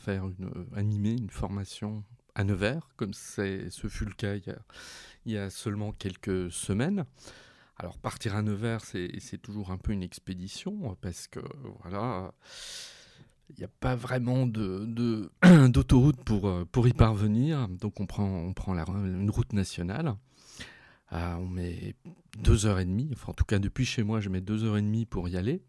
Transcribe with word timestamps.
Faire 0.00 0.26
une, 0.26 0.46
euh, 0.46 0.66
animer 0.76 1.12
une 1.12 1.30
formation 1.30 2.04
à 2.34 2.44
Nevers, 2.44 2.88
comme 2.96 3.12
ce 3.12 3.68
fut 3.88 4.04
le 4.04 4.12
cas 4.12 4.36
il 5.26 5.32
y, 5.32 5.36
a, 5.36 5.50
seulement 5.50 5.92
quelques 5.92 6.50
semaines. 6.50 7.04
Alors 7.76 7.98
partir 7.98 8.36
à 8.36 8.42
Nevers, 8.42 8.84
c'est 8.84 9.42
toujours 9.42 9.70
un 9.70 9.78
peu 9.78 9.92
une 9.92 10.02
expédition, 10.02 10.96
parce 11.00 11.26
que 11.26 11.40
voilà, 11.82 12.32
il 13.50 13.56
n'y 13.58 13.64
a 13.64 13.68
pas 13.80 13.96
vraiment 13.96 14.46
d'autoroute 14.46 16.18
de, 16.18 16.22
pour, 16.22 16.48
euh, 16.48 16.64
pour 16.70 16.88
y 16.88 16.92
parvenir. 16.92 17.68
Donc 17.68 18.00
on 18.00 18.06
prend, 18.06 18.28
on 18.28 18.52
prend 18.52 18.74
la, 18.74 18.84
une 18.88 19.30
route 19.30 19.52
nationale. 19.52 20.16
Euh, 21.12 21.34
on 21.34 21.48
met 21.48 21.96
deux 22.38 22.66
heures 22.66 22.78
et 22.78 22.84
demie, 22.84 23.10
enfin 23.12 23.32
en 23.32 23.34
tout 23.34 23.44
cas 23.44 23.58
depuis 23.58 23.84
chez 23.84 24.04
moi, 24.04 24.20
je 24.20 24.28
mets 24.28 24.40
deux 24.40 24.62
heures 24.64 24.76
et 24.76 24.82
demie 24.82 25.06
pour 25.06 25.28
y 25.28 25.36
aller. 25.36 25.60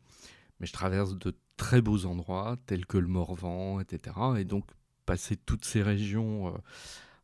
Mais 0.59 0.67
je 0.67 0.73
traverse 0.73 1.17
de 1.17 1.35
très 1.61 1.79
beaux 1.79 2.07
endroits 2.07 2.57
tels 2.65 2.87
que 2.87 2.97
le 2.97 3.07
Morvan, 3.07 3.79
etc. 3.79 4.15
Et 4.39 4.45
donc 4.45 4.65
passer 5.05 5.37
toutes 5.37 5.63
ces 5.63 5.83
régions 5.83 6.47
euh, 6.47 6.57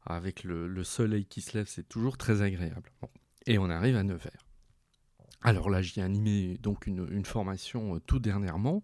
avec 0.05 0.43
le, 0.43 0.83
soleil 0.83 1.25
qui 1.25 1.41
se 1.41 1.57
lève, 1.57 1.65
c'est 1.67 1.89
toujours 1.89 2.19
très 2.19 2.43
agréable. 2.43 2.91
Et 3.47 3.57
on 3.57 3.67
arrive 3.71 3.97
à 3.97 4.03
Nevers. 4.03 4.45
Alors 5.41 5.71
là, 5.71 5.81
j'ai 5.81 6.03
animé 6.03 6.59
donc 6.59 6.85
une, 6.85 7.25
formation 7.25 7.95
euh, 7.95 7.99
tout 7.99 8.19
dernièrement. 8.19 8.83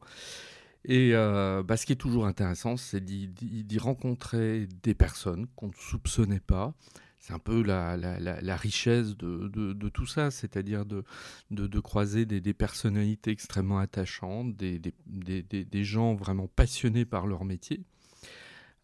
Et 0.86 1.12
euh, 1.14 1.62
bah, 1.62 1.78
ce 1.78 1.86
qui 1.86 1.92
est 1.92 1.98
toujours 1.98 2.26
intéressant, 2.26 2.76
c'est 2.76 3.06
d'y 3.06 3.78
rencontrer 3.78 4.68
des 4.82 4.96
personnes 4.96 5.46
qu'on 5.56 5.68
ne 5.68 5.78
soupçonnait 5.78 6.40
pas, 6.40 6.74
c'est 7.24 7.32
un 7.32 7.40
peu 7.40 7.64
la, 7.64 8.58
richesse 8.58 9.16
de, 9.16 9.90
tout 9.90 10.06
ça, 10.06 10.30
c'est-à-dire 10.30 10.86
de, 10.86 11.80
croiser 11.80 12.26
des, 12.26 12.54
personnalités 12.54 13.32
extrêmement 13.32 13.80
attachantes, 13.80 14.54
des, 14.58 15.84
gens 15.86 16.16
vraiment 16.16 16.48
passionnés 16.48 17.06
par 17.06 17.26
leur 17.26 17.46
métier. 17.46 17.80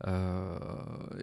Euh, 0.07 0.57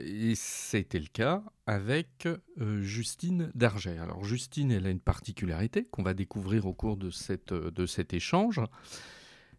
et 0.05 0.35
c'était 0.35 0.99
le 0.99 1.07
cas 1.07 1.43
avec 1.67 2.29
euh, 2.61 2.83
Justine 2.83 3.51
Darget. 3.55 3.97
Alors 3.97 4.23
Justine, 4.23 4.71
elle 4.71 4.85
a 4.85 4.91
une 4.91 5.01
particularité 5.01 5.87
qu'on 5.87 6.03
va 6.03 6.13
découvrir 6.13 6.67
au 6.67 6.75
cours 6.75 6.99
de, 6.99 7.09
cette, 7.09 7.55
de 7.55 7.87
cet 7.87 8.13
échange. 8.13 8.61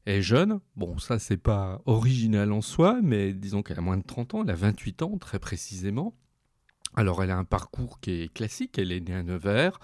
Elle 0.06 0.17
est 0.17 0.22
jeune, 0.22 0.59
bon 0.75 1.00
ça 1.00 1.17
c'est 1.17 1.38
pas 1.38 1.81
original 1.88 2.51
en 2.51 2.62
soi, 2.62 3.00
mais 3.01 3.34
disons 3.34 3.63
qu'elle 3.63 3.79
a 3.79 3.81
moins 3.81 3.97
de 3.97 4.06
30 4.06 4.35
ans, 4.35 4.44
elle 4.44 4.51
a 4.51 4.56
28 4.56 5.01
ans 5.01 5.17
très 5.17 5.40
précisément. 5.40 6.16
Alors, 6.97 7.24
elle 7.24 7.30
a 7.30 7.38
un 7.38 7.44
parcours 7.44 8.00
qui 8.00 8.24
est 8.24 8.34
classique. 8.34 8.80
Elle 8.80 8.91
est 8.91 9.00
née 9.00 9.13
à 9.13 9.22
Nevers. 9.22 9.80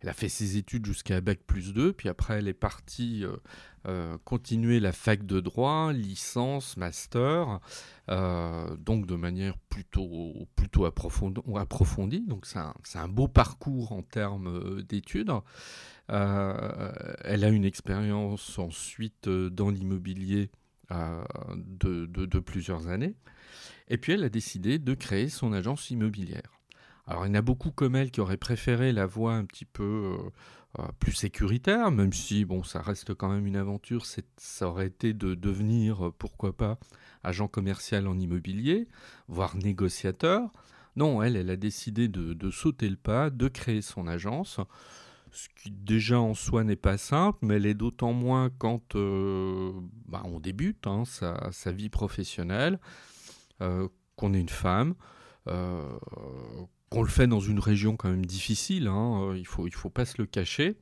Elle 0.00 0.08
a 0.08 0.14
fait 0.14 0.30
ses 0.30 0.56
études 0.56 0.86
jusqu'à 0.86 1.20
Bac 1.20 1.40
plus 1.46 1.74
2. 1.74 1.92
Puis 1.92 2.08
après, 2.08 2.38
elle 2.38 2.48
est 2.48 2.54
partie 2.54 3.22
euh, 3.22 3.36
euh, 3.86 4.16
continuer 4.24 4.80
la 4.80 4.92
fac 4.92 5.26
de 5.26 5.40
droit, 5.40 5.92
licence, 5.92 6.78
master. 6.78 7.60
Euh, 8.08 8.74
donc, 8.78 9.06
de 9.06 9.14
manière 9.14 9.58
plutôt, 9.68 10.48
plutôt 10.56 10.86
approfondie. 10.86 12.22
Donc, 12.22 12.46
c'est 12.46 12.98
un, 12.98 13.08
beau 13.08 13.28
parcours 13.28 13.92
en 13.92 14.00
termes 14.00 14.80
d'études. 14.84 15.32
elle 16.08 17.44
a 17.44 17.48
une 17.48 17.66
expérience 17.66 18.58
ensuite 18.58 19.28
dans 19.28 19.68
l'immobilier 19.68 20.50
de, 20.90 22.38
plusieurs 22.38 22.88
années. 22.88 23.16
Et 23.88 23.98
puis 23.98 24.12
elle 24.12 24.24
a 24.24 24.30
décidé 24.30 24.78
de 24.78 24.94
créer 24.94 25.28
son 25.28 25.52
agence 25.52 25.90
immobilière. 25.90 26.53
Alors 27.06 27.26
il 27.26 27.28
y 27.28 27.32
en 27.32 27.34
a 27.34 27.42
beaucoup 27.42 27.70
comme 27.70 27.96
elle 27.96 28.10
qui 28.10 28.20
auraient 28.20 28.36
préféré 28.36 28.92
la 28.92 29.06
voie 29.06 29.34
un 29.34 29.44
petit 29.44 29.66
peu 29.66 30.16
euh, 30.16 30.80
euh, 30.80 30.88
plus 30.98 31.12
sécuritaire, 31.12 31.90
même 31.90 32.12
si 32.12 32.44
bon 32.44 32.62
ça 32.62 32.80
reste 32.80 33.14
quand 33.14 33.28
même 33.28 33.46
une 33.46 33.56
aventure, 33.56 34.06
ça 34.06 34.68
aurait 34.68 34.86
été 34.86 35.12
de 35.12 35.34
devenir, 35.34 36.06
euh, 36.06 36.14
pourquoi 36.16 36.56
pas, 36.56 36.78
agent 37.22 37.48
commercial 37.48 38.06
en 38.06 38.18
immobilier, 38.18 38.88
voire 39.28 39.56
négociateur. 39.56 40.50
Non, 40.96 41.22
elle, 41.22 41.36
elle 41.36 41.50
a 41.50 41.56
décidé 41.56 42.08
de, 42.08 42.50
sauter 42.50 42.88
le 42.88 42.96
pas, 42.96 43.28
de 43.28 43.48
créer 43.48 43.82
son 43.82 44.06
agence 44.06 44.60
ce 45.32 45.48
qui 45.56 45.72
déjà 45.72 46.20
en 46.20 46.32
soi 46.32 46.62
n'est 46.62 46.76
pas 46.76 46.96
simple, 46.96 47.40
mais 47.42 47.56
elle 47.56 47.66
est 47.66 47.74
d'autant 47.74 48.12
moins 48.12 48.50
quand 48.58 48.94
bah, 48.94 50.22
on 50.26 50.38
débute 50.38 50.86
hein, 50.86 51.02
sa, 51.04 51.72
vie 51.72 51.88
professionnelle. 51.88 52.78
Qu'on 53.58 54.32
est 54.32 54.40
une 54.40 54.48
femme, 54.48 54.94
qu'on 56.94 57.02
le 57.02 57.08
fait 57.08 57.26
dans 57.26 57.40
une 57.40 57.58
région 57.58 57.96
quand 57.96 58.08
même 58.08 58.24
difficile, 58.24 58.86
hein, 58.86 59.30
euh, 59.30 59.36
il 59.36 59.40
ne 59.40 59.70
faut, 59.70 59.90
pas 59.90 60.04
se 60.04 60.14
le 60.18 60.26
cacher. 60.26 60.76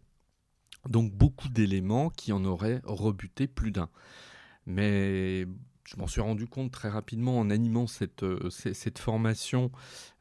Donc 0.87 1.11
beaucoup 1.11 1.49
d'éléments 1.49 2.11
qui 2.11 2.33
en 2.33 2.45
auraient 2.45 2.83
rebuté 2.85 3.47
plus 3.47 3.71
d'un. 3.71 3.89
Mais 4.67 5.47
je 5.85 5.97
m'en 5.97 6.07
suis 6.07 6.21
rendu 6.21 6.47
compte 6.47 6.71
très 6.71 6.91
rapidement 6.91 7.39
en 7.39 7.49
animant 7.49 7.87
cette, 7.87 8.25
cette 8.51 8.99
formation 8.99 9.71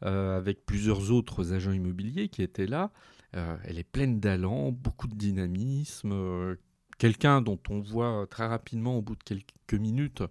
avec 0.01 0.65
plusieurs 0.65 1.11
autres 1.11 1.53
agents 1.53 1.71
immobiliers 1.71 2.29
qui 2.29 2.41
étaient 2.43 2.67
là. 2.67 2.91
elle 3.33 3.79
est 3.79 3.89
pleine 3.89 4.19
d'allant, 4.19 4.71
beaucoup 4.71 5.07
de 5.07 5.15
dynamisme. 5.15 6.57
Quelqu'un 6.99 7.41
dont 7.41 7.59
on 7.69 7.79
voit 7.79 8.27
très 8.29 8.45
rapidement 8.45 8.97
au 8.97 9.01
bout 9.01 9.15
de 9.15 9.23
quelques 9.23 9.73
minutes 9.73 10.21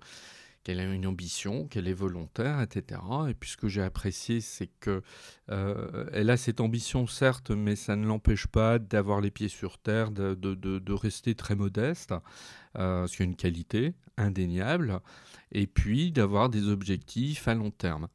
qu'elle 0.62 0.80
a 0.80 0.84
une 0.84 1.06
ambition, 1.06 1.66
qu'elle 1.66 1.88
est 1.88 1.94
volontaire, 1.94 2.60
etc. 2.60 3.00
Et 3.28 3.34
puis 3.34 3.50
ce 3.50 3.56
que 3.56 3.68
j'ai 3.68 3.82
apprécié, 3.82 4.40
c'est 4.40 4.70
que 4.80 5.02
euh, 5.50 6.28
a 6.28 6.36
cette 6.36 6.60
ambition, 6.60 7.06
certes, 7.06 7.50
mais 7.50 7.76
ça 7.76 7.96
ne 7.96 8.06
l'empêche 8.06 8.46
pas 8.46 8.78
d'avoir 8.78 9.20
les 9.20 9.30
pieds 9.30 9.48
sur 9.48 9.78
terre, 9.78 10.10
de, 10.10 10.92
rester 10.92 11.34
très 11.34 11.54
modeste, 11.54 12.14
euh, 12.76 13.06
ce 13.06 13.16
qui 13.16 13.22
est 13.22 13.26
une 13.26 13.36
qualité 13.36 13.94
indéniable, 14.16 15.00
et 15.52 15.66
puis 15.66 16.12
d'avoir 16.12 16.50
des 16.50 16.68
objectifs 16.68 17.48
à 17.48 17.54
long 17.54 17.70
terme. 17.70 18.08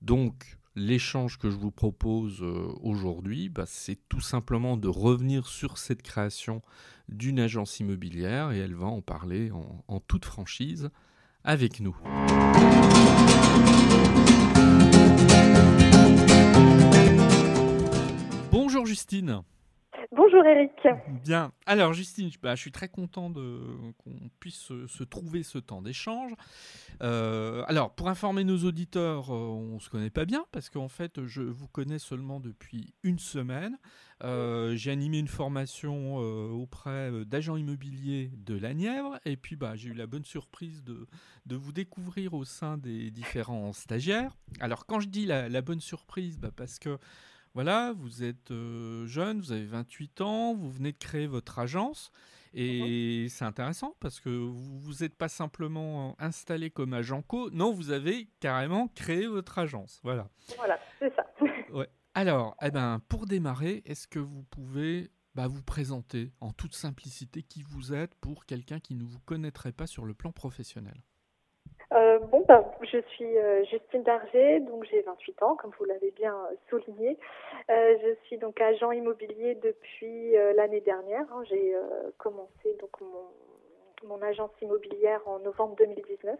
Donc, 0.00 0.56
l'échange 0.76 1.38
que 1.38 1.50
je 1.50 1.56
vous 1.56 1.72
propose 1.72 2.40
euh, 2.42 2.72
aujourd'hui, 2.80 3.48
bah, 3.48 3.64
c'est 3.66 3.98
tout 4.08 4.20
simplement 4.20 4.76
de 4.76 4.86
revenir 4.86 5.48
sur 5.48 5.78
cette 5.78 6.02
création 6.02 6.62
d'une 7.08 7.40
agence 7.40 7.80
immobilière, 7.80 8.52
et 8.52 8.58
elle 8.58 8.74
va 8.74 8.86
en 8.86 9.02
parler 9.02 9.50
en 9.88 10.00
toute 10.00 10.26
franchise 10.26 10.90
avec 11.44 11.80
nous. 11.80 11.96
Bonjour 18.50 18.86
Justine. 18.86 19.42
Bonjour 20.10 20.42
Eric. 20.46 20.72
Bien. 21.22 21.52
Alors 21.66 21.92
Justine, 21.92 22.30
bah, 22.42 22.54
je 22.54 22.62
suis 22.62 22.72
très 22.72 22.88
content 22.88 23.30
qu'on 23.30 24.30
puisse 24.40 24.72
se, 24.86 25.04
trouver 25.04 25.42
ce 25.42 25.58
temps 25.58 25.82
d'échange. 25.82 26.32
Euh, 27.02 27.62
alors 27.66 27.94
pour 27.94 28.08
informer 28.08 28.42
nos 28.42 28.56
auditeurs, 28.64 29.28
euh, 29.28 29.48
on 29.48 29.74
ne 29.74 29.80
se 29.80 29.90
connaît 29.90 30.08
pas 30.08 30.24
bien 30.24 30.46
parce 30.50 30.70
qu'en 30.70 30.88
fait 30.88 31.26
je 31.26 31.42
vous 31.42 31.68
connais 31.68 31.98
seulement 31.98 32.40
depuis 32.40 32.94
une 33.02 33.18
semaine. 33.18 33.76
Euh, 34.24 34.74
j'ai 34.76 34.90
animé 34.90 35.18
une 35.18 35.28
formation 35.28 36.16
auprès 36.16 37.12
d'agents 37.26 37.58
immobiliers 37.58 38.30
de 38.34 38.58
la 38.58 38.72
Nièvre 38.72 39.20
et 39.26 39.36
puis 39.36 39.56
bah, 39.56 39.76
j'ai 39.76 39.90
eu 39.90 39.94
la 39.94 40.06
bonne 40.06 40.24
surprise 40.24 40.82
de, 40.84 41.06
vous 41.54 41.72
découvrir 41.72 42.32
au 42.32 42.46
sein 42.46 42.78
des 42.78 43.10
différents 43.10 43.74
stagiaires. 43.74 44.38
Alors 44.60 44.86
quand 44.86 45.00
je 45.00 45.08
dis 45.08 45.26
la, 45.26 45.50
la 45.50 45.60
bonne 45.60 45.82
surprise, 45.82 46.38
bah, 46.38 46.50
parce 46.56 46.78
que 46.78 46.98
voilà, 47.58 47.92
vous 47.92 48.22
êtes 48.22 48.52
euh, 48.52 49.04
jeune, 49.06 49.40
vous 49.40 49.50
avez 49.50 49.64
28 49.64 50.20
ans, 50.20 50.54
vous 50.54 50.70
venez 50.70 50.92
de 50.92 50.96
créer 50.96 51.26
votre 51.26 51.58
agence. 51.58 52.12
Et 52.54 53.26
c'est 53.30 53.44
intéressant 53.44 53.96
parce 53.98 54.20
que 54.20 54.28
vous 54.28 54.92
n'êtes 55.00 55.16
pas 55.16 55.28
simplement 55.28 56.14
installé 56.20 56.70
comme 56.70 56.92
agent 56.92 57.20
co, 57.22 57.50
non, 57.50 57.72
vous 57.72 57.90
avez 57.90 58.28
carrément 58.38 58.86
créé 58.94 59.26
votre 59.26 59.58
agence. 59.58 59.98
Voilà. 60.04 60.28
Voilà, 60.56 60.78
c'est 61.00 61.12
ça. 61.16 61.26
ouais. 61.72 61.88
Alors, 62.14 62.54
eh 62.62 62.70
ben, 62.70 63.00
pour 63.08 63.26
démarrer, 63.26 63.82
est-ce 63.86 64.06
que 64.06 64.20
vous 64.20 64.44
pouvez 64.44 65.10
bah, 65.34 65.48
vous 65.48 65.64
présenter 65.64 66.30
en 66.40 66.52
toute 66.52 66.76
simplicité 66.76 67.42
qui 67.42 67.64
vous 67.64 67.92
êtes 67.92 68.14
pour 68.20 68.46
quelqu'un 68.46 68.78
qui 68.78 68.94
ne 68.94 69.02
vous 69.02 69.18
connaîtrait 69.18 69.72
pas 69.72 69.88
sur 69.88 70.04
le 70.04 70.14
plan 70.14 70.30
professionnel? 70.30 71.02
Euh, 72.18 72.26
bon, 72.26 72.44
bah, 72.46 72.64
je 72.82 72.98
suis 73.12 73.38
euh, 73.38 73.64
Justine 73.64 74.02
Darger, 74.02 74.60
donc 74.60 74.84
j'ai 74.84 75.02
28 75.02 75.42
ans, 75.42 75.56
comme 75.56 75.72
vous 75.78 75.84
l'avez 75.84 76.10
bien 76.12 76.34
euh, 76.34 76.54
souligné. 76.68 77.18
je 77.68 78.14
suis 78.24 78.38
donc 78.38 78.60
agent 78.60 78.92
immobilier 78.92 79.54
depuis 79.56 80.32
l'année 80.56 80.80
dernière. 80.80 81.26
Hein. 81.32 81.42
J'ai 81.48 81.74
commencé 82.18 82.76
donc 82.80 83.00
mon, 83.00 84.08
mon, 84.08 84.22
agence 84.22 84.50
immobilière 84.62 85.20
en 85.26 85.38
novembre 85.40 85.76
2019. 85.76 86.38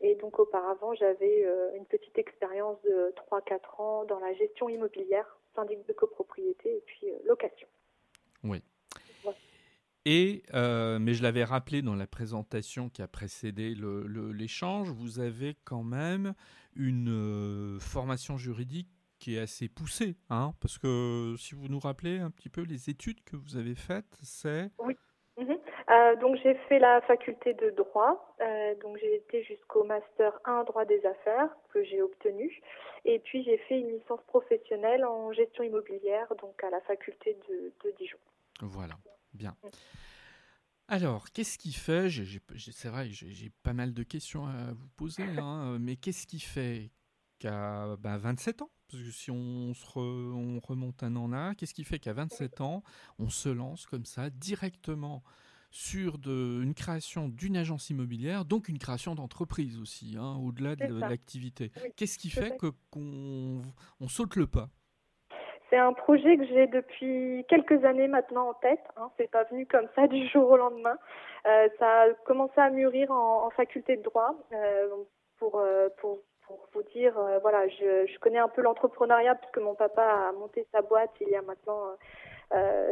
Et 0.00 0.14
donc 0.16 0.38
auparavant, 0.38 0.94
j'avais 0.94 1.46
une 1.76 1.86
petite 1.86 2.18
expérience 2.18 2.80
de 2.82 3.14
3-4 3.30 3.80
ans 3.80 4.04
dans 4.04 4.18
la 4.18 4.32
gestion 4.34 4.68
immobilière, 4.68 5.38
syndic 5.54 5.86
de 5.86 5.92
copropriété 5.92 6.76
et 6.76 6.82
puis 6.86 7.08
location. 7.26 7.68
Oui. 8.42 8.62
Et, 10.06 10.42
euh, 10.52 10.98
mais 10.98 11.14
je 11.14 11.22
l'avais 11.22 11.44
rappelé 11.44 11.80
dans 11.80 11.94
la 11.94 12.06
présentation 12.06 12.90
qui 12.90 13.00
a 13.00 13.08
précédé 13.08 13.74
l'échange, 14.34 14.90
vous 14.90 15.18
avez 15.18 15.56
quand 15.64 15.82
même 15.82 16.34
une 16.76 17.08
euh, 17.08 17.80
formation 17.80 18.36
juridique 18.36 18.88
qui 19.18 19.36
est 19.36 19.40
assez 19.40 19.68
poussée, 19.68 20.16
hein, 20.28 20.52
parce 20.60 20.76
que 20.76 21.34
si 21.38 21.54
vous 21.54 21.68
nous 21.68 21.78
rappelez 21.78 22.18
un 22.18 22.30
petit 22.30 22.50
peu 22.50 22.62
les 22.62 22.90
études 22.90 23.24
que 23.24 23.36
vous 23.36 23.56
avez 23.56 23.74
faites, 23.74 24.18
c'est... 24.22 24.70
Oui. 24.78 24.94
Mhm. 25.38 25.56
Euh, 25.90 26.16
donc 26.16 26.36
j'ai 26.42 26.54
fait 26.68 26.78
la 26.78 27.00
faculté 27.02 27.54
de 27.54 27.70
droit, 27.70 28.36
donc 28.82 28.98
j'ai 28.98 29.16
été 29.16 29.42
jusqu'au 29.42 29.84
master 29.84 30.38
1 30.44 30.64
droit 30.64 30.84
des 30.84 31.04
affaires 31.06 31.48
que 31.72 31.82
j'ai 31.82 32.02
obtenu, 32.02 32.62
et 33.04 33.18
puis 33.18 33.42
j'ai 33.42 33.58
fait 33.58 33.80
une 33.80 33.90
licence 33.90 34.22
professionnelle 34.26 35.04
en 35.04 35.32
gestion 35.32 35.64
immobilière, 35.64 36.32
donc 36.40 36.62
à 36.62 36.70
la 36.70 36.80
faculté 36.82 37.36
de 37.48 37.90
Dijon. 37.98 38.18
Voilà, 38.60 38.94
bien. 39.34 39.56
Alors, 40.88 41.30
qu'est-ce 41.32 41.56
qui 41.56 41.72
fait, 41.72 42.08
c'est 42.58 42.88
vrai, 42.88 43.08
j'ai 43.10 43.50
pas 43.62 43.72
mal 43.72 43.94
de 43.94 44.02
questions 44.02 44.46
à 44.46 44.72
vous 44.74 44.88
poser, 44.96 45.22
hein, 45.22 45.78
mais 45.80 45.96
qu'est-ce 45.96 46.26
qui 46.26 46.40
fait 46.40 46.90
qu'à 47.38 47.96
27 48.00 48.58
bah, 48.58 48.64
ans, 48.64 48.70
parce 48.88 49.02
que 49.02 49.10
si 49.10 49.30
on, 49.30 49.72
se 49.74 49.98
on 49.98 50.60
remonte 50.60 51.02
un 51.02 51.16
an 51.16 51.28
là, 51.28 51.54
qu'est-ce 51.54 51.74
qui 51.74 51.84
fait 51.84 51.98
qu'à 51.98 52.12
27 52.12 52.60
ans, 52.60 52.82
on 53.18 53.30
se 53.30 53.48
lance 53.48 53.86
comme 53.86 54.04
ça 54.04 54.30
directement 54.30 55.22
sur 55.70 56.18
de, 56.18 56.60
une 56.62 56.74
création 56.74 57.28
d'une 57.28 57.56
agence 57.56 57.90
immobilière, 57.90 58.44
donc 58.44 58.68
une 58.68 58.78
création 58.78 59.14
d'entreprise 59.14 59.78
aussi, 59.78 60.16
hein, 60.16 60.36
au-delà 60.36 60.76
de, 60.76 60.94
l'activité? 60.94 61.72
Qu'est-ce 61.96 62.18
qui 62.18 62.30
fait 62.30 62.56
qu'on 62.90 63.62
on 64.00 64.08
saute 64.08 64.36
le 64.36 64.46
pas? 64.46 64.70
C'est 65.74 65.80
un 65.80 65.92
projet 65.92 66.36
que 66.36 66.44
j'ai 66.44 66.68
depuis 66.68 67.44
quelques 67.48 67.84
années 67.84 68.06
maintenant 68.06 68.50
en 68.50 68.54
tête. 68.54 68.84
Hein. 68.96 69.10
C'est 69.16 69.28
pas 69.28 69.42
venu 69.42 69.66
comme 69.66 69.88
ça 69.96 70.06
du 70.06 70.24
jour 70.28 70.48
au 70.48 70.56
lendemain. 70.56 70.96
Euh, 71.48 71.68
ça 71.80 72.02
a 72.02 72.10
commencé 72.26 72.52
à 72.58 72.70
mûrir 72.70 73.10
en, 73.10 73.50
faculté 73.50 73.96
de 73.96 74.02
droit. 74.02 74.36
Euh, 74.52 74.86
pour, 75.40 75.58
euh, 75.58 75.88
pour, 75.96 76.20
pour 76.46 76.68
vous 76.72 76.82
dire, 76.94 77.14
voilà, 77.42 77.66
je, 77.66 78.06
je 78.06 78.18
connais 78.20 78.38
un 78.38 78.46
peu 78.46 78.62
l'entrepreneuriat 78.62 79.34
puisque 79.34 79.58
mon 79.58 79.74
papa 79.74 80.28
a 80.28 80.32
monté 80.32 80.64
sa 80.70 80.80
boîte 80.80 81.10
il 81.20 81.28
y 81.28 81.34
a 81.34 81.42
maintenant 81.42 81.96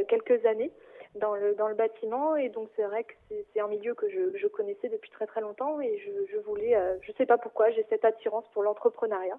quelques 0.08 0.44
années 0.44 0.72
dans 1.14 1.36
le 1.36 1.54
dans 1.54 1.68
le 1.68 1.76
bâtiment 1.76 2.34
et 2.34 2.48
donc 2.48 2.68
c'est 2.74 2.82
vrai 2.82 3.04
que 3.04 3.12
c'est 3.52 3.60
un 3.60 3.68
milieu 3.68 3.94
que 3.94 4.08
je, 4.08 4.36
je 4.36 4.46
connaissais 4.48 4.88
depuis 4.88 5.10
très 5.10 5.26
très 5.26 5.40
longtemps 5.40 5.80
et 5.80 5.98
je, 5.98 6.32
je 6.32 6.38
voulais, 6.38 6.76
je 7.02 7.12
sais 7.12 7.26
pas 7.26 7.38
pourquoi, 7.38 7.70
j'ai 7.70 7.86
cette 7.90 8.04
attirance 8.04 8.48
pour 8.52 8.64
l'entrepreneuriat. 8.64 9.38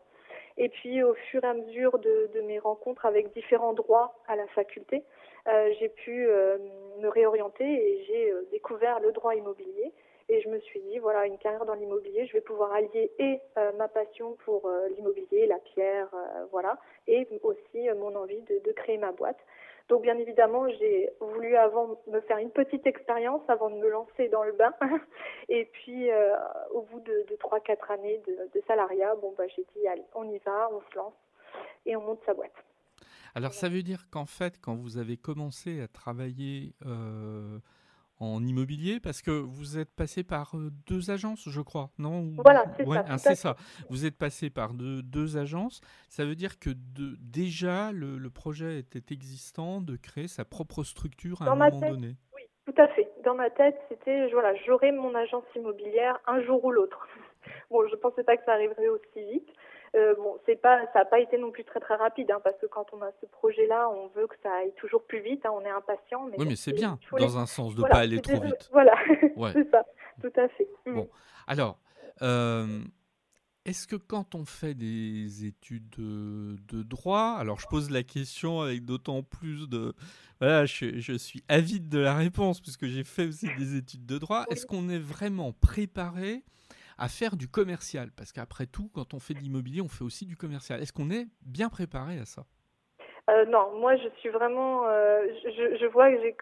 Et 0.58 0.70
puis 0.70 1.04
au 1.04 1.14
fur 1.14 1.44
et 1.44 1.48
à 1.48 1.54
mesure 1.54 2.00
de, 2.00 2.42
mes 2.46 2.60
rencontres 2.60 3.06
avec 3.06 3.34
différents 3.34 3.74
droits 3.74 4.16
à 4.28 4.36
la 4.36 4.48
faculté, 4.48 5.04
euh, 5.48 5.72
j'ai 5.80 5.90
pu 5.90 6.28
euh, 6.28 6.58
me 7.00 7.08
réorienter 7.08 7.66
et 7.66 8.04
j'ai 8.06 8.32
euh, 8.32 8.48
découvert 8.52 9.00
le 9.00 9.12
droit 9.12 9.36
immobilier. 9.36 9.92
Et 10.30 10.42
je 10.42 10.48
me 10.48 10.60
suis 10.60 10.80
dit, 10.82 11.00
voilà, 11.00 11.26
une 11.26 11.38
carrière 11.38 11.66
dans 11.66 11.74
l'immobilier, 11.74 12.26
je 12.28 12.34
vais 12.34 12.42
pouvoir 12.42 12.72
allier 12.72 13.12
et 13.20 13.42
ma 13.78 13.90
passion 13.90 14.38
pour 14.46 14.72
l'immobilier, 14.96 15.48
la 15.48 15.60
pierre, 15.60 16.08
voilà, 16.50 16.80
et 17.08 17.28
aussi 17.44 17.90
mon 18.00 18.16
envie 18.16 18.42
de 18.42 18.72
créer 18.72 18.98
ma 18.98 19.12
boîte. 19.12 19.38
Donc 19.90 20.02
bien 20.02 20.18
évidemment, 20.18 20.68
j'ai 20.80 21.10
voulu 21.20 21.56
avant 21.56 22.00
me 22.08 22.22
faire 22.22 22.38
une 22.38 22.52
petite 22.52 22.88
expérience 22.88 23.42
avant 23.50 23.70
de 23.70 23.76
me 23.76 23.90
lancer 23.90 24.30
dans 24.30 24.44
le 24.44 24.54
bain. 24.54 24.74
Et 25.50 25.66
puis 25.66 26.10
euh, 26.10 26.36
au 26.72 26.84
bout 26.84 27.02
de, 27.02 27.26
de 27.30 27.36
3-4 27.36 27.94
années 27.94 28.22
de, 28.28 28.62
salariat, 28.68 29.16
bon 29.16 29.34
bah 29.38 29.44
j'ai 29.56 29.66
dit 29.76 29.88
allez, 29.88 30.06
on 30.16 30.30
y 30.30 30.38
va, 30.40 30.70
on 30.72 30.82
se 30.90 30.96
lance 30.96 31.14
et 31.86 31.96
on 31.96 32.02
monte 32.02 32.22
sa 32.26 32.34
boîte. 32.34 32.54
Alors 33.36 33.54
ça 33.54 33.68
veut 33.68 33.84
dire 33.84 34.10
qu'en 34.10 34.26
fait, 34.26 34.60
quand 34.62 34.76
vous 34.76 34.98
avez 34.98 35.18
commencé 35.18 35.82
à 35.82 35.88
travailler 35.88 36.74
euh, 36.86 37.60
en 38.24 38.44
immobilier 38.44 39.00
parce 39.00 39.22
que 39.22 39.32
vous 39.32 39.78
êtes 39.78 39.94
passé 39.94 40.24
par 40.24 40.56
euh, 40.56 40.72
deux 40.88 41.12
agences, 41.12 41.48
je 41.48 41.62
crois, 41.62 41.90
non 41.98 42.32
Voilà, 42.38 42.66
c'est 42.78 42.86
ça. 42.86 43.06
Ah, 43.08 43.18
c'est 43.18 43.36
ça. 43.36 43.56
Vous 43.90 44.06
êtes 44.06 44.18
passé 44.18 44.50
par 44.50 44.74
deux, 44.74 45.02
deux, 45.02 45.38
agences. 45.38 45.82
Ça 46.10 46.26
veut 46.26 46.36
dire 46.36 46.60
que 46.60 46.70
de, 46.70 47.18
déjà 47.20 47.92
le, 47.92 48.18
le, 48.18 48.30
projet 48.30 48.80
était 48.80 49.14
existant 49.14 49.82
de 49.82 49.96
créer 49.96 50.28
sa 50.28 50.46
propre 50.46 50.84
structure 50.84 51.42
à 51.42 51.52
un 51.52 51.56
moment 51.56 51.80
donné. 51.80 52.16
Oui, 52.36 52.42
tout 52.66 52.82
à 52.82 52.88
fait. 52.90 53.10
Dans 53.24 53.36
ma 53.36 53.50
tête, 53.50 53.78
c'était 53.90 54.30
voilà, 54.32 54.54
j'aurai 54.66 54.92
mon 54.92 55.14
agence 55.16 55.46
immobilière 55.56 56.20
un 56.28 56.42
jour 56.44 56.64
ou 56.64 56.72
l'autre. 56.72 57.08
Bon, 57.70 57.86
je 57.88 57.96
pensais 57.98 58.24
pas 58.24 58.38
que 58.38 58.46
ça 58.46 58.54
arriverait 58.54 58.88
aussi 58.88 59.22
vite. 59.34 59.50
Euh, 59.96 60.16
bon, 60.16 60.40
c'est 60.46 60.56
pas, 60.56 60.82
ça 60.92 61.00
n'a 61.00 61.06
pas 61.06 61.20
été 61.20 61.38
non 61.38 61.52
plus 61.52 61.64
très 61.64 61.80
très 61.80 61.96
rapide, 61.96 62.32
hein, 62.32 62.40
parce 62.44 62.58
que 62.58 62.66
quand 62.66 62.86
on 62.94 63.02
a 63.04 63.12
ce 63.22 63.28
projet-là, 63.28 63.90
on 63.90 64.08
veut 64.08 64.26
que 64.26 64.36
ça 64.42 64.52
aille 64.52 64.74
toujours 64.76 65.04
plus 65.04 65.22
vite. 65.22 65.46
Hein, 65.46 65.52
on 65.54 65.62
est 65.62 65.70
impatient. 65.70 66.26
Mais 66.26 66.36
oui, 66.40 66.46
mais 66.48 66.56
c'est 66.56 66.74
bien, 66.74 66.98
dans 67.12 67.38
un 67.38 67.46
sens, 67.46 67.76
de 67.76 67.82
ne 67.82 67.88
pas 67.88 67.98
aller 67.98 68.20
trop 68.20 68.42
vite. 68.42 68.70
Voilà, 68.72 68.96
c'est 69.54 69.70
ça, 69.70 69.86
tout 70.22 70.34
à 70.36 70.48
fait. 70.48 70.68
Bon, 70.88 71.08
alors, 71.46 71.78
euh, 72.24 72.80
est-ce 73.66 73.86
que 73.86 73.96
quand 73.96 74.34
on 74.34 74.46
fait 74.46 74.74
des 74.74 75.46
études 75.46 75.90
de, 75.92 76.84
droit, 76.84 77.38
alors 77.38 77.60
je 77.60 77.68
pose 77.68 77.92
la 77.92 78.02
question 78.02 78.62
avec 78.62 78.84
d'autant 78.86 79.22
plus 79.22 79.70
de, 79.70 79.94
voilà, 80.40 80.66
je, 80.66 81.00
je, 81.00 81.14
suis 81.14 81.44
avide 81.48 81.88
de 81.88 82.00
la 82.00 82.16
réponse 82.16 82.62
puisque 82.62 82.88
j'ai 82.88 83.04
fait 83.04 83.28
aussi 83.28 83.48
des 83.60 83.78
études 83.78 84.08
de 84.08 84.18
droit. 84.18 84.46
Est-ce 84.50 84.66
qu'on 84.66 84.90
est 84.90 85.00
vraiment 85.00 85.54
préparé 85.54 86.44
à 86.98 87.08
faire 87.08 87.36
du 87.36 87.48
commercial 87.48 88.10
Parce 88.16 88.32
qu'après 88.32 88.66
tout, 88.66 88.90
quand 88.94 89.14
on 89.14 89.20
fait 89.20 89.34
de 89.34 89.40
l'immobilier, 89.40 89.82
on 89.82 89.88
fait 89.88 90.04
aussi 90.04 90.26
du 90.26 90.36
commercial. 90.36 90.82
Est-ce 90.82 90.94
qu'on 90.94 91.10
est 91.10 91.28
bien 91.42 91.70
préparé 91.70 92.20
à 92.20 92.26
ça? 92.26 92.46
Euh, 93.30 93.46
Non, 93.46 93.80
moi 93.80 93.96
je 93.98 94.10
suis 94.20 94.30
vraiment. 94.30 94.88
Euh, 94.88 95.26
je, 95.46 95.86
vois 95.88 96.12
que 96.12 96.22
j'ai. 96.22 96.36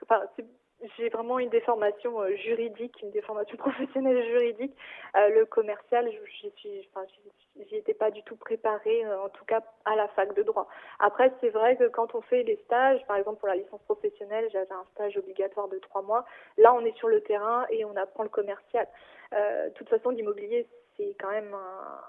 J'ai 0.97 1.09
vraiment 1.09 1.39
une 1.39 1.50
déformation 1.50 2.21
euh, 2.21 2.35
juridique, 2.35 3.01
une 3.01 3.11
déformation 3.11 3.57
professionnelle 3.57 4.23
juridique. 4.25 4.75
Euh, 5.15 5.29
le 5.29 5.45
commercial, 5.45 6.09
j'y 6.41 7.75
étais 7.75 7.93
pas 7.93 8.11
du 8.11 8.23
tout 8.23 8.35
préparée, 8.35 9.05
euh, 9.05 9.21
en 9.21 9.29
tout 9.29 9.45
cas 9.45 9.61
à 9.85 9.95
la 9.95 10.07
fac 10.09 10.33
de 10.35 10.43
droit. 10.43 10.67
Après, 11.00 11.31
c'est 11.41 11.50
vrai 11.50 11.77
que 11.77 11.88
quand 11.88 12.15
on 12.15 12.21
fait 12.21 12.43
les 12.43 12.57
stages, 12.65 13.05
par 13.07 13.17
exemple 13.17 13.39
pour 13.39 13.47
la 13.47 13.55
licence 13.55 13.81
professionnelle, 13.83 14.50
j'avais 14.51 14.71
un 14.71 14.85
stage 14.93 15.17
obligatoire 15.17 15.67
de 15.67 15.79
trois 15.79 16.01
mois. 16.01 16.25
Là, 16.57 16.73
on 16.73 16.83
est 16.85 16.97
sur 16.97 17.07
le 17.07 17.21
terrain 17.21 17.65
et 17.69 17.85
on 17.85 17.95
apprend 17.95 18.23
le 18.23 18.29
commercial. 18.29 18.88
de 19.31 19.69
toute 19.75 19.89
façon, 19.89 20.09
l'immobilier, 20.09 20.67
c'est 20.97 21.15
quand 21.19 21.31
même 21.31 21.53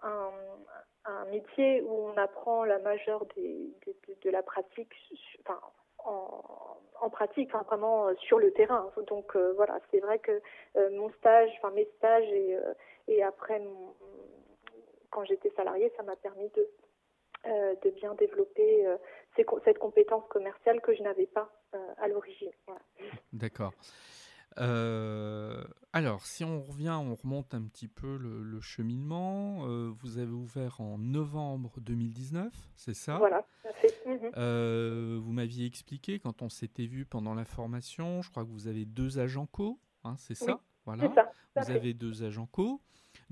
un, 0.02 0.31
un, 1.05 1.25
métier 1.26 1.83
où 1.83 2.09
on 2.09 2.17
apprend 2.17 2.64
la 2.64 2.79
majeure 2.79 3.25
des, 3.37 3.71
de, 4.25 4.31
la 4.31 4.43
pratique, 4.43 4.93
en, 6.05 6.72
en 7.03 7.11
pratique, 7.11 7.51
hein, 7.55 7.63
vraiment 7.67 8.09
euh, 8.09 8.15
sur 8.17 8.39
le 8.39 8.53
terrain. 8.53 8.91
Donc 9.09 9.37
euh, 9.37 9.53
voilà, 9.55 9.79
c'est 9.91 10.01
vrai 10.01 10.19
que 10.19 10.41
euh, 10.77 10.91
mon 10.91 11.11
stage, 11.13 11.51
enfin 11.59 11.71
mes 11.75 11.89
stages 11.97 12.29
et, 12.29 12.57
et 13.09 13.23
après 13.23 13.59
mon, 13.59 13.95
quand 15.11 15.25
j'étais 15.25 15.51
salariée, 15.57 15.93
ça 15.97 16.03
m'a 16.03 16.17
permis 16.17 16.49
de 16.51 16.69
de 17.45 17.91
bien 17.91 18.15
développer 18.15 18.87
cette 19.35 19.81
compétence 19.81 20.23
commerciale 20.29 20.81
que 20.81 20.95
je 20.95 21.03
n'avais 21.03 21.27
pas 21.27 21.51
à 21.99 22.07
l'origine. 22.07 22.53
D'accord. 23.33 23.73
Euh, 24.59 25.65
alors, 25.93 26.25
si 26.27 26.45
on 26.45 26.63
revient, 26.63 26.97
on 26.99 27.15
remonte 27.15 27.55
un 27.55 27.63
petit 27.63 27.89
peu 27.89 28.17
le, 28.17 28.61
cheminement. 28.61 29.67
Euh, 29.67 29.93
vous 30.01 30.19
avez 30.19 30.33
ouvert 30.33 30.81
en 30.81 30.99
novembre 30.99 31.73
2019, 31.81 32.53
c'est 32.77 32.95
ça? 32.95 33.19
Voilà. 33.19 33.45
Mhm. 34.07 34.31
Euh, 34.37 35.19
vous 35.23 35.33
m'aviez 35.33 35.67
expliqué 35.67 36.19
quand 36.19 36.43
on 36.43 36.49
s'était 36.49 36.87
vu 36.87 37.05
pendant 37.05 37.35
la 37.35 37.45
formation, 37.45 38.23
je 38.23 38.31
crois 38.31 38.45
que 38.45 38.51
vous 38.51 38.69
avez 38.69 38.85
deux 38.85 39.19
agents 39.19 39.47
co, 39.47 39.79
hein, 40.05 40.15
c'est 40.19 40.35
ça? 40.35 40.61
Voilà. 40.85 41.11
Ça, 41.15 41.31
vous 41.57 41.71
avez 41.71 41.95
deux 41.95 42.23
agents 42.23 42.47
co. 42.47 42.81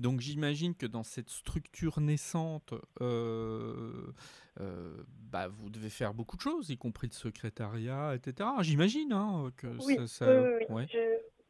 Donc 0.01 0.19
j'imagine 0.19 0.73
que 0.73 0.87
dans 0.87 1.03
cette 1.03 1.29
structure 1.29 2.01
naissante, 2.01 2.73
euh, 3.01 4.11
euh, 4.59 5.03
bah, 5.31 5.47
vous 5.47 5.69
devez 5.69 5.91
faire 5.91 6.15
beaucoup 6.15 6.37
de 6.37 6.41
choses, 6.41 6.71
y 6.71 6.77
compris 6.77 7.07
le 7.07 7.13
secrétariat, 7.13 8.15
etc. 8.15 8.49
J'imagine 8.61 9.13
hein, 9.13 9.51
que 9.55 9.67
oui, 9.85 9.97
ça... 10.07 10.25
oui, 10.43 10.65
oui. 10.69 10.87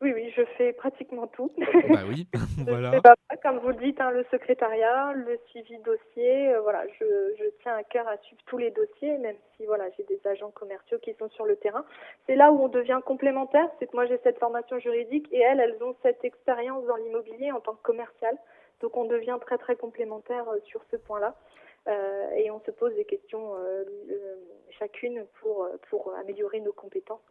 Oui, 0.01 0.13
oui, 0.15 0.34
je 0.36 0.43
fais 0.58 0.74
pratiquement 0.74 1.27
tout. 1.27 1.51
Bah 1.89 2.01
oui, 2.08 2.27
voilà. 2.67 2.91
comme 3.43 3.60
vous 3.60 3.67
le 3.67 3.75
dites, 3.75 4.01
hein, 4.01 4.10
le 4.10 4.25
secrétariat, 4.31 5.13
le 5.13 5.38
suivi 5.48 5.77
dossier, 5.79 6.50
euh, 6.53 6.62
voilà, 6.62 6.88
je, 7.00 7.05
je, 7.38 7.43
tiens 7.62 7.75
à 7.75 7.84
cœur 7.84 8.08
à 8.08 8.17
suivre 8.17 8.41
tous 8.48 8.58
les 8.58 8.72
dossiers, 8.72 9.17
même 9.20 9.36
si 9.55 9.65
voilà, 9.67 9.86
j'ai 9.96 10.03
des 10.03 10.20
agents 10.25 10.50
commerciaux 10.50 10.98
qui 11.03 11.13
sont 11.13 11.29
sur 11.29 11.46
le 11.46 11.55
terrain. 11.55 11.86
C'est 12.25 12.36
là 12.36 12.51
où 12.51 12.63
on 12.63 12.67
devient 12.67 13.00
complémentaire, 13.05 13.70
c'est 13.77 13.86
que 13.86 13.96
moi 13.96 14.08
j'ai 14.08 14.20
cette 14.24 14.39
formation 14.39 14.79
juridique 14.79 15.27
et 15.31 15.39
elles, 15.39 15.60
elles 15.60 15.84
ont 15.84 15.96
cette 16.01 16.25
expérience 16.25 16.84
dans 16.88 16.96
l'immobilier 16.96 17.51
en 17.51 17.60
tant 17.60 17.74
que 17.74 17.84
commercial. 17.84 18.36
Donc 18.81 18.98
on 18.98 19.05
devient 19.05 19.38
très 19.39 19.60
très 19.60 19.75
complémentaire 19.75 20.50
euh, 20.50 20.60
sur 20.65 20.81
ce 20.89 20.98
point-là. 20.98 21.36
Euh, 21.88 22.29
et 22.36 22.50
on 22.50 22.60
se 22.62 22.72
pose 22.72 22.93
des 22.96 23.05
questions 23.05 23.55
euh, 23.55 23.84
chacune 24.79 25.25
pour, 25.41 25.67
pour 25.89 26.13
améliorer 26.15 26.60
nos 26.60 26.74
compétences. 26.74 27.22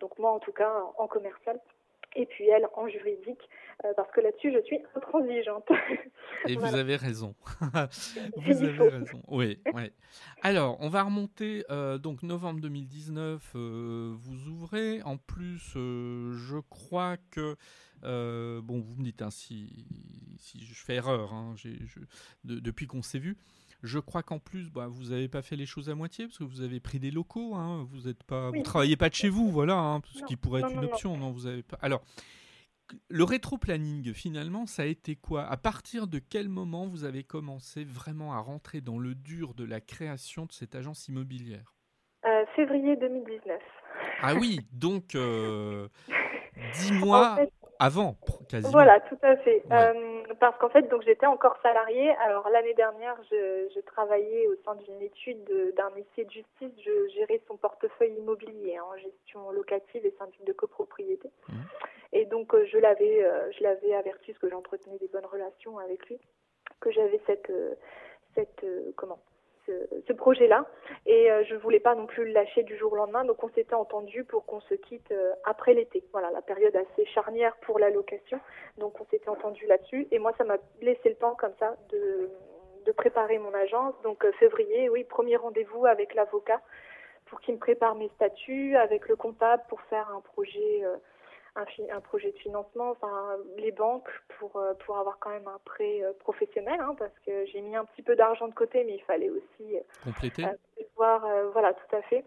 Donc 0.00 0.18
moi 0.18 0.32
en 0.32 0.38
tout 0.38 0.52
cas 0.52 0.72
en 0.98 1.06
commercial 1.06 1.60
et 2.16 2.26
puis 2.26 2.48
elle 2.48 2.66
en 2.74 2.88
juridique, 2.88 3.42
parce 3.94 4.10
que 4.12 4.22
là-dessus, 4.22 4.50
je 4.52 4.62
suis 4.62 4.78
intransigeante. 4.94 5.68
Et 6.46 6.56
vous 6.56 6.74
avez 6.74 6.96
raison. 6.96 7.34
vous 8.36 8.62
avez 8.64 8.88
raison. 8.88 9.22
Oui, 9.28 9.60
oui. 9.74 9.92
Alors, 10.42 10.78
on 10.80 10.88
va 10.88 11.02
remonter, 11.02 11.64
donc 12.00 12.22
novembre 12.22 12.60
2019, 12.60 13.54
vous 13.54 14.48
ouvrez. 14.48 15.02
En 15.02 15.18
plus, 15.18 15.74
je 15.74 16.58
crois 16.70 17.18
que 17.30 17.56
euh, 18.04 18.60
bon, 18.62 18.80
vous 18.80 18.96
me 18.96 19.04
dites 19.04 19.22
hein, 19.22 19.30
si, 19.30 19.86
si, 20.38 20.60
je 20.64 20.74
fais 20.74 20.96
erreur, 20.96 21.32
hein, 21.32 21.54
depuis 22.44 22.86
qu'on 22.86 23.02
s'est 23.02 23.18
vu. 23.18 23.36
Je 23.82 23.98
crois 23.98 24.22
qu'en 24.22 24.38
plus, 24.38 24.70
bah, 24.70 24.88
vous 24.88 25.10
n'avez 25.10 25.28
pas 25.28 25.42
fait 25.42 25.56
les 25.56 25.66
choses 25.66 25.88
à 25.88 25.94
moitié 25.94 26.26
parce 26.26 26.38
que 26.38 26.44
vous 26.44 26.62
avez 26.62 26.80
pris 26.80 26.98
des 26.98 27.10
locaux. 27.10 27.54
Hein, 27.54 27.86
vous 27.90 28.08
êtes 28.08 28.24
pas, 28.24 28.50
vous 28.50 28.62
travaillez 28.62 28.96
pas 28.96 29.08
de 29.08 29.14
chez 29.14 29.28
vous, 29.28 29.50
voilà, 29.50 30.00
ce 30.12 30.24
qui 30.24 30.36
pourrait 30.36 30.62
être 30.62 30.72
une 30.72 30.84
option. 30.84 31.16
Non, 31.16 31.30
vous 31.30 31.46
avez 31.46 31.62
pas. 31.62 31.78
Alors, 31.80 32.02
le 33.08 33.24
rétro-planning, 33.24 34.12
finalement, 34.14 34.66
ça 34.66 34.82
a 34.82 34.86
été 34.86 35.14
quoi? 35.14 35.44
À 35.46 35.56
partir 35.56 36.06
de 36.06 36.18
quel 36.18 36.48
moment 36.48 36.86
vous 36.86 37.04
avez 37.04 37.22
commencé 37.22 37.84
vraiment 37.84 38.32
à 38.32 38.38
rentrer 38.38 38.80
dans 38.80 38.98
le 38.98 39.14
dur 39.14 39.54
de 39.54 39.64
la 39.64 39.80
création 39.80 40.46
de 40.46 40.52
cette 40.52 40.74
agence 40.74 41.08
immobilière? 41.08 41.74
Euh, 42.24 42.44
Février 42.56 42.96
2019. 42.96 43.60
Ah 44.22 44.34
oui, 44.34 44.60
donc 44.72 45.14
euh, 45.14 45.88
dix 46.74 46.92
mois 46.92 47.38
avant, 47.78 48.16
quasiment. 48.48 48.72
Voilà, 48.72 49.00
tout 49.00 49.18
à 49.22 49.36
fait. 49.36 49.62
Euh, 49.70 50.22
parce 50.40 50.56
qu'en 50.58 50.68
fait, 50.68 50.82
donc 50.88 51.02
j'étais 51.02 51.26
encore 51.26 51.56
salariée. 51.62 52.10
Alors 52.24 52.48
l'année 52.48 52.74
dernière, 52.74 53.16
je, 53.30 53.68
je, 53.74 53.80
travaillais 53.80 54.46
au 54.48 54.56
sein 54.64 54.74
d'une 54.76 55.00
étude 55.00 55.44
d'un 55.76 55.90
huissier 55.94 56.24
de 56.24 56.30
justice. 56.30 56.72
Je 56.84 57.08
gérais 57.14 57.40
son 57.46 57.56
portefeuille 57.56 58.14
immobilier 58.18 58.78
en 58.80 58.96
gestion 58.96 59.50
locative 59.50 60.04
et 60.04 60.14
syndic 60.18 60.44
de 60.44 60.52
copropriété. 60.52 61.30
Mmh. 61.48 61.52
Et 62.12 62.24
donc 62.24 62.54
euh, 62.54 62.66
je 62.66 62.78
l'avais, 62.78 63.24
euh, 63.24 63.50
je 63.56 63.62
l'avais 63.62 63.94
averti 63.94 64.32
parce 64.32 64.38
que 64.38 64.50
j'entretenais 64.50 64.98
des 64.98 65.08
bonnes 65.08 65.26
relations 65.26 65.78
avec 65.78 66.08
lui, 66.08 66.18
que 66.80 66.90
j'avais 66.90 67.20
cette, 67.26 67.52
cette 68.34 68.64
comment 68.96 69.20
ce, 70.06 70.12
projet-là. 70.12 70.66
Et 71.06 71.30
euh, 71.30 71.44
je 71.44 71.54
ne 71.54 71.58
voulais 71.58 71.80
pas 71.80 71.94
non 71.94 72.06
plus 72.06 72.24
le 72.24 72.32
lâcher 72.32 72.62
du 72.62 72.76
jour 72.76 72.92
au 72.92 72.96
lendemain. 72.96 73.24
Donc 73.24 73.42
on 73.42 73.48
s'était 73.50 73.74
entendu 73.74 74.24
pour 74.24 74.44
qu'on 74.46 74.60
se 74.62 74.74
quitte 74.74 75.10
euh, 75.12 75.32
après 75.44 75.74
l'été. 75.74 76.02
Voilà, 76.12 76.30
la 76.30 76.42
période 76.42 76.74
assez 76.74 77.06
charnière 77.06 77.56
pour 77.58 77.78
la 77.78 77.90
location. 77.90 78.40
Donc 78.78 79.00
on 79.00 79.04
s'était 79.06 79.28
entendu 79.28 79.66
là-dessus. 79.66 80.08
Et 80.10 80.18
moi, 80.18 80.32
ça 80.38 80.44
m'a 80.44 80.56
laissé 80.80 81.08
le 81.08 81.16
temps 81.16 81.34
comme 81.34 81.54
ça 81.58 81.76
de, 81.90 82.30
de 82.86 82.92
préparer 82.92 83.38
mon 83.38 83.54
agence. 83.54 83.94
Donc 84.02 84.24
euh, 84.24 84.32
février, 84.32 84.88
oui, 84.88 85.04
premier 85.04 85.36
rendez-vous 85.36 85.86
avec 85.86 86.14
l'avocat 86.14 86.60
pour 87.26 87.40
qu'il 87.40 87.54
me 87.54 87.60
prépare 87.60 87.94
mes 87.94 88.08
statuts, 88.16 88.74
avec 88.76 89.06
le 89.08 89.16
comptable 89.16 89.62
pour 89.68 89.80
faire 89.82 90.08
un 90.10 90.20
projet 90.20 90.82
un, 91.92 92.00
projet 92.00 92.32
de 92.32 92.38
financement, 92.38 92.90
enfin 92.90 93.36
les 93.56 93.72
banques 93.72 94.08
pour 94.38 94.56
euh, 94.56 94.74
pour 94.74 94.98
avoir 94.98 95.18
quand 95.18 95.30
même 95.30 95.48
un 95.48 95.58
prêt 95.64 96.02
euh, 96.02 96.12
professionnel, 96.20 96.80
hein, 96.80 96.94
parce 96.98 97.16
que 97.26 97.46
j'ai 97.46 97.60
mis 97.60 97.76
un 97.76 97.84
petit 97.84 98.02
peu 98.02 98.16
d'argent 98.16 98.48
de 98.48 98.54
côté, 98.54 98.84
mais 98.84 98.94
il 98.94 99.02
fallait 99.02 99.30
aussi 99.30 99.76
euh, 99.76 99.80
compléter. 100.04 100.44
voir, 100.96 101.26
voilà, 101.52 101.74
tout 101.74 101.96
à 101.96 102.02
fait. 102.02 102.24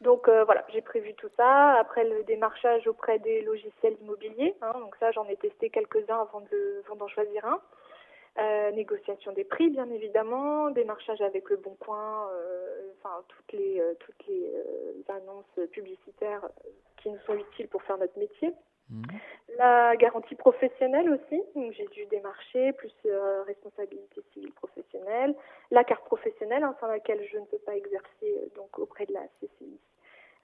Donc 0.00 0.28
voilà, 0.28 0.64
j'ai 0.72 0.82
prévu 0.82 1.14
tout 1.14 1.30
ça. 1.36 1.72
Après 1.80 2.04
le 2.04 2.22
démarchage 2.24 2.86
auprès 2.86 3.18
des 3.18 3.42
logiciels 3.42 3.96
immobiliers, 4.00 4.54
hein, 4.62 4.72
donc 4.78 4.94
ça 5.00 5.10
j'en 5.10 5.26
ai 5.26 5.36
testé 5.36 5.70
quelques-uns 5.70 6.20
avant 6.20 6.40
de 6.40 6.82
d'en 6.96 7.08
choisir 7.08 7.44
un. 7.44 7.60
Euh, 8.38 8.70
négociation 8.70 9.32
des 9.32 9.42
prix, 9.42 9.68
bien 9.68 9.90
évidemment, 9.90 10.70
démarchage 10.70 11.20
avec 11.22 11.50
le 11.50 11.56
Bon 11.56 11.74
Coin, 11.80 12.28
euh, 12.30 12.92
enfin 12.96 13.24
toutes 13.26 13.52
les 13.52 13.80
euh, 13.80 13.94
toutes 13.98 14.26
les 14.28 14.52
annonces 15.08 15.70
publicitaires 15.72 16.48
qui 16.98 17.10
nous 17.10 17.18
sont 17.26 17.34
utiles 17.34 17.66
pour 17.66 17.82
faire 17.82 17.98
notre 17.98 18.16
métier. 18.16 18.52
Mhm. 18.90 19.02
La 19.56 19.96
garantie 19.96 20.36
professionnelle 20.36 21.10
aussi, 21.10 21.42
donc 21.56 21.72
j'ai 21.72 21.88
dû 21.88 22.06
démarcher, 22.06 22.72
plus 22.74 22.92
responsabilité 23.46 24.22
civile 24.32 24.52
professionnelle. 24.52 25.34
La 25.72 25.82
carte 25.82 26.04
professionnelle, 26.04 26.62
hein, 26.62 26.76
sans 26.80 26.86
laquelle 26.86 27.26
je 27.32 27.38
ne 27.38 27.44
peux 27.44 27.58
pas 27.58 27.76
exercer 27.76 28.50
donc 28.54 28.78
auprès 28.78 29.06
de 29.06 29.14
la 29.14 29.26
CCI 29.40 29.80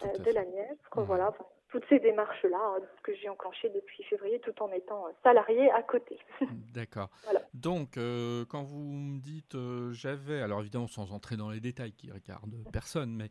de 0.02 0.32
la 0.32 0.44
Nièvre. 0.44 0.76
Voilà, 0.96 1.32
toutes 1.74 1.84
ces 1.88 1.98
démarches-là 1.98 2.56
hein, 2.56 2.78
que 3.02 3.12
j'ai 3.16 3.28
enclenchées 3.28 3.68
depuis 3.74 4.04
février 4.04 4.38
tout 4.38 4.62
en 4.62 4.70
étant 4.70 5.08
euh, 5.08 5.10
salarié 5.24 5.72
à 5.72 5.82
côté. 5.82 6.20
D'accord. 6.72 7.10
Donc, 7.52 7.96
euh, 7.96 8.44
quand 8.44 8.62
vous 8.62 8.78
me 8.78 9.18
dites 9.18 9.56
euh, 9.56 9.92
j'avais, 9.92 10.40
alors 10.40 10.60
évidemment 10.60 10.86
sans 10.86 11.12
entrer 11.12 11.36
dans 11.36 11.50
les 11.50 11.58
détails 11.58 11.90
qui 11.90 12.12
regardent 12.12 12.62
personne, 12.72 13.12
mais 13.12 13.28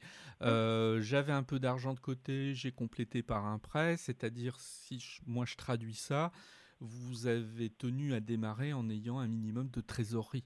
j'avais 0.99 1.31
un 1.31 1.43
peu 1.43 1.57
d'argent 1.57 1.93
de 1.93 2.01
côté, 2.01 2.53
j'ai 2.53 2.73
complété 2.73 3.23
par 3.23 3.45
un 3.45 3.59
prêt, 3.59 3.95
c'est-à-dire 3.95 4.59
si 4.59 5.21
moi 5.25 5.45
je 5.47 5.55
traduis 5.55 5.95
ça, 5.95 6.33
vous 6.81 7.27
avez 7.27 7.69
tenu 7.69 8.13
à 8.13 8.19
démarrer 8.19 8.73
en 8.73 8.89
ayant 8.89 9.19
un 9.19 9.27
minimum 9.27 9.69
de 9.69 9.79
trésorerie. 9.79 10.43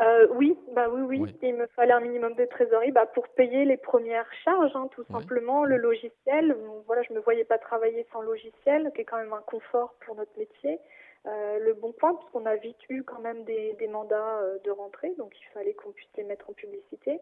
Euh, 0.00 0.26
oui, 0.30 0.56
bah 0.72 0.88
oui, 0.90 1.02
oui, 1.02 1.36
Il 1.42 1.56
me 1.56 1.66
fallait 1.68 1.92
un 1.92 2.00
minimum 2.00 2.34
de 2.34 2.46
trésorerie 2.46 2.90
bah, 2.90 3.06
pour 3.06 3.28
payer 3.28 3.66
les 3.66 3.76
premières 3.76 4.32
charges, 4.44 4.74
hein, 4.74 4.88
tout 4.92 5.04
simplement. 5.12 5.64
Le 5.64 5.76
logiciel, 5.76 6.56
voilà, 6.86 7.02
je 7.02 7.12
me 7.12 7.20
voyais 7.20 7.44
pas 7.44 7.58
travailler 7.58 8.06
sans 8.12 8.22
logiciel, 8.22 8.90
qui 8.94 9.02
est 9.02 9.04
quand 9.04 9.18
même 9.18 9.32
un 9.34 9.42
confort 9.42 9.94
pour 10.04 10.14
notre 10.14 10.32
métier. 10.38 10.78
Euh, 11.26 11.58
le 11.58 11.74
bon 11.74 11.92
point, 11.92 12.14
puisqu'on 12.14 12.46
a 12.46 12.56
vite 12.56 12.78
eu 12.88 13.02
quand 13.02 13.20
même 13.20 13.44
des, 13.44 13.74
des 13.74 13.88
mandats 13.88 14.38
euh, 14.40 14.56
de 14.64 14.70
rentrée, 14.70 15.12
donc 15.18 15.38
il 15.38 15.44
fallait 15.52 15.74
qu'on 15.74 15.90
puisse 15.90 16.08
les 16.16 16.24
mettre 16.24 16.48
en 16.48 16.54
publicité. 16.54 17.20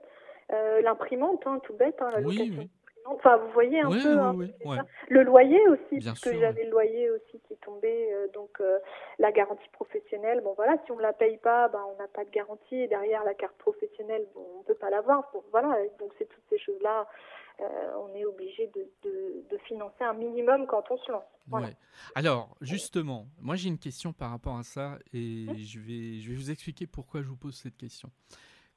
Euh, 0.53 0.81
L'imprimante, 0.81 1.45
hein, 1.47 1.59
tout 1.65 1.75
bête, 1.75 2.01
hein, 2.01 2.11
la 2.13 2.21
location 2.21 2.69
Enfin, 3.11 3.39
vous 3.39 3.51
voyez 3.53 3.81
un 3.81 3.91
peu 3.91 4.19
hein, 4.19 4.35
le 5.09 5.23
loyer 5.23 5.61
aussi, 5.69 6.05
parce 6.05 6.21
que 6.21 6.39
j'avais 6.39 6.65
le 6.65 6.71
loyer 6.71 7.11
aussi 7.11 7.41
qui 7.49 7.57
tombait, 7.57 8.13
euh, 8.13 8.29
donc 8.35 8.61
euh, 8.61 8.79
la 9.19 9.33
garantie 9.33 9.69
professionnelle. 9.73 10.43
Bon 10.43 10.53
voilà, 10.55 10.77
si 10.85 10.93
on 10.93 10.97
ne 10.97 11.03
la 11.03 11.15
paye 11.15 11.39
pas, 11.39 11.69
ben, 11.69 11.81
on 11.95 12.01
n'a 12.01 12.09
pas 12.09 12.25
de 12.25 12.31
garantie. 12.31 12.77
Et 12.77 12.87
derrière 12.87 13.25
la 13.25 13.35
carte 13.35 13.57
professionnelle, 13.57 14.27
bon, 14.35 14.45
on 14.61 14.63
peut 14.63 14.75
pas 14.75 14.91
l'avoir. 14.91 15.31
Bon, 15.33 15.43
voilà, 15.51 15.75
donc 15.99 16.13
c'est 16.19 16.29
toutes 16.29 16.45
ces 16.51 16.59
choses-là. 16.59 17.07
Euh, 17.61 17.65
on 17.99 18.15
est 18.15 18.25
obligé 18.25 18.71
de, 18.75 18.87
de, 19.51 19.59
financer 19.67 20.05
un 20.05 20.15
minimum 20.15 20.67
quand 20.67 20.85
on 20.91 20.97
se 20.99 21.11
lance. 21.11 21.25
Alors, 22.15 22.55
justement, 22.61 23.27
moi 23.41 23.57
j'ai 23.57 23.69
une 23.69 23.79
question 23.79 24.13
par 24.13 24.31
rapport 24.31 24.57
à 24.57 24.63
ça 24.63 24.99
et 25.13 25.47
je, 25.57 25.81
vais, 25.81 26.21
je 26.21 26.31
vais 26.31 26.37
vous 26.37 26.51
expliquer 26.51 26.87
pourquoi 26.87 27.21
je 27.21 27.27
vous 27.27 27.37
pose 27.37 27.57
cette 27.57 27.77
question. 27.77 28.11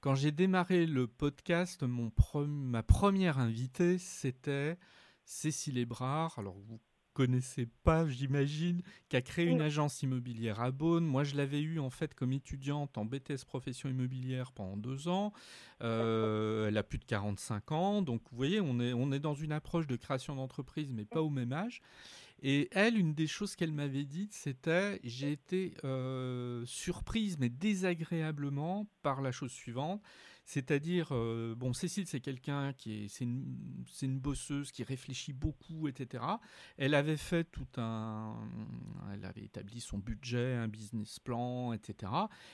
Quand 0.01 0.15
j'ai 0.15 0.31
démarré 0.31 0.87
le 0.87 1.05
podcast, 1.05 1.83
mon 1.83 2.11
ma 2.47 2.81
première 2.81 3.37
invitée, 3.37 3.99
c'était 3.99 4.79
Cécile 5.25 5.77
Ebrard. 5.77 6.39
Alors, 6.39 6.55
vous 6.57 6.81
connaissez 7.13 7.67
pas, 7.83 8.07
j'imagine, 8.07 8.81
qui 9.09 9.15
a 9.15 9.21
créé 9.21 9.45
une 9.45 9.61
agence 9.61 10.01
immobilière 10.01 10.59
à 10.59 10.71
Beaune. 10.71 11.05
Moi, 11.05 11.23
je 11.23 11.35
l'avais 11.35 11.61
eue 11.61 11.79
en 11.79 11.91
fait 11.91 12.15
comme 12.15 12.33
étudiante 12.33 12.97
en 12.97 13.05
BTS 13.05 13.45
profession 13.45 13.89
immobilière 13.89 14.53
pendant 14.53 14.75
deux 14.75 15.07
ans. 15.07 15.33
Euh, 15.83 16.67
elle 16.67 16.77
a 16.79 16.83
plus 16.83 16.97
de 16.97 17.05
45 17.05 17.71
ans, 17.71 18.01
donc 18.01 18.23
vous 18.31 18.37
voyez, 18.37 18.59
on 18.59 18.79
est, 18.79 18.93
on 18.93 19.11
est 19.11 19.19
dans 19.19 19.35
une 19.35 19.51
approche 19.51 19.85
de 19.85 19.97
création 19.97 20.35
d'entreprise, 20.35 20.91
mais 20.91 21.05
pas 21.05 21.21
au 21.21 21.29
même 21.29 21.53
âge. 21.53 21.83
Et 22.41 22.69
elle, 22.71 22.97
une 22.97 23.13
des 23.13 23.27
choses 23.27 23.55
qu'elle 23.55 23.71
m'avait 23.71 24.05
dites, 24.05 24.33
c'était 24.33 24.99
j'ai 25.03 25.31
été 25.31 25.75
euh, 25.83 26.65
surprise, 26.65 27.37
mais 27.37 27.49
désagréablement, 27.49 28.87
par 29.03 29.21
la 29.21 29.31
chose 29.31 29.51
suivante. 29.51 30.01
C'est-à-dire, 30.43 31.09
euh, 31.11 31.53
bon, 31.55 31.71
Cécile, 31.71 32.07
c'est 32.07 32.19
quelqu'un 32.19 32.73
qui 32.73 33.03
est, 33.03 33.07
c'est 33.07 33.25
une, 33.25 33.85
c'est 33.91 34.07
une 34.07 34.19
bosseuse 34.19 34.71
qui 34.71 34.83
réfléchit 34.83 35.33
beaucoup, 35.33 35.87
etc. 35.87 36.23
Elle 36.77 36.95
avait 36.95 37.15
fait 37.15 37.43
tout 37.43 37.67
un, 37.77 38.35
elle 39.13 39.23
avait 39.23 39.43
établi 39.43 39.79
son 39.79 39.99
budget, 39.99 40.55
un 40.55 40.67
business 40.67 41.19
plan, 41.19 41.73
etc. 41.73 42.11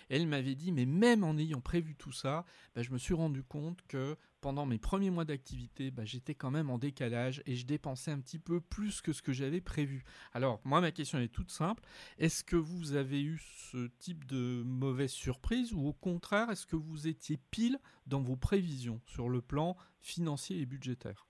Elle 0.09 0.27
m'avait 0.27 0.55
dit, 0.55 0.71
mais 0.71 0.85
même 0.85 1.23
en 1.23 1.37
ayant 1.37 1.61
prévu 1.61 1.95
tout 1.95 2.11
ça, 2.11 2.45
bah, 2.75 2.83
je 2.83 2.91
me 2.91 2.97
suis 2.97 3.13
rendu 3.13 3.41
compte 3.41 3.81
que 3.87 4.17
pendant 4.41 4.65
mes 4.65 4.77
premiers 4.77 5.09
mois 5.09 5.25
d'activité, 5.25 5.91
bah, 5.91 6.05
j'étais 6.05 6.35
quand 6.35 6.51
même 6.51 6.69
en 6.69 6.77
décalage 6.77 7.41
et 7.45 7.55
je 7.55 7.65
dépensais 7.65 8.11
un 8.11 8.19
petit 8.19 8.39
peu 8.39 8.61
plus 8.61 9.01
que 9.01 9.13
ce 9.13 9.21
que 9.21 9.33
j'avais 9.33 9.61
prévu. 9.61 10.03
Alors, 10.33 10.61
moi, 10.63 10.81
ma 10.81 10.91
question 10.91 11.19
est 11.19 11.27
toute 11.27 11.51
simple. 11.51 11.83
Est-ce 12.17 12.43
que 12.43 12.55
vous 12.55 12.93
avez 12.93 13.21
eu 13.21 13.41
ce 13.71 13.87
type 13.99 14.25
de 14.25 14.63
mauvaise 14.65 15.11
surprise 15.11 15.73
ou 15.73 15.87
au 15.87 15.93
contraire, 15.93 16.49
est-ce 16.49 16.65
que 16.65 16.75
vous 16.75 17.07
étiez 17.07 17.37
pile 17.51 17.79
dans 18.05 18.21
vos 18.21 18.35
prévisions 18.35 19.01
sur 19.05 19.29
le 19.29 19.41
plan 19.41 19.75
financier 20.01 20.59
et 20.59 20.65
budgétaire? 20.65 21.27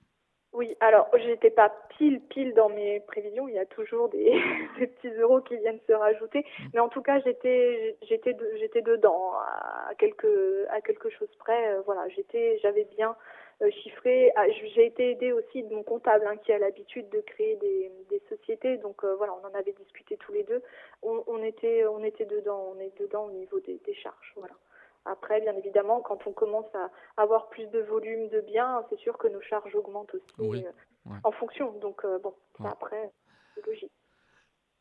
Oui, 0.58 0.76
alors 0.80 1.08
j'étais 1.14 1.52
pas 1.52 1.72
pile 1.88 2.20
pile 2.20 2.56
dans 2.56 2.68
mes 2.68 3.00
prévisions. 3.02 3.48
Il 3.48 3.54
y 3.54 3.60
a 3.60 3.66
toujours 3.68 4.10
des, 4.10 4.32
petits 4.80 5.16
euros 5.20 5.40
qui 5.42 5.56
viennent 5.58 5.80
se 5.86 5.94
rajouter, 5.94 6.44
mais 6.74 6.80
en 6.80 6.90
tout 6.90 7.04
cas 7.04 7.20
j'étais 7.20 7.96
j'étais 8.02 8.36
j'étais 8.58 8.82
dedans 8.82 9.34
à 9.36 9.94
quelque 10.00 10.66
à 10.72 10.82
quelque 10.82 11.12
chose 11.12 11.30
près. 11.38 11.74
Euh, 11.74 11.82
voilà, 11.86 12.08
j'étais 12.10 12.58
j'avais 12.64 12.86
bien 12.86 13.16
euh, 13.62 13.70
chiffré. 13.70 14.32
Ah, 14.36 14.50
j'ai 14.50 14.88
été 14.88 15.12
aidée 15.12 15.32
aussi 15.32 15.62
de 15.62 15.76
mon 15.76 15.84
comptable 15.84 16.26
hein, 16.26 16.38
qui 16.38 16.52
a 16.52 16.58
l'habitude 16.58 17.08
de 17.10 17.20
créer 17.20 17.56
des, 17.58 17.92
des 18.10 18.22
sociétés. 18.28 18.78
Donc 18.78 19.04
euh, 19.04 19.14
voilà, 19.14 19.34
on 19.36 19.46
en 19.46 19.54
avait 19.54 19.74
discuté 19.74 20.18
tous 20.18 20.32
les 20.32 20.42
deux. 20.42 20.64
On, 21.04 21.24
on, 21.28 21.44
était 21.44 21.86
on 21.86 22.04
était 22.04 22.26
dedans, 22.26 22.74
on 22.76 22.80
est 22.80 23.00
dedans 23.00 23.26
au 23.26 23.32
niveau 23.32 23.60
des, 23.60 23.80
des 23.86 23.94
charges. 23.94 24.34
Voilà. 24.36 24.56
Après, 25.10 25.40
bien 25.42 25.56
évidemment, 25.56 26.02
quand 26.02 26.28
on 26.28 26.34
commence 26.34 26.68
à 26.76 27.22
avoir 27.22 27.48
plus 27.50 27.66
de 27.68 27.80
volume 27.80 28.28
de 28.30 28.42
biens, 28.42 28.84
c'est 28.90 29.00
sûr 29.00 29.18
que 29.18 29.28
nos 29.28 29.42
charges 29.42 29.74
augmentent 29.76 30.14
aussi 30.14 30.66
euh, 30.66 31.12
en 31.24 31.32
fonction. 31.32 31.72
Donc, 31.80 32.04
euh, 32.04 32.20
bon, 32.20 32.34
après, 32.66 33.12
c'est 33.56 33.66
logique. 33.66 33.92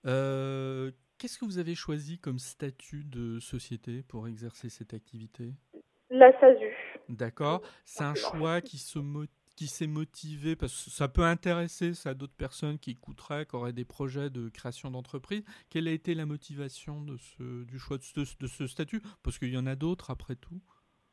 Euh, 0.07 0.91
qu'est-ce 1.19 1.39
que 1.39 1.45
vous 1.45 1.59
avez 1.59 1.75
choisi 1.75 2.19
comme 2.19 2.39
statut 2.39 3.05
de 3.05 3.39
société 3.39 4.03
pour 4.03 4.27
exercer 4.27 4.69
cette 4.69 4.95
activité? 4.95 5.55
La 6.11 6.39
SASU. 6.41 6.75
D'accord. 7.09 7.63
C'est 7.85 8.05
un 8.05 8.15
choix 8.15 8.61
qui 8.61 8.79
se 8.79 8.99
motive 8.99 9.31
qui 9.57 9.67
s'est 9.67 9.87
motivé, 9.87 10.55
parce 10.55 10.85
que 10.85 10.91
ça 10.91 11.09
peut 11.09 11.25
intéresser 11.25 11.95
ça 11.95 12.15
d'autres 12.15 12.37
personnes 12.37 12.79
qui 12.79 12.93
écouteraient, 12.93 13.47
qui 13.47 13.57
auraient 13.57 13.73
des 13.73 13.85
projets 13.85 14.31
de 14.31 14.49
création 14.49 14.91
d'entreprise. 14.91 15.45
Quelle 15.71 15.89
a 15.89 15.93
été 15.93 16.15
la 16.15 16.27
motivation 16.27 17.01
de 17.01 17.17
ce, 17.17 17.65
du 17.65 17.79
choix 17.79 17.97
de 17.97 18.03
ce, 18.03 18.21
de 18.39 18.47
ce 18.47 18.67
statut? 18.67 19.03
Parce 19.23 19.39
qu'il 19.39 19.53
y 19.53 19.59
en 19.59 19.67
a 19.67 19.75
d'autres 19.75 20.11
après 20.11 20.37
tout. 20.37 20.61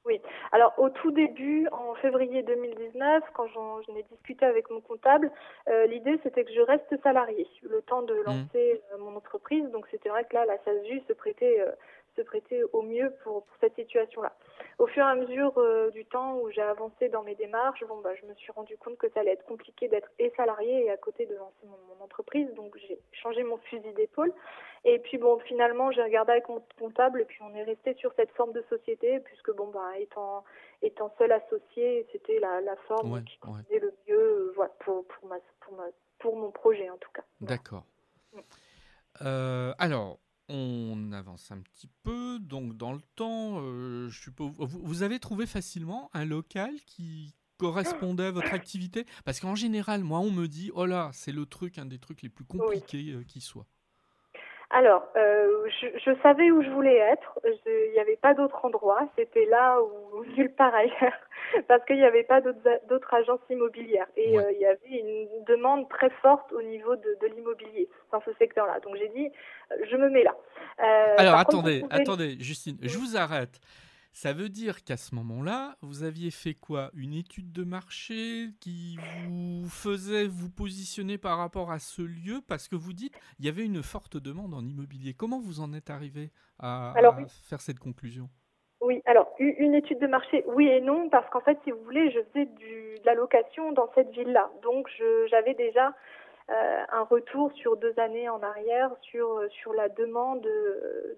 Oui. 0.05 0.21
Alors 0.51 0.73
au 0.77 0.89
tout 0.89 1.11
début, 1.11 1.67
en 1.71 1.95
février 1.95 2.43
2019, 2.43 3.23
quand 3.33 3.47
j'en 3.47 3.79
ai 3.95 4.03
discuté 4.11 4.45
avec 4.45 4.69
mon 4.69 4.81
comptable, 4.81 5.31
euh, 5.69 5.85
l'idée 5.87 6.19
c'était 6.23 6.43
que 6.43 6.53
je 6.53 6.61
reste 6.61 7.01
salarié 7.03 7.47
le 7.61 7.81
temps 7.83 8.01
de 8.01 8.13
mmh. 8.13 8.23
lancer 8.25 8.81
euh, 8.91 8.97
mon 8.99 9.15
entreprise. 9.15 9.63
Donc 9.71 9.87
c'était 9.91 10.09
vrai 10.09 10.25
que 10.25 10.35
là, 10.35 10.45
la 10.45 10.57
SASU 10.65 11.01
se 11.07 11.13
prêtait 11.13 11.61
euh, 11.61 11.71
se 12.15 12.21
prêter 12.21 12.63
au 12.73 12.81
mieux 12.81 13.13
pour, 13.23 13.43
pour 13.43 13.57
cette 13.59 13.75
situation-là. 13.75 14.33
Au 14.79 14.87
fur 14.87 15.03
et 15.03 15.09
à 15.09 15.15
mesure 15.15 15.57
euh, 15.57 15.89
du 15.91 16.05
temps 16.05 16.37
où 16.37 16.49
j'ai 16.51 16.61
avancé 16.61 17.09
dans 17.09 17.23
mes 17.23 17.35
démarches, 17.35 17.83
bon, 17.87 18.01
bah, 18.01 18.13
je 18.15 18.25
me 18.25 18.33
suis 18.35 18.51
rendu 18.51 18.77
compte 18.77 18.97
que 18.97 19.09
ça 19.11 19.19
allait 19.19 19.33
être 19.33 19.45
compliqué 19.45 19.87
d'être 19.87 20.09
et 20.19 20.31
salarié 20.35 20.85
et 20.85 20.91
à 20.91 20.97
côté 20.97 21.25
de 21.25 21.35
lancer 21.35 21.65
mon, 21.65 21.77
mon 21.95 22.03
entreprise, 22.03 22.51
donc 22.55 22.75
j'ai 22.77 22.99
changé 23.11 23.43
mon 23.43 23.57
fusil 23.57 23.93
d'épaule. 23.93 24.33
Et 24.85 24.99
puis 24.99 25.17
bon, 25.17 25.39
finalement, 25.39 25.91
j'ai 25.91 26.03
regardé 26.03 26.33
avec 26.33 26.49
mon 26.49 26.61
comptable 26.77 27.21
et 27.21 27.25
puis 27.25 27.39
on 27.41 27.55
est 27.55 27.63
resté 27.63 27.93
sur 27.95 28.13
cette 28.15 28.31
forme 28.31 28.51
de 28.51 28.63
société 28.69 29.19
puisque 29.21 29.51
bon, 29.51 29.67
bah, 29.67 29.97
étant 29.97 30.43
étant 30.81 31.13
seul 31.17 31.31
associé, 31.31 32.05
c'était 32.11 32.39
la, 32.39 32.59
la 32.61 32.75
forme 32.87 33.23
qui 33.23 33.39
ouais. 33.47 33.79
le 33.79 33.93
mieux, 34.07 34.19
euh, 34.19 34.51
voilà, 34.55 34.73
pour 34.79 35.05
pour 35.07 35.29
ma, 35.29 35.37
pour 35.61 35.73
ma 35.75 35.85
pour 36.19 36.35
mon 36.35 36.51
projet 36.51 36.89
en 36.89 36.97
tout 36.97 37.11
cas. 37.13 37.23
D'accord. 37.39 37.83
Euh, 39.21 39.73
alors, 39.77 40.19
on 40.49 41.11
avance 41.11 41.51
un 41.51 41.59
petit 41.61 41.89
peu, 42.03 42.39
donc 42.39 42.75
dans 42.77 42.93
le 42.93 43.01
temps, 43.15 43.59
euh, 43.61 44.09
je 44.09 44.21
suppose, 44.21 44.51
vous, 44.57 45.03
avez 45.03 45.19
trouvé 45.19 45.45
facilement 45.45 46.09
un 46.13 46.25
local 46.25 46.75
qui 46.85 47.33
correspondait 47.57 48.25
à 48.25 48.31
votre 48.31 48.53
activité? 48.53 49.05
Parce 49.25 49.39
qu'en 49.39 49.55
général, 49.55 50.03
moi, 50.03 50.19
on 50.19 50.31
me 50.31 50.47
dit, 50.47 50.71
oh 50.73 50.85
là, 50.85 51.11
c'est 51.13 51.31
le 51.31 51.45
truc, 51.45 51.77
un 51.77 51.85
des 51.85 51.99
trucs 51.99 52.21
les 52.21 52.29
plus 52.29 52.45
compliqués 52.45 53.11
euh, 53.11 53.23
qui 53.23 53.41
soit. 53.41 53.67
Alors, 54.75 55.03
euh, 55.15 55.69
je, 56.03 56.11
savais 56.23 56.49
où 56.49 56.63
je 56.63 56.69
voulais 56.71 56.97
être. 56.97 57.39
Il 57.45 57.91
n'y 57.93 57.99
avait 57.99 58.15
pas 58.15 58.33
d'autre 58.33 58.65
endroit. 58.65 59.07
C'était 59.15 59.45
là 59.45 59.77
ou 59.79 60.25
nulle 60.35 60.51
part 60.51 60.73
ailleurs, 60.73 61.13
parce 61.67 61.85
qu'il 61.85 61.97
n'y 61.97 62.05
avait 62.05 62.23
pas 62.23 62.41
d'autres 62.41 63.13
agences 63.13 63.39
immobilières. 63.51 64.07
Et 64.17 64.35
euh, 64.35 64.51
il 64.51 64.59
y 64.59 64.65
avait 64.65 64.79
une 64.89 65.45
demande 65.45 65.87
très 65.89 66.09
forte 66.23 66.51
au 66.53 66.63
niveau 66.63 66.95
de, 66.95 67.27
l'immobilier 67.35 67.87
dans 68.11 68.21
ce 68.25 68.31
secteur-là. 68.39 68.79
Donc 68.79 68.95
j'ai 68.97 69.09
dit, 69.09 69.27
euh, 69.71 69.75
je 69.91 69.95
me 69.95 70.09
mets 70.09 70.23
là. 70.23 70.35
Alors 71.17 71.35
attendez, 71.35 71.85
attendez, 71.91 72.35
Justine, 72.39 72.77
je 72.81 72.97
vous 72.97 73.15
arrête. 73.15 73.59
Ça 74.13 74.31
veut 74.31 74.49
dire 74.49 74.83
qu'à 74.83 74.95
ce 74.95 75.15
moment-là, 75.15 75.75
vous 75.81 76.03
aviez 76.03 76.29
fait 76.29 76.53
quoi? 76.53 76.91
Une 76.93 77.13
étude 77.13 77.51
de 77.51 77.63
marché 77.63 78.49
qui 78.61 78.95
vous 79.25 79.67
faisait 79.67 80.27
vous 80.27 80.51
positionner 80.51 81.17
par 81.17 81.39
rapport 81.39 81.71
à 81.71 81.79
ce 81.79 82.03
lieu? 82.03 82.39
Parce 82.47 82.67
que 82.67 82.75
vous 82.75 82.93
dites 82.93 83.19
il 83.39 83.45
y 83.45 83.49
avait 83.49 83.65
une 83.65 83.81
forte 83.81 84.17
demande 84.17 84.53
en 84.53 84.61
immobilier. 84.61 85.15
Comment 85.15 85.39
vous 85.39 85.61
en 85.61 85.73
êtes 85.73 85.89
arrivé 85.89 86.29
à, 86.59 86.93
faire 87.49 87.59
cette 87.59 87.79
conclusion? 87.79 88.29
Oui, 88.81 89.01
alors 89.05 89.33
une 89.39 89.73
étude 89.73 89.99
de 89.99 90.07
marché, 90.07 90.43
oui 90.45 90.67
et 90.67 90.81
non, 90.81 91.09
parce 91.09 91.27
qu'en 91.31 91.41
fait, 91.41 91.57
si 91.63 91.71
vous 91.71 91.83
voulez, 91.83 92.11
je 92.11 92.19
faisais 92.31 92.45
du, 92.45 92.99
de 92.99 93.05
la 93.05 93.15
location 93.15 93.71
dans 93.71 93.89
cette 93.95 94.11
ville-là. 94.11 94.51
Donc, 94.61 94.89
j'avais 95.31 95.55
déjà 95.55 95.87
euh, 96.51 96.83
un 96.91 97.03
retour 97.03 97.51
sur 97.53 97.77
deux 97.77 97.97
années 97.97 98.29
en 98.29 98.43
arrière 98.43 98.91
sur, 99.01 99.41
sur 99.49 99.73
la 99.73 99.89
demande 99.89 100.41
de, 100.41 101.17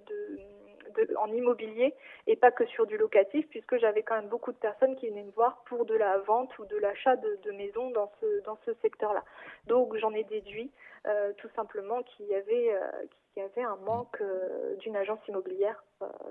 en 1.17 1.31
immobilier 1.31 1.93
et 2.27 2.36
pas 2.36 2.51
que 2.51 2.65
sur 2.65 2.86
du 2.86 2.97
locatif, 2.97 3.47
puisque 3.49 3.77
j'avais 3.77 4.03
quand 4.03 4.15
même 4.15 4.29
beaucoup 4.29 4.51
de 4.51 4.58
personnes 4.58 4.95
qui 4.95 5.10
venaient 5.10 5.23
me 5.23 5.31
voir 5.31 5.63
pour 5.65 5.86
de 5.86 5.95
la 5.95 6.17
vente 6.19 6.58
ou 6.60 6.65
de 6.65 6.77
l'achat 6.77 7.15
de, 7.15 7.39
de 7.43 7.51
maisons 7.51 7.91
dans 7.91 8.12
ce, 8.21 8.43
dans 8.43 8.58
ce 8.65 8.73
secteur-là. 8.81 9.23
Donc 9.67 9.95
j'en 9.97 10.12
ai 10.12 10.23
déduit 10.23 10.71
euh, 11.08 11.34
tout 11.38 11.49
simplement 11.55 12.01
qu'il 12.03 12.25
y 12.27 12.36
avait, 12.36 12.73
euh, 12.73 13.05
qu'il 13.34 13.43
y 13.43 13.45
avait 13.45 13.63
un 13.63 13.75
manque 13.77 14.19
euh, 14.21 14.75
d'une 14.77 14.95
agence 14.95 15.19
immobilière 15.27 15.84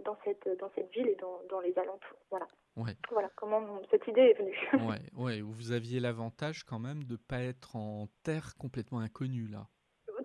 dans, 0.04 0.16
cette, 0.24 0.48
dans 0.58 0.70
cette 0.74 0.90
ville 0.92 1.08
et 1.08 1.16
dans, 1.16 1.40
dans 1.48 1.60
les 1.60 1.76
alentours. 1.78 2.18
Voilà. 2.30 2.46
Voilà 3.10 3.30
comment 3.36 3.62
cette 3.90 4.06
idée 4.08 4.20
est 4.20 4.38
venue. 4.38 4.58
ouais, 4.88 5.00
ouais, 5.16 5.40
vous 5.40 5.70
aviez 5.70 6.00
l'avantage 6.00 6.64
quand 6.64 6.80
même 6.80 7.04
de 7.04 7.12
ne 7.12 7.18
pas 7.18 7.40
être 7.40 7.76
en 7.76 8.08
terre 8.24 8.54
complètement 8.58 8.98
inconnue 8.98 9.46
là. 9.46 9.68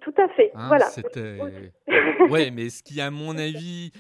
Tout 0.02 0.14
à 0.18 0.28
fait. 0.30 0.52
Hein, 0.54 0.68
voilà. 0.68 0.86
C'était. 0.90 1.40
ouais, 2.30 2.52
mais 2.52 2.70
ce 2.70 2.84
qui, 2.84 3.02
à 3.02 3.12
mon 3.12 3.38
avis, 3.38 3.92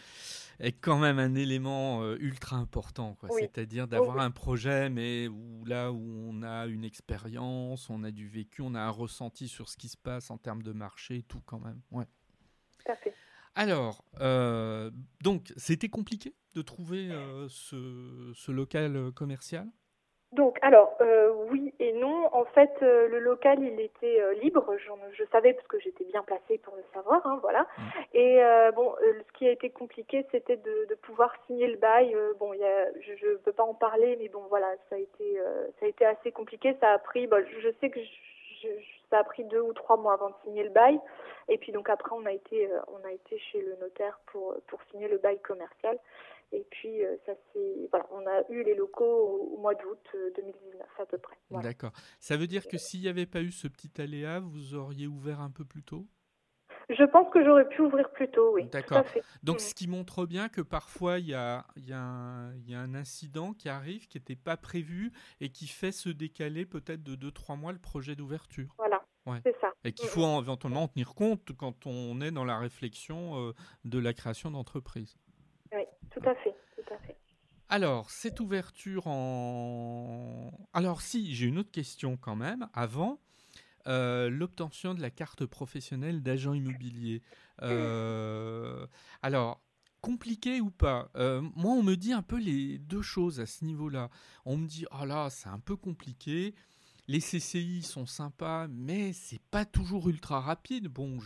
est 0.60 0.72
quand 0.74 0.98
même 0.98 1.20
un 1.20 1.36
élément 1.36 2.02
euh, 2.02 2.18
ultra 2.20 2.58
important. 2.58 3.16
C'est-à-dire 3.32 3.88
d'avoir 3.88 4.20
un 4.20 4.32
projet, 4.32 4.90
mais 4.90 5.28
où, 5.28 5.66
là 5.66 5.92
où 5.92 6.30
on 6.30 6.44
a 6.44 6.66
une 6.68 6.84
expérience, 6.84 7.90
on 7.90 8.04
a 8.04 8.12
du 8.12 8.28
vécu, 8.28 8.62
on 8.62 8.76
a 8.76 8.82
un 8.82 8.90
ressenti 8.90 9.48
sur 9.48 9.70
ce 9.70 9.78
qui 9.78 9.88
se 9.88 9.98
passe 9.98 10.32
en 10.32 10.38
termes 10.38 10.64
de 10.64 10.74
marché, 10.74 11.24
tout 11.28 11.42
quand 11.46 11.60
même. 11.60 11.80
Ouais. 11.92 12.06
Tout 12.84 12.92
à 12.92 12.96
fait. 12.96 13.14
Alors, 13.56 14.04
euh, 14.22 14.92
donc, 15.22 15.54
c'était 15.58 15.90
compliqué 15.90 16.34
de 16.56 16.62
trouver 16.62 17.12
euh, 17.12 17.48
ce, 17.50 18.32
ce, 18.34 18.52
local 18.52 19.12
commercial? 19.14 19.68
Donc, 20.32 20.58
alors, 20.62 20.96
euh, 21.02 21.29
oui 21.52 21.74
et 21.80 21.94
non. 21.94 22.30
En 22.34 22.46
fait, 22.46 22.72
euh, 22.82 23.08
le 23.08 23.20
local, 23.20 23.60
il 23.62 23.80
était 23.80 24.22
euh, 24.22 24.34
libre. 24.36 24.76
Je 25.14 25.24
savais 25.32 25.54
parce 25.54 25.68
que 25.68 25.80
j'étais 25.80 26.06
bien 26.06 26.24
placée 26.24 26.58
pour 26.60 26.76
le 26.76 26.84
savoir, 26.94 27.26
hein, 27.26 27.40
voilà. 27.42 27.68
Mm. 27.78 27.82
Et 28.14 28.42
bon, 28.76 28.96
ce 29.00 29.38
qui 29.38 29.48
a 29.48 29.52
été 29.52 29.70
compliqué, 29.70 30.26
c'était 30.32 30.58
de, 30.58 30.86
de, 30.90 30.96
pouvoir 30.96 31.34
signer 31.46 31.68
le 31.68 31.78
bail. 31.78 32.16
bon, 32.40 32.54
y 32.54 32.64
a, 32.64 32.92
je 33.02 33.28
ne 33.28 33.36
peux 33.38 33.52
pas 33.52 33.64
en 33.64 33.74
parler, 33.74 34.18
mais 34.20 34.30
bon, 34.30 34.44
voilà, 34.50 34.68
ça 34.90 34.96
a 34.96 35.00
été, 35.00 35.40
ça 35.80 35.86
a 35.86 35.90
été 35.90 36.06
assez 36.06 36.32
compliqué. 36.32 36.76
Ça 36.80 36.92
a 36.92 37.00
pris, 37.00 37.28
bon, 37.28 37.44
je 37.62 37.70
sais 37.80 37.90
que 37.90 38.00
je, 38.02 38.68
ça 39.10 39.20
a 39.20 39.24
pris 39.24 39.44
deux 39.46 39.62
ou 39.62 39.74
trois 39.74 39.98
mois 39.98 40.14
avant 40.14 40.30
de 40.30 40.36
signer 40.44 40.64
le 40.64 40.70
bail. 40.70 41.00
Et 41.48 41.58
puis 41.58 41.72
donc 41.72 41.90
après, 41.90 42.12
on 42.14 42.26
a 42.26 42.32
été, 42.32 42.70
on 42.88 43.08
a 43.08 43.12
été 43.12 43.40
chez 43.40 43.62
le 43.62 43.76
notaire 43.82 44.20
pour 44.28 44.56
pour 44.68 44.80
signer 44.92 45.08
le 45.08 45.18
bail 45.18 45.40
commercial. 45.40 45.98
Et 46.52 46.66
puis, 46.72 47.06
euh, 47.06 47.16
ça 47.26 47.34
voilà, 47.92 48.08
on 48.12 48.26
a 48.26 48.44
eu 48.50 48.64
les 48.64 48.76
locaux 48.76 49.54
au, 49.54 49.58
mois 49.58 49.76
d'août 49.76 50.08
2019 50.36 50.82
euh, 50.82 51.04
à 51.04 51.06
peu 51.06 51.18
près. 51.18 51.38
D'accord. 51.52 51.92
Ça 52.20 52.38
veut 52.38 52.48
dire 52.48 52.68
que 52.68 52.78
s'il 52.78 53.02
n'y 53.02 53.08
avait 53.08 53.26
pas 53.26 53.42
eu 53.42 53.52
ce 53.52 53.68
petit 53.68 54.02
aléa, 54.02 54.40
vous 54.40 54.74
auriez 54.74 55.08
ouvert 55.08 55.42
un 55.42 55.52
peu 55.52 55.66
plus 55.66 55.84
tôt? 55.84 56.08
Je 56.90 57.04
pense 57.04 57.32
que 57.32 57.46
j'aurais 57.46 57.70
pu 57.70 57.82
ouvrir 57.82 58.10
plus 58.12 58.32
tôt, 58.32 58.54
oui. 58.56 58.66
D'accord. 58.66 59.04
Donc, 59.44 59.58
mm. 59.58 59.60
ce 59.60 59.76
qui 59.76 59.88
montre 59.88 60.26
bien 60.26 60.50
que 60.50 60.62
parfois, 60.62 61.20
il 61.20 61.28
y 61.28 61.36
a, 61.36 61.66
y, 61.78 61.94
a 61.94 62.50
y 62.66 62.74
a, 62.74 62.80
un 62.80 62.96
incident 62.96 63.54
qui 63.54 63.70
arrive, 63.70 64.08
qui 64.08 64.18
n'était 64.18 64.36
pas 64.36 64.58
prévu 64.58 65.12
et 65.40 65.50
qui 65.50 65.68
fait 65.68 65.92
se 65.92 66.10
décaler 66.10 66.66
peut-être 66.66 67.04
de 67.04 67.16
2-3 67.16 67.60
mois 67.60 67.74
le 67.74 67.80
projet 67.80 68.16
d'ouverture. 68.16 68.74
Voilà. 68.78 69.04
C'est 69.44 69.56
ça. 69.62 69.72
Et 69.84 69.92
qu'il 69.92 70.08
faut 70.08 70.24
éventuellement 70.40 70.84
en 70.84 70.88
tenir 70.88 71.14
compte 71.14 71.52
quand 71.56 71.86
on 71.86 72.20
est 72.22 72.32
dans 72.32 72.46
la 72.46 72.58
réflexion 72.58 73.50
euh, 73.50 73.54
de 73.86 74.00
la 74.00 74.14
création 74.14 74.50
d'entreprise. 74.50 75.18
Tout 76.20 76.30
à 76.30 76.36
fait, 76.36 76.56
tout 76.76 76.94
à 76.94 76.98
fait. 77.00 77.16
Alors, 77.70 78.10
cette 78.10 78.40
ouverture 78.40 79.08
en... 79.08 80.52
Alors 80.74 81.02
si, 81.02 81.36
j'ai 81.36 81.46
une 81.46 81.60
autre 81.60 81.72
question 81.72 82.18
quand 82.18 82.36
même, 82.36 82.68
avant. 82.74 83.20
Euh, 83.88 84.30
l'obtention 84.30 84.94
de 84.94 85.02
la 85.02 85.10
carte 85.10 85.46
professionnelle 85.46 86.22
d'agent 86.22 86.54
immobilier. 86.54 87.22
Euh, 87.62 88.86
alors, 89.22 89.62
compliqué 90.02 90.62
ou 90.62 90.70
pas? 90.70 91.10
Euh, 91.16 91.42
Moi, 91.56 91.72
on 91.74 91.84
me 91.84 91.96
dit 91.96 92.14
un 92.14 92.22
peu 92.22 92.38
les 92.38 92.78
deux 92.78 93.02
choses 93.02 93.40
à 93.40 93.46
ce 93.46 93.64
niveau-là. 93.64 94.10
On 94.46 94.58
me 94.58 94.68
dit, 94.68 94.86
oh 94.92 95.06
là, 95.06 95.30
c'est 95.30 95.50
un 95.50 95.60
peu 95.60 95.76
compliqué. 95.76 96.56
Les 97.10 97.22
CCI 97.22 97.82
sont 97.82 98.06
sympas, 98.06 98.68
mais 98.68 99.14
c'est 99.14 99.42
pas 99.50 99.66
toujours 99.66 100.10
ultra 100.10 100.42
rapide. 100.42 100.90
Bon, 100.90 101.18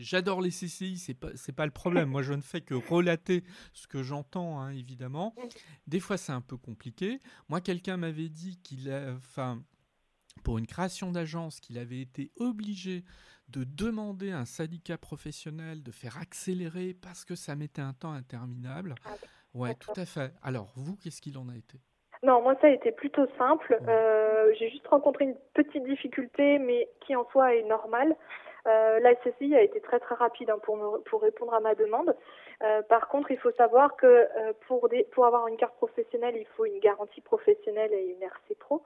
j'adore 0.00 0.40
les 0.40 0.50
CCI, 0.50 0.98
c'est 0.98 1.14
pas 1.14 1.30
pas 1.56 1.64
le 1.64 1.70
problème. 1.70 2.08
Moi, 2.08 2.22
je 2.22 2.32
ne 2.32 2.40
fais 2.40 2.60
que 2.60 2.74
relater 2.74 3.44
ce 3.72 3.86
que 3.86 4.02
j'entends, 4.02 4.58
hein, 4.60 4.70
évidemment. 4.70 5.36
Des 5.86 6.00
fois, 6.00 6.16
c'est 6.16 6.32
un 6.32 6.40
peu 6.40 6.56
compliqué. 6.56 7.20
Moi, 7.48 7.60
quelqu'un 7.60 7.96
m'avait 7.98 8.28
dit 8.28 8.58
qu'il 8.64 8.90
a, 8.90 9.14
enfin, 9.14 9.62
pour 10.42 10.58
une 10.58 10.66
création 10.66 11.12
d'agence 11.12 11.60
qu'il 11.60 11.78
avait 11.78 12.00
été 12.00 12.32
obligé 12.34 13.04
de 13.46 13.62
demander 13.62 14.32
à 14.32 14.40
un 14.40 14.44
syndicat 14.44 14.98
professionnel 14.98 15.84
de 15.84 15.92
faire 15.92 16.18
accélérer 16.18 16.94
parce 16.94 17.24
que 17.24 17.36
ça 17.36 17.54
mettait 17.54 17.80
un 17.80 17.92
temps 17.94 18.12
interminable. 18.12 18.96
Ah, 19.04 19.14
ouais, 19.54 19.76
tout 19.76 19.92
à 19.94 20.04
fait. 20.04 20.34
Alors, 20.42 20.72
vous, 20.74 20.96
qu'est-ce 20.96 21.22
qu'il 21.22 21.38
en 21.38 21.48
a 21.48 21.56
été? 21.56 21.80
Non, 22.22 22.42
moi 22.42 22.54
ça 22.60 22.66
a 22.66 22.70
été 22.70 22.90
plutôt 22.90 23.26
simple. 23.38 23.78
Euh, 23.88 24.52
j'ai 24.58 24.70
juste 24.70 24.86
rencontré 24.88 25.24
une 25.24 25.36
petite 25.54 25.84
difficulté, 25.84 26.58
mais 26.58 26.88
qui 27.00 27.14
en 27.14 27.24
soi 27.30 27.54
est 27.54 27.62
normale. 27.62 28.16
Euh, 28.66 29.00
la 29.00 29.14
SSI 29.14 29.54
a 29.54 29.62
été 29.62 29.80
très 29.80 30.00
très 30.00 30.14
rapide 30.14 30.50
hein, 30.50 30.58
pour, 30.62 30.76
pour 31.06 31.22
répondre 31.22 31.54
à 31.54 31.60
ma 31.60 31.74
demande. 31.74 32.14
Euh, 32.62 32.82
par 32.88 33.06
contre, 33.08 33.30
il 33.30 33.38
faut 33.38 33.52
savoir 33.52 33.94
que 33.96 34.06
euh, 34.06 34.52
pour, 34.66 34.88
des, 34.88 35.04
pour 35.12 35.24
avoir 35.26 35.46
une 35.46 35.56
carte 35.56 35.76
professionnelle, 35.76 36.34
il 36.36 36.46
faut 36.56 36.64
une 36.64 36.80
garantie 36.80 37.20
professionnelle 37.20 37.92
et 37.92 38.16
une 38.16 38.22
RC 38.22 38.56
Pro. 38.58 38.82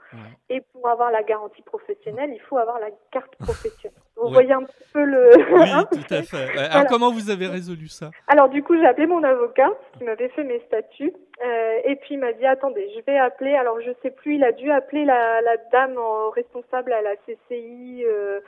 Et 0.50 0.60
pour 0.72 0.88
avoir 0.88 1.10
la 1.10 1.22
garantie 1.22 1.62
professionnelle, 1.62 2.30
il 2.34 2.40
faut 2.40 2.58
avoir 2.58 2.78
la 2.80 2.90
carte 3.10 3.34
professionnelle. 3.36 3.98
Vous 4.16 4.28
voyez 4.28 4.52
un 4.52 4.64
petit 4.64 4.84
peu 4.92 5.02
le. 5.04 5.30
Oui, 5.54 5.70
hein 5.72 5.88
tout 5.90 6.14
à 6.14 6.22
fait. 6.22 6.58
Alors, 6.58 6.86
comment 6.86 7.10
vous 7.10 7.30
avez 7.30 7.46
résolu 7.46 7.88
ça? 7.88 8.10
Alors, 8.28 8.50
du 8.50 8.62
coup, 8.62 8.76
j'ai 8.76 8.86
appelé 8.86 9.06
mon 9.06 9.24
avocat 9.24 9.70
qui 9.96 10.04
m'avait 10.04 10.28
fait 10.28 10.44
mes 10.44 10.60
statuts. 10.66 11.14
Euh, 11.42 11.78
et 11.84 11.96
puis, 11.96 12.14
il 12.14 12.18
m'a 12.18 12.32
dit 12.34 12.44
attendez, 12.44 12.90
je 12.94 13.00
vais 13.10 13.18
appeler. 13.18 13.54
Alors, 13.54 13.80
je 13.80 13.90
sais 14.02 14.10
plus, 14.10 14.36
il 14.36 14.44
a 14.44 14.52
dû 14.52 14.70
appeler 14.70 15.06
la, 15.06 15.40
la 15.40 15.56
dame 15.72 15.98
responsable 16.34 16.92
à 16.92 17.00
la 17.00 17.16
CCI. 17.16 18.04
Euh, 18.04 18.40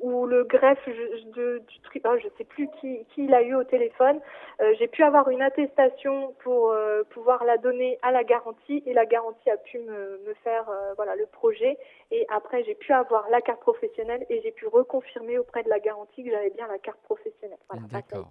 ou 0.00 0.26
le 0.26 0.44
greffe 0.44 0.86
de, 1.34 1.62
du 1.66 1.80
truc, 1.80 2.02
oh, 2.06 2.16
je 2.22 2.28
sais 2.36 2.44
plus 2.44 2.68
qui, 2.80 3.04
qui 3.14 3.24
il 3.24 3.34
a 3.34 3.42
eu 3.42 3.54
au 3.54 3.64
téléphone. 3.64 4.20
Euh, 4.60 4.67
j'ai 4.78 4.88
pu 4.88 5.02
avoir 5.02 5.28
une 5.30 5.42
attestation 5.42 6.34
pour 6.42 6.70
euh, 6.70 7.02
pouvoir 7.10 7.44
la 7.44 7.58
donner 7.58 7.98
à 8.02 8.12
la 8.12 8.24
garantie 8.24 8.82
et 8.86 8.92
la 8.92 9.06
garantie 9.06 9.50
a 9.50 9.56
pu 9.56 9.78
me, 9.78 10.20
me 10.26 10.34
faire 10.42 10.68
euh, 10.68 10.94
voilà 10.96 11.16
le 11.16 11.26
projet 11.26 11.78
et 12.10 12.26
après 12.28 12.64
j'ai 12.64 12.74
pu 12.74 12.92
avoir 12.92 13.28
la 13.30 13.40
carte 13.40 13.60
professionnelle 13.60 14.24
et 14.28 14.40
j'ai 14.42 14.52
pu 14.52 14.66
reconfirmer 14.66 15.38
auprès 15.38 15.62
de 15.62 15.68
la 15.68 15.78
garantie 15.78 16.24
que 16.24 16.30
j'avais 16.30 16.50
bien 16.50 16.66
la 16.66 16.78
carte 16.78 17.00
professionnelle. 17.02 17.58
Voilà, 17.68 17.86
D'accord. 17.90 18.30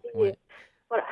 Voilà. 0.90 1.06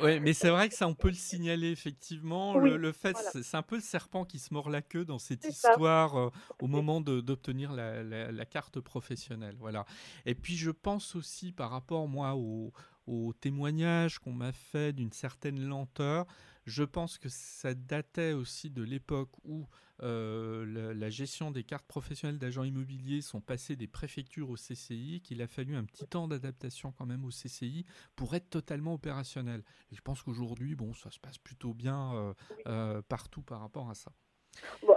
Ouais, 0.00 0.18
mais 0.18 0.32
c'est 0.32 0.50
vrai 0.50 0.68
que 0.68 0.74
ça, 0.74 0.88
on 0.88 0.94
peut 0.94 1.08
le 1.08 1.14
signaler 1.14 1.70
effectivement. 1.70 2.58
le, 2.58 2.92
fait, 2.92 3.16
c'est 3.16 3.56
un 3.56 3.62
peu 3.62 3.76
le 3.76 3.82
serpent 3.82 4.24
qui 4.24 4.38
se 4.38 4.52
mord 4.52 4.68
la 4.68 4.82
queue 4.82 5.04
dans 5.04 5.18
cette 5.18 5.44
histoire 5.44 6.16
euh, 6.16 6.30
au 6.60 6.66
moment 6.66 7.00
d'obtenir 7.00 7.72
la, 7.72 8.02
la, 8.02 8.44
carte 8.44 8.80
professionnelle. 8.80 9.54
Voilà. 9.60 9.86
Et 10.24 10.34
puis, 10.34 10.56
je 10.56 10.70
pense 10.72 11.14
aussi 11.14 11.52
par 11.52 11.70
rapport, 11.70 12.08
moi, 12.08 12.34
au, 12.34 12.72
au 13.06 13.32
témoignage 13.32 14.18
qu'on 14.18 14.32
m'a 14.32 14.52
fait 14.52 14.92
d'une 14.92 15.12
certaine 15.12 15.60
lenteur, 15.60 16.26
je 16.66 16.82
pense 16.82 17.18
que 17.18 17.28
ça 17.28 17.74
datait 17.74 18.32
aussi 18.32 18.70
de 18.70 18.82
l'époque 18.82 19.30
où 19.44 19.66
euh, 20.02 20.94
la, 20.94 21.10
gestion 21.10 21.50
des 21.50 21.64
cartes 21.64 21.86
professionnelles 21.86 22.38
d'agents 22.38 22.64
immobiliers 22.64 23.22
sont 23.22 23.40
passées 23.40 23.76
des 23.76 23.86
préfectures 23.86 24.50
au 24.50 24.56
CCI, 24.56 25.20
qu'il 25.22 25.40
a 25.40 25.46
fallu 25.46 25.76
un 25.76 25.84
petit 25.84 26.06
temps 26.06 26.28
d'adaptation 26.28 26.92
quand 26.92 27.06
même 27.06 27.24
au 27.24 27.30
CCI 27.30 27.86
pour 28.14 28.34
être 28.34 28.50
totalement 28.50 28.94
opérationnel. 28.94 29.62
Et 29.92 29.94
je 29.94 30.02
pense 30.02 30.22
qu'aujourd'hui, 30.22 30.74
bon, 30.74 30.92
ça 30.92 31.10
se 31.10 31.18
passe 31.18 31.38
plutôt 31.38 31.72
bien 31.72 32.14
euh, 32.14 32.34
euh, 32.66 33.02
partout 33.02 33.42
par 33.42 33.60
rapport 33.60 33.88
à 33.88 33.94
ça. 33.94 34.12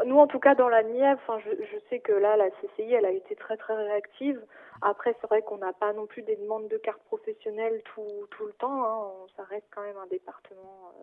Nous, 0.05 0.17
en 0.17 0.27
tout 0.27 0.39
cas, 0.39 0.55
dans 0.55 0.69
la 0.69 0.83
Nièvre, 0.83 1.39
je, 1.39 1.63
je, 1.63 1.77
sais 1.89 1.99
que 1.99 2.11
là, 2.11 2.37
la 2.37 2.49
CCI, 2.49 2.93
elle 2.93 3.05
a 3.05 3.11
été 3.11 3.35
très 3.35 3.57
très 3.57 3.75
réactive. 3.75 4.41
Après, 4.81 5.15
c'est 5.19 5.27
vrai 5.27 5.41
qu'on 5.41 5.57
n'a 5.57 5.73
pas 5.73 5.93
non 5.93 6.05
plus 6.05 6.21
des 6.21 6.35
demandes 6.37 6.67
de 6.69 6.77
cartes 6.77 7.01
professionnelles 7.03 7.81
tout, 7.93 8.27
tout 8.31 8.45
le 8.45 8.53
temps. 8.53 8.83
Hein. 8.85 9.11
Ça 9.35 9.43
reste 9.43 9.67
quand 9.71 9.81
même 9.81 9.97
un 9.97 10.07
département. 10.07 10.93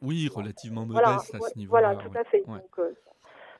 oui, 0.00 0.28
relativement 0.34 0.86
modeste 0.86 1.34
à 1.34 1.40
ce 1.40 1.58
niveau-là. 1.58 1.94
Voilà, 1.94 1.96
tout 1.96 2.18
à 2.18 2.24
fait. 2.24 2.44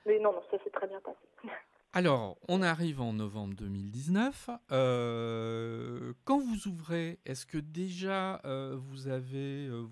Mais 0.07 0.19
non, 0.19 0.35
ça 0.51 0.59
s'est 0.65 0.71
très 0.71 0.87
bien 0.87 1.01
passé. 1.01 1.19
Alors, 1.95 2.39
on 2.49 2.63
arrive 2.63 3.03
en 3.03 3.13
novembre 3.13 3.55
2019. 3.55 4.49
Euh, 4.71 6.15
quand 6.25 6.41
vous 6.41 6.67
ouvrez, 6.67 7.21
est-ce 7.27 7.45
que 7.45 7.59
déjà 7.59 8.41
euh, 8.47 8.79
vous, 8.79 9.09
avez, 9.09 9.67
euh, 9.67 9.87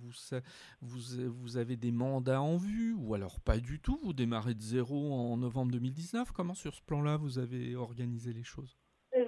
vous, 0.81 1.57
avez 1.59 1.77
des 1.77 1.93
mandats 1.93 2.41
en 2.41 2.57
vue 2.57 2.95
ou 2.95 3.13
alors 3.15 3.39
pas 3.39 3.59
du 3.59 3.81
tout 3.81 4.01
Vous 4.03 4.15
démarrez 4.15 4.55
de 4.55 4.63
zéro 4.63 5.13
en 5.13 5.37
novembre 5.37 5.73
2019 5.73 6.33
Comment 6.33 6.55
sur 6.55 6.75
ce 6.75 6.81
plan-là 6.81 7.19
vous 7.19 7.39
avez 7.39 7.77
organisé 7.77 8.33
les 8.33 8.45
choses? 8.45 8.80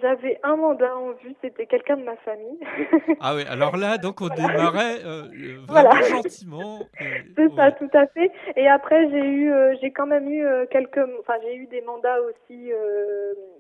J'avais 0.03 0.39
un 0.43 0.57
mandat 0.57 0.95
en 0.97 1.13
vue, 1.13 1.35
c'était 1.41 1.67
quelqu'un 1.67 1.97
de 1.97 2.03
ma 2.03 2.17
famille. 2.17 2.59
ah 3.21 3.35
oui, 3.35 3.45
alors 3.49 3.77
là, 3.77 3.97
donc 3.97 4.21
on 4.21 4.29
démarrait 4.29 4.99
euh, 5.05 5.23
euh, 5.33 5.59
vraiment 5.69 6.03
gentiment. 6.03 6.81
C'est 7.37 7.55
ça, 7.55 7.73
tout 7.73 7.91
à 7.95 8.07
fait. 8.09 8.31
Et 8.57 8.69
après, 8.69 9.09
j'ai 9.11 9.25
eu, 9.25 9.53
euh, 9.53 9.75
j'ai 9.81 9.93
quand 9.93 10.07
même 10.07 10.29
eu 10.29 10.45
quelques, 10.71 11.01
enfin, 11.21 11.35
j'ai 11.43 11.55
eu 11.55 11.67
des 11.67 11.81
mandats 11.83 12.21
aussi 12.21 12.71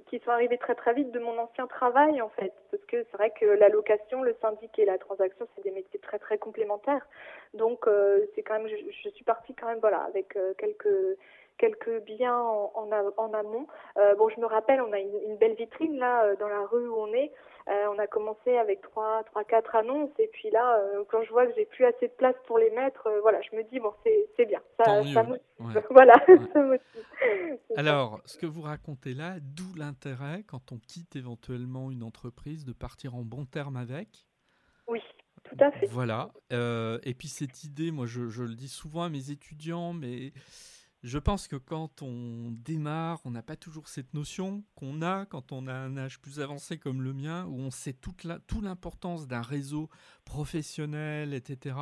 qui 0.09 0.18
sont 0.24 0.31
arrivés 0.31 0.59
très 0.59 0.74
très 0.74 0.92
vite 0.92 1.11
de 1.12 1.18
mon 1.18 1.38
ancien 1.38 1.66
travail 1.66 2.20
en 2.20 2.28
fait, 2.31 2.52
parce 2.70 2.85
que 2.85 2.98
c'est 3.11 3.16
vrai 3.16 3.33
que 3.40 3.46
la 3.46 3.70
location, 3.70 4.22
le 4.22 4.37
syndic 4.42 4.78
et 4.78 4.85
la 4.85 4.98
transaction, 4.98 5.46
c'est 5.55 5.62
des 5.64 5.70
métiers 5.70 6.00
très 6.00 6.18
très 6.18 6.37
complémentaires. 6.37 7.07
Donc 7.55 7.87
c'est 8.35 8.42
quand 8.42 8.59
même, 8.59 8.68
je, 8.68 8.76
je, 9.05 9.09
suis 9.11 9.24
partie 9.24 9.55
quand 9.55 9.68
même, 9.68 9.78
voilà, 9.81 10.00
avec 10.00 10.37
quelques 10.59 11.16
quelques 11.62 12.05
biens 12.05 12.37
en, 12.37 12.90
en, 13.16 13.33
amont. 13.33 13.68
Euh, 13.96 14.16
bon, 14.16 14.29
je 14.29 14.40
me 14.40 14.46
rappelle, 14.46 14.83
on 14.83 14.92
a 14.92 14.98
une, 14.98 15.37
belle 15.37 15.55
vitrine 15.55 15.96
là 15.96 16.25
euh, 16.25 16.37
dans 16.37 16.48
la 16.48 16.66
rue 16.66 16.88
où 16.88 16.96
on 16.96 17.12
est. 17.12 17.31
Euh, 17.68 17.87
on 17.94 17.98
a 18.01 18.09
commencé 18.09 18.57
avec 18.57 18.81
trois, 18.83 19.22
trois, 19.27 19.44
quatre 19.44 19.77
annonces 19.77 20.11
et 20.18 20.29
puis 20.33 20.51
là, 20.51 20.81
quand 21.09 21.22
je 21.22 21.31
vois 21.31 21.46
que 21.46 21.53
j'ai 21.55 21.64
plus 21.66 21.85
assez 21.85 22.09
de 22.09 22.12
place 22.14 22.35
pour 22.48 22.59
les 22.59 22.70
mettre, 22.70 23.09
voilà, 23.20 23.40
je 23.42 23.57
me 23.57 23.62
dis 23.62 23.79
bon, 23.79 23.92
c'est 24.37 24.44
bien, 24.46 24.61
ça, 24.77 25.03
ça 25.14 25.22
motive. 25.22 25.85
Voilà, 25.90 26.14
ça 26.53 26.61
motive. 26.61 27.59
Alors, 27.77 28.18
ce 28.25 28.37
que 28.37 28.46
vous 28.46 28.62
racontez 28.62 29.14
là, 29.14 29.37
d'où 29.40 29.72
l'intérêt 29.77 30.42
quand 30.48 30.72
on 30.72 30.79
quitte 30.79 31.14
éventuellement 31.14 31.92
une 31.92 32.03
entreprise 32.03 32.64
de 32.64 32.72
partir 32.72 33.14
en 33.14 33.22
bon 33.22 33.44
terme 33.44 33.77
avec? 33.77 34.27
Oui. 34.88 35.01
Tout 35.44 35.57
à 35.61 35.70
fait. 35.70 35.87
Voilà. 35.87 36.31
et 36.51 37.14
puis 37.14 37.29
cette 37.29 37.62
idée, 37.62 37.92
moi 37.92 38.07
je, 38.07 38.29
je, 38.29 38.42
le 38.42 38.55
dis 38.55 38.68
souvent 38.68 39.03
à 39.05 39.09
mes 39.09 39.31
étudiants, 39.31 39.92
mais 39.92 40.33
je 41.03 41.19
pense 41.19 41.49
que 41.49 41.57
quand 41.57 42.03
on 42.03 42.53
démarre, 42.53 43.21
on 43.25 43.33
n'a 43.33 43.43
pas 43.43 43.57
toujours 43.57 43.88
cette 43.88 44.15
notion 44.15 44.62
qu'on 44.77 45.03
a 45.03 45.27
quand 45.27 45.51
on 45.51 45.67
a 45.67 45.75
un 45.75 45.97
âge 45.97 46.21
plus 46.21 46.38
avancé 46.38 46.79
comme 46.79 47.03
le 47.03 47.12
mien, 47.12 47.45
où 47.47 47.59
on 47.59 47.71
sait 47.73 47.93
toute 47.93 48.25
l'importance 48.25 49.27
d'un 49.27 49.43
réseau 49.43 49.91
professionnel, 50.25 51.35
etc. 51.35 51.77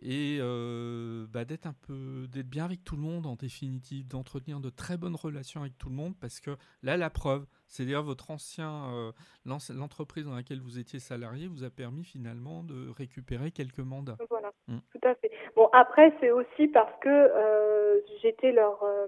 Et 0.00 0.38
euh, 0.40 1.26
bah, 1.28 1.44
d'être 1.44 1.66
un 1.66 1.74
peu, 1.74 2.26
d'être 2.32 2.48
bien 2.48 2.64
avec 2.64 2.84
tout 2.84 2.96
le 2.96 3.02
monde 3.02 3.26
en 3.26 3.36
définitive, 3.36 4.08
d'entretenir 4.08 4.60
de 4.60 4.70
très 4.70 4.96
bonnes 4.96 5.16
relations 5.16 5.60
avec 5.60 5.76
tout 5.76 5.90
le 5.90 5.96
monde, 5.96 6.16
parce 6.18 6.40
que 6.40 6.56
là, 6.82 6.96
la 6.96 7.10
preuve, 7.10 7.46
c'est-à-dire 7.74 8.04
votre 8.04 8.30
ancien, 8.30 8.84
euh, 8.94 9.12
l'entreprise 9.74 10.24
dans 10.24 10.34
laquelle 10.34 10.60
vous 10.60 10.78
étiez 10.78 11.00
salarié 11.00 11.48
vous 11.48 11.64
a 11.64 11.70
permis 11.70 12.04
finalement 12.04 12.62
de 12.62 12.88
récupérer 12.96 13.50
quelques 13.50 13.80
mandats. 13.80 14.16
Voilà, 14.30 14.52
mmh. 14.68 14.78
tout 14.92 15.08
à 15.08 15.14
fait. 15.16 15.32
Bon, 15.56 15.68
après, 15.72 16.14
c'est 16.20 16.30
aussi 16.30 16.68
parce 16.68 16.92
que 17.00 17.08
euh, 17.08 18.00
j'étais 18.22 18.52
leur 18.52 18.80
euh, 18.84 19.06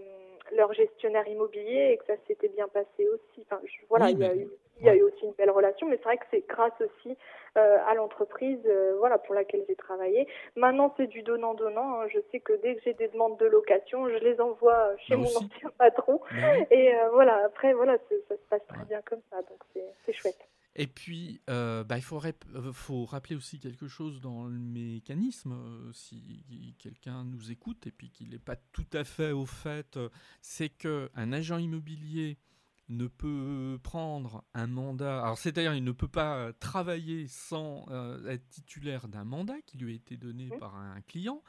leur 0.55 0.73
gestionnaire 0.73 1.27
immobilier 1.29 1.93
et 1.93 1.97
que 1.99 2.07
ça 2.07 2.17
s'était 2.27 2.49
bien 2.49 2.69
passé 2.69 3.09
aussi. 3.09 3.47
Enfin, 3.51 3.61
voilà, 3.89 4.11
il, 4.11 4.19
y 4.19 4.25
a 4.25 4.35
eu, 4.35 4.49
il 4.81 4.87
y 4.87 4.89
a 4.89 4.95
eu 4.95 5.03
aussi 5.03 5.25
une 5.25 5.33
belle 5.33 5.51
relation, 5.51 5.89
mais 5.89 5.97
c'est 5.97 6.05
vrai 6.05 6.19
que 6.19 6.27
c'est 6.31 6.47
grâce 6.47 6.79
aussi 6.81 7.17
euh, 7.57 7.79
à 7.87 7.95
l'entreprise 7.95 8.61
euh, 8.67 8.97
voilà, 8.99 9.19
pour 9.19 9.35
laquelle 9.35 9.65
j'ai 9.69 9.77
travaillé. 9.77 10.29
Maintenant, 10.57 10.93
c'est 10.97 11.07
du 11.07 11.23
donnant-donnant. 11.23 12.01
Hein. 12.01 12.07
Je 12.09 12.19
sais 12.31 12.41
que 12.41 12.53
dès 12.63 12.75
que 12.75 12.83
j'ai 12.85 12.95
des 12.95 13.09
demandes 13.09 13.39
de 13.39 13.47
location, 13.47 14.09
je 14.09 14.17
les 14.17 14.41
envoie 14.41 14.91
chez 14.99 15.17
mon 15.17 15.25
ancien 15.25 15.71
patron. 15.79 16.21
Et 16.71 16.95
euh, 16.95 17.09
voilà, 17.13 17.45
après, 17.47 17.73
voilà, 17.73 17.97
ça 17.97 18.37
se 18.37 18.49
passe 18.51 18.67
très 18.69 18.85
bien 18.85 19.01
comme 19.03 19.23
ça, 19.31 19.39
donc 19.39 19.61
c'est 20.05 20.13
chouette. 20.13 20.36
Et 20.79 20.87
puis, 20.87 21.41
euh, 21.49 21.85
bah, 21.85 21.97
il 21.97 22.03
faut, 22.03 22.21
euh, 22.23 22.73
faut, 22.73 23.07
rappeler 23.07 23.35
aussi 23.35 23.59
quelque 23.59 23.89
chose 23.89 24.21
dans 24.21 24.45
le 24.45 24.59
mécanisme, 24.59 25.53
euh, 25.53 25.91
si 25.95 26.77
quelqu'un 26.79 27.25
nous 27.25 27.51
écoute 27.51 27.87
et 27.87 27.91
puis 27.91 28.11
qu'il 28.11 28.29
n'est 28.29 28.39
pas 28.39 28.57
tout 28.57 28.87
à 28.93 29.03
fait 29.05 29.33
au 29.33 29.47
fait, 29.47 29.99
c'est 30.43 30.69
qu'un 30.69 31.33
agent 31.33 31.57
immobilier 31.57 32.37
ne 32.91 33.07
peut 33.07 33.81
prendre 33.83 34.45
un 34.53 34.67
mandat, 34.67 35.23
alors 35.23 35.39
c'est-à-dire 35.39 35.75
il 35.75 35.83
ne 35.83 35.93
peut 35.93 36.09
pas 36.09 36.53
travailler 36.61 37.27
sans 37.27 37.87
être 38.29 38.49
titulaire 38.49 39.09
d'un 39.09 39.25
mandat 39.25 39.61
qui 39.67 39.77
lui 39.77 39.93
a 39.93 39.97
été 39.97 40.17
donné 40.17 40.51
par 40.61 40.77
un 40.77 41.01
client, 41.01 41.43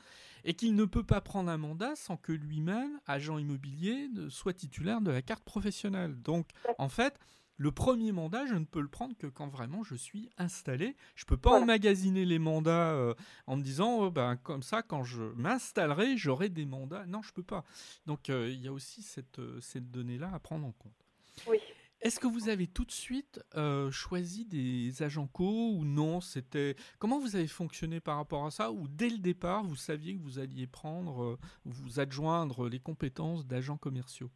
et 0.45 0.53
qu'il 0.53 0.73
ne 0.73 0.85
peut 0.85 1.03
pas 1.03 1.21
prendre 1.21 1.51
un 1.51 1.57
mandat 1.57 1.95
sans 1.95 2.15
que 2.17 2.31
lui-même, 2.31 2.99
agent 3.05 3.37
immobilier, 3.37 4.09
soit 4.29 4.53
titulaire 4.53 5.01
de 5.01 5.11
la 5.11 5.21
carte 5.21 5.43
professionnelle. 5.43 6.15
Donc, 6.21 6.47
en 6.79 6.89
fait, 6.89 7.19
le 7.57 7.71
premier 7.71 8.11
mandat, 8.11 8.45
je 8.45 8.53
ne 8.53 8.65
peux 8.65 8.79
le 8.79 8.87
prendre 8.87 9.17
que 9.17 9.25
quand 9.25 9.47
vraiment 9.47 9.83
je 9.83 9.95
suis 9.95 10.29
installé. 10.37 10.95
Je 11.15 11.23
ne 11.23 11.27
peux 11.27 11.37
pas 11.37 11.59
emmagasiner 11.59 12.23
les 12.23 12.37
mandats 12.37 12.91
euh, 12.91 13.15
en 13.47 13.57
me 13.57 13.63
disant, 13.63 13.97
oh, 13.99 14.11
ben, 14.11 14.37
comme 14.37 14.61
ça, 14.61 14.83
quand 14.83 15.03
je 15.03 15.23
m'installerai, 15.35 16.17
j'aurai 16.17 16.49
des 16.49 16.65
mandats. 16.65 17.05
Non, 17.07 17.23
je 17.23 17.29
ne 17.29 17.33
peux 17.33 17.43
pas. 17.43 17.65
Donc, 18.05 18.29
euh, 18.29 18.49
il 18.51 18.61
y 18.61 18.67
a 18.67 18.71
aussi 18.71 19.01
cette, 19.01 19.39
euh, 19.39 19.59
cette 19.59 19.89
donnée-là 19.89 20.31
à 20.33 20.39
prendre 20.39 20.67
en 20.67 20.71
compte. 20.71 21.05
Oui. 21.47 21.57
Est-ce 21.99 22.19
que 22.19 22.27
vous 22.27 22.47
avez 22.47 22.67
tout 22.67 22.85
de 22.85 22.91
suite 22.91 23.41
choisi 23.89 24.45
des 24.45 25.01
agents 25.01 25.25
co 25.25 25.71
ou 25.71 25.83
non? 25.83 26.21
C'était 26.21 26.75
comment 26.99 27.17
vous 27.17 27.35
avez 27.35 27.47
fonctionné 27.47 27.99
par 27.99 28.17
rapport 28.17 28.45
à 28.45 28.51
ça? 28.51 28.71
Ou 28.71 28.87
dès 28.87 29.09
le 29.09 29.17
départ, 29.17 29.63
vous 29.63 29.75
saviez 29.75 30.15
que 30.15 30.21
vous 30.21 30.37
alliez 30.37 30.67
prendre, 30.67 31.39
vous 31.65 31.99
adjoindre 31.99 32.69
les 32.69 32.79
compétences 32.79 33.47
d'agents 33.47 33.77
commerciaux? 33.77 34.29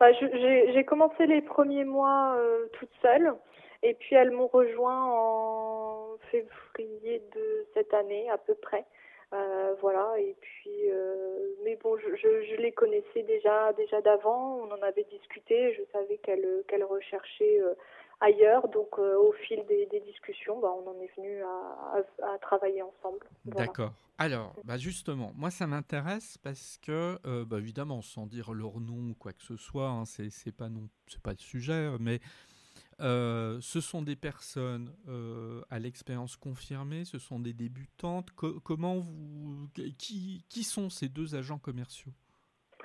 Bah, 0.00 0.12
J'ai 0.12 0.84
commencé 0.84 1.26
les 1.26 1.42
premiers 1.42 1.84
mois 1.84 2.36
toute 2.78 2.90
seule. 3.02 3.34
Et 3.84 3.92
puis 3.92 4.16
elles 4.16 4.30
m'ont 4.30 4.46
rejoint 4.46 5.04
en 5.10 6.16
février 6.30 7.22
de 7.34 7.66
cette 7.74 7.92
année 7.92 8.30
à 8.30 8.38
peu 8.38 8.54
près. 8.54 8.84
Euh, 9.34 9.74
voilà, 9.80 10.14
et 10.18 10.36
puis, 10.40 10.90
euh, 10.90 11.54
mais 11.64 11.76
bon, 11.82 11.96
je, 11.98 12.14
je, 12.16 12.56
les 12.56 12.72
connaissais 12.72 13.22
déjà, 13.24 13.72
déjà 13.72 14.00
d'avant. 14.00 14.60
On 14.62 14.72
en 14.72 14.82
avait 14.82 15.04
discuté. 15.04 15.74
Je 15.74 15.82
savais 15.92 16.18
qu'elles 16.18 16.62
qu'elle 16.68 16.84
recherchaient 16.84 17.60
euh, 17.60 17.74
ailleurs. 18.20 18.68
Donc, 18.68 18.98
au 18.98 19.32
fil 19.46 19.64
des, 19.66 20.00
discussions, 20.00 20.60
bah, 20.60 20.72
on 20.72 20.88
en 20.90 21.00
est 21.00 21.10
venu 21.16 21.42
à, 21.42 22.38
travailler 22.40 22.82
ensemble. 22.82 23.26
D'accord. 23.44 23.92
Alors, 24.16 24.54
bah 24.64 24.78
justement, 24.78 25.32
moi, 25.34 25.50
ça 25.50 25.66
m'intéresse 25.66 26.38
parce 26.38 26.78
que, 26.82 27.18
bah, 27.44 27.58
évidemment, 27.58 28.02
sans 28.02 28.26
dire 28.26 28.52
leur 28.52 28.80
nom 28.80 29.10
ou 29.10 29.14
quoi 29.14 29.32
que 29.32 29.42
ce 29.42 29.56
soit, 29.56 29.88
hein, 29.88 30.04
c'est 30.04 30.54
pas 30.56 30.68
non, 30.68 30.88
c'est 31.08 31.22
pas 31.22 31.32
le 31.32 31.38
sujet, 31.38 31.90
mais 31.98 32.20
euh, 33.00 33.58
ce 33.60 33.80
sont 33.80 34.02
des 34.02 34.16
personnes 34.16 34.92
euh, 35.08 35.62
à 35.70 35.78
l'expérience 35.78 36.36
confirmée, 36.36 37.04
ce 37.04 37.18
sont 37.18 37.40
des 37.40 37.52
débutantes. 37.52 38.30
comment 38.32 38.98
vous, 38.98 39.68
qui, 39.98 40.44
qui, 40.48 40.64
sont 40.64 40.90
ces 40.90 41.08
deux 41.08 41.34
agents 41.34 41.58
commerciaux? 41.58 42.12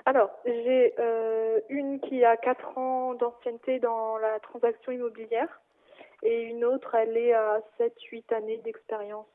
Alors, 0.06 0.30
j'ai 0.44 0.94
euh, 0.98 1.60
une 1.68 2.00
qui 2.00 2.24
a 2.24 2.36
4 2.36 2.78
ans 2.78 3.14
d'ancienneté 3.14 3.78
dans 3.80 4.18
la 4.18 4.40
transaction 4.40 4.92
immobilière 4.92 5.60
et 6.22 6.42
une 6.42 6.64
autre, 6.64 6.94
elle 6.94 7.16
est 7.16 7.32
à 7.32 7.60
7-8 7.78 8.34
années 8.34 8.58
d'expérience 8.58 9.28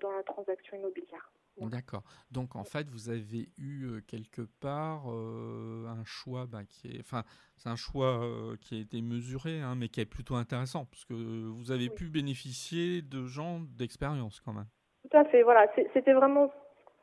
dans 0.00 0.10
la 0.10 0.22
transaction 0.24 0.76
immobilière. 0.76 1.30
D'accord. 1.60 2.02
Donc 2.30 2.54
en 2.54 2.64
fait, 2.64 2.88
vous 2.90 3.08
avez 3.08 3.48
eu 3.58 3.84
euh, 3.84 4.00
quelque 4.06 4.42
part 4.60 5.04
euh, 5.08 5.86
un 5.86 6.04
choix 6.04 6.46
bah, 6.46 6.64
qui 6.68 6.88
est, 6.88 7.00
enfin, 7.00 7.22
c'est 7.56 7.68
un 7.68 7.76
choix 7.76 8.22
euh, 8.22 8.56
qui 8.60 8.76
a 8.76 8.80
été 8.80 9.00
mesuré, 9.00 9.60
hein, 9.60 9.74
mais 9.74 9.88
qui 9.88 10.00
est 10.00 10.06
plutôt 10.06 10.34
intéressant 10.34 10.84
parce 10.84 11.04
que 11.04 11.14
vous 11.14 11.70
avez 11.70 11.88
pu 11.88 12.10
bénéficier 12.10 13.00
de 13.00 13.24
gens 13.24 13.60
d'expérience 13.78 14.40
quand 14.40 14.52
même. 14.52 14.66
Tout 15.08 15.16
à 15.16 15.24
fait. 15.24 15.42
Voilà, 15.42 15.66
c'était 15.94 16.12
vraiment 16.12 16.52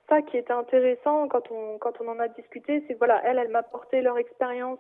ça 0.09 0.21
qui 0.21 0.37
était 0.37 0.53
intéressant 0.53 1.27
quand 1.27 1.51
on 1.51 1.77
quand 1.77 1.99
on 2.01 2.07
en 2.07 2.19
a 2.19 2.27
discuté. 2.27 2.83
C'est 2.87 2.93
voilà, 2.95 3.21
elle, 3.25 3.37
elle 3.37 3.49
m'a 3.49 3.63
porté 3.63 4.01
leur 4.01 4.17
expérience 4.17 4.79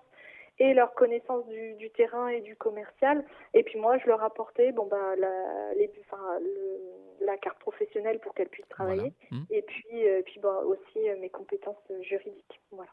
et 0.59 0.73
leur 0.73 0.93
connaissance 0.93 1.47
du, 1.47 1.73
du, 1.75 1.89
terrain 1.89 2.27
et 2.27 2.41
du 2.41 2.55
commercial. 2.55 3.25
Et 3.53 3.63
puis 3.63 3.79
moi, 3.79 3.97
je 3.97 4.07
leur 4.07 4.23
apportais 4.23 4.71
bon 4.71 4.85
bah 4.87 5.15
la, 5.17 5.73
les, 5.75 5.91
enfin, 6.01 6.39
le, 6.39 7.25
la 7.25 7.37
carte 7.37 7.59
professionnelle 7.59 8.19
pour 8.19 8.33
qu'elles 8.33 8.49
puissent 8.49 8.69
travailler. 8.69 9.13
Mmh. 9.31 9.43
Et 9.49 9.61
puis 9.63 10.07
euh, 10.07 10.21
puis 10.23 10.39
bah, 10.39 10.61
aussi 10.65 11.09
euh, 11.09 11.17
mes 11.19 11.29
compétences 11.29 11.91
juridiques. 12.01 12.61
Voilà. 12.71 12.91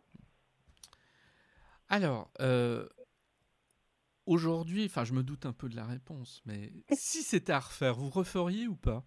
Alors. 1.88 2.30
Euh, 2.40 2.86
aujourd'hui, 4.26 4.86
enfin, 4.86 5.04
je 5.04 5.12
me 5.12 5.22
doute 5.22 5.44
un 5.44 5.52
peu 5.52 5.68
de 5.68 5.74
la 5.74 5.84
réponse, 5.84 6.40
mais 6.46 6.70
si 6.92 7.22
c'était 7.22 7.52
à 7.52 7.58
refaire, 7.58 7.94
vous 7.94 8.10
referiez 8.10 8.68
ou 8.68 8.76
pas? 8.76 9.04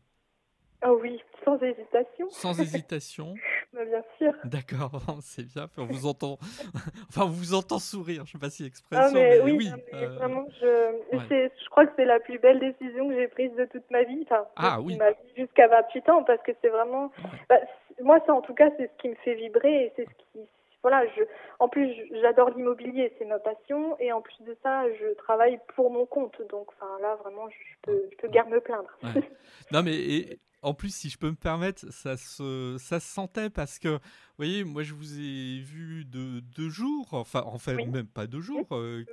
Oh 0.86 0.99
oui, 1.01 1.21
sans 1.43 1.58
hésitation. 1.62 2.29
Sans 2.29 2.60
hésitation. 2.60 3.34
Bah, 3.73 3.86
bien 3.86 4.03
sûr. 4.19 4.34
D'accord, 4.43 5.01
c'est 5.21 5.47
bien. 5.47 5.67
On 5.79 5.86
vous 5.86 6.06
entend, 6.06 6.38
enfin, 7.10 7.23
on 7.23 7.29
vous 7.29 7.56
entend 7.56 7.79
sourire. 7.79 8.23
Je 8.23 8.29
ne 8.29 8.34
sais 8.34 8.38
pas 8.38 8.51
si 8.51 8.67
expression. 8.67 9.08
Ah, 9.08 9.12
mais, 9.12 9.41
oui, 9.41 9.67
euh, 9.95 10.10
vraiment, 10.10 10.45
je... 10.62 10.99
je 11.12 11.69
crois 11.71 11.88
que 11.88 11.93
c'est 11.95 12.06
la 12.06 12.19
plus 12.19 12.38
belle 12.38 12.60
décision 12.60 13.10
que 13.10 13.15
j'ai 13.15 13.27
prise 13.27 13.51
de 13.56 13.65
toute 13.65 13.89
ma 13.89 14.03
vie. 14.03 14.27
Enfin, 14.29 14.45
ah 14.58 14.79
oui. 14.79 14.99
Jusqu'à 15.36 15.67
28 15.69 16.10
ans, 16.10 16.23
parce 16.23 16.43
que 16.43 16.51
c'est 16.62 16.69
vraiment. 16.69 17.12
Bah, 17.49 17.58
moi, 18.03 18.19
ça, 18.27 18.36
en 18.36 18.41
tout 18.41 18.53
cas, 18.53 18.69
c'est 18.77 18.91
ce 18.95 19.01
qui 19.01 19.10
me 19.10 19.15
fait 19.25 19.34
vibrer 19.34 19.86
et 19.86 19.93
c'est 19.95 20.06
ce 20.06 20.10
qui 20.34 20.47
voilà, 20.84 21.06
je, 21.15 21.23
en 21.60 21.69
plus, 21.69 21.89
j'adore 22.21 22.49
l'immobilier, 22.49 23.13
c'est 23.17 23.23
ma 23.23 23.39
passion, 23.39 23.97
et 24.01 24.12
en 24.12 24.21
plus 24.21 24.38
de 24.41 24.56
ça, 24.62 24.84
je 24.99 25.13
travaille 25.13 25.58
pour 25.75 25.89
mon 25.89 26.06
compte. 26.06 26.36
Donc, 26.49 26.67
enfin, 26.73 26.99
là, 27.01 27.15
vraiment, 27.23 27.47
je 27.49 27.56
peux, 27.84 28.03
je 28.12 28.17
peux 28.17 28.27
guère 28.27 28.47
me 28.49 28.60
plaindre. 28.60 28.89
non, 29.71 29.82
mais 29.82 30.38
en 30.63 30.73
plus, 30.73 30.95
si 30.95 31.10
je 31.10 31.17
peux 31.17 31.30
me 31.30 31.36
permettre, 31.36 31.91
ça 31.91 32.17
se, 32.17 32.78
ça 32.80 32.99
se 32.99 33.08
sentait 33.08 33.49
parce 33.49 33.80
que, 33.80 33.89
vous 33.89 33.99
voyez, 34.38 34.63
moi, 34.63 34.84
je 34.84 34.93
vous 34.93 35.19
ai 35.19 35.60
vu 35.60 36.06
de 36.06 36.39
deux 36.39 36.69
jours, 36.69 37.10
enfin, 37.12 37.43
en 37.45 37.58
fait, 37.58 37.76
même 37.86 38.08
pas 38.08 38.28
deux 38.28 38.41
jours, 38.41 38.65
euh, 38.71 39.04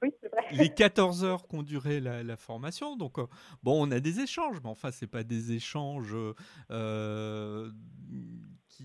les 0.53 0.73
14 0.73 1.25
heures 1.25 1.47
qu'ont 1.47 1.63
duré 1.63 2.01
la, 2.01 2.37
formation. 2.37 2.97
Donc, 2.97 3.19
euh, 3.19 3.27
bon, 3.63 3.87
on 3.87 3.91
a 3.91 4.01
des 4.01 4.21
échanges, 4.21 4.59
mais 4.63 4.71
enfin, 4.71 4.91
c'est 4.93 5.07
pas 5.09 5.25
des 5.25 5.53
échanges. 5.53 6.17
Euh, 6.71 7.71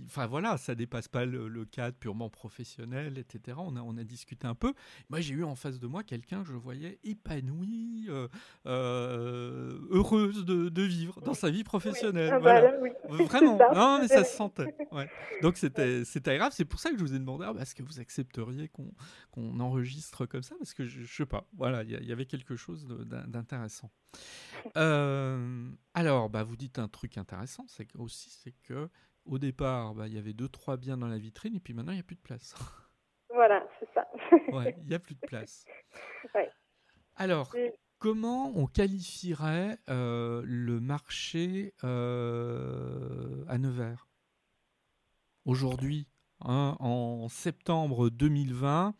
enfin 0.05 0.27
voilà, 0.27 0.57
ça 0.57 0.75
dépasse 0.75 1.07
pas 1.07 1.25
le, 1.25 1.65
cadre 1.65 1.97
purement 1.97 2.29
professionnel, 2.29 3.17
etc. 3.17 3.57
On 3.59 3.75
a, 3.75 3.81
on 3.81 3.97
a 3.97 4.03
discuté 4.03 4.47
un 4.47 4.55
peu. 4.55 4.73
Moi, 5.09 5.21
j'ai 5.21 5.33
eu 5.33 5.43
en 5.43 5.55
face 5.55 5.79
de 5.79 5.87
moi 5.87 6.03
quelqu'un 6.03 6.43
que 6.43 6.49
je 6.49 6.53
voyais 6.53 6.99
épanoui, 7.03 8.05
euh, 8.09 8.27
euh, 8.65 9.79
heureuse 9.89 10.45
de, 10.45 10.81
vivre 10.81 11.21
dans 11.21 11.33
sa 11.33 11.49
vie 11.49 11.63
professionnelle. 11.63 12.31
Ah 12.33 12.39
bah 12.39 12.61
Vraiment, 13.09 13.57
non, 13.75 13.99
mais 14.01 14.07
ça 14.07 14.23
se 14.23 14.35
sentait. 14.35 14.75
Donc 15.41 15.57
c'était, 15.57 16.05
c'était 16.05 16.31
agréable. 16.31 16.53
C'est 16.53 16.65
pour 16.65 16.79
ça 16.79 16.91
que 16.91 16.97
je 16.97 17.03
vous 17.03 17.15
ai 17.15 17.19
demandé, 17.19 17.45
ah, 17.47 17.53
est-ce 17.59 17.73
que 17.73 17.83
vous 17.83 17.99
accepteriez 17.99 18.67
qu'on, 18.69 18.91
qu'on 19.31 19.59
enregistre 19.59 20.25
comme 20.25 20.43
ça? 20.43 20.55
Parce 20.59 20.73
que 20.73 20.85
je, 20.85 21.01
je 21.01 21.13
sais 21.13 21.25
pas. 21.25 21.47
Voilà, 21.57 21.83
il 21.83 22.05
y, 22.05 22.11
avait 22.11 22.25
quelque 22.25 22.55
chose 22.55 22.85
d'intéressant. 23.27 23.91
Euh, 24.77 25.69
alors, 25.93 26.29
bah, 26.29 26.43
vous 26.43 26.55
dites 26.55 26.79
un 26.79 26.87
truc 26.87 27.17
intéressant, 27.17 27.65
c'est 27.67 27.87
aussi, 27.95 28.29
c'est 28.29 28.53
que 28.63 28.89
au 29.25 29.39
départ, 29.39 29.95
bah, 29.95 30.07
il 30.07 30.13
y 30.13 30.17
avait 30.17 30.33
deux, 30.33 30.49
trois 30.49 30.77
biens 30.77 30.97
dans 30.97 31.07
la 31.07 31.17
vitrine, 31.17 31.55
et 31.55 31.59
puis 31.59 31.73
maintenant, 31.73 31.91
il 31.91 31.95
n'y 31.95 32.01
a 32.01 32.03
plus 32.03 32.15
de 32.15 32.21
place. 32.21 32.55
Voilà, 33.33 33.67
c'est 33.79 33.89
ça. 33.93 34.07
ouais, 34.53 34.77
il 34.79 34.87
n'y 34.87 34.95
a 34.95 34.99
plus 34.99 35.15
de 35.15 35.19
place. 35.19 35.65
Alors, 37.17 37.53
comment 37.99 38.53
on 38.55 38.65
qualifierait 38.65 39.77
euh, 39.89 40.41
le 40.45 40.79
marché 40.79 41.73
euh, 41.83 43.43
à 43.49 43.57
Nevers? 43.57 44.07
Aujourd'hui, 45.43 46.07
hein, 46.39 46.77
en 46.79 47.27
septembre 47.27 48.09
2020 48.09 48.95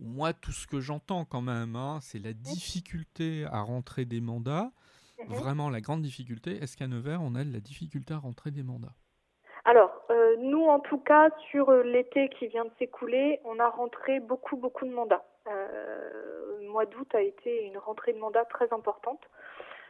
Moi, 0.00 0.32
tout 0.32 0.52
ce 0.52 0.66
que 0.66 0.80
j'entends 0.80 1.24
quand 1.24 1.42
même, 1.42 1.76
hein, 1.76 2.00
c'est 2.02 2.18
la 2.18 2.32
difficulté 2.32 3.44
à 3.44 3.60
rentrer 3.60 4.04
des 4.04 4.20
mandats. 4.20 4.72
Mhm. 5.18 5.36
Vraiment 5.36 5.70
la 5.70 5.80
grande 5.80 6.02
difficulté. 6.02 6.56
Est-ce 6.56 6.76
qu'à 6.76 6.88
Nevers, 6.88 7.22
on 7.22 7.36
a 7.36 7.44
de 7.44 7.52
la 7.52 7.60
difficulté 7.60 8.14
à 8.14 8.18
rentrer 8.18 8.50
des 8.50 8.64
mandats? 8.64 8.96
Alors, 9.68 9.90
euh, 10.12 10.36
nous, 10.38 10.64
en 10.64 10.78
tout 10.78 10.98
cas, 10.98 11.28
sur 11.50 11.70
euh, 11.70 11.82
l'été 11.82 12.28
qui 12.28 12.46
vient 12.46 12.64
de 12.66 12.70
s'écouler, 12.78 13.40
on 13.44 13.58
a 13.58 13.68
rentré 13.68 14.20
beaucoup, 14.20 14.56
beaucoup 14.56 14.84
de 14.84 14.92
mandats. 14.92 15.24
Euh, 15.48 16.60
le 16.60 16.68
mois 16.68 16.86
d'août 16.86 17.12
a 17.16 17.20
été 17.20 17.64
une 17.64 17.76
rentrée 17.76 18.12
de 18.12 18.18
mandats 18.20 18.44
très 18.44 18.72
importante. 18.72 19.28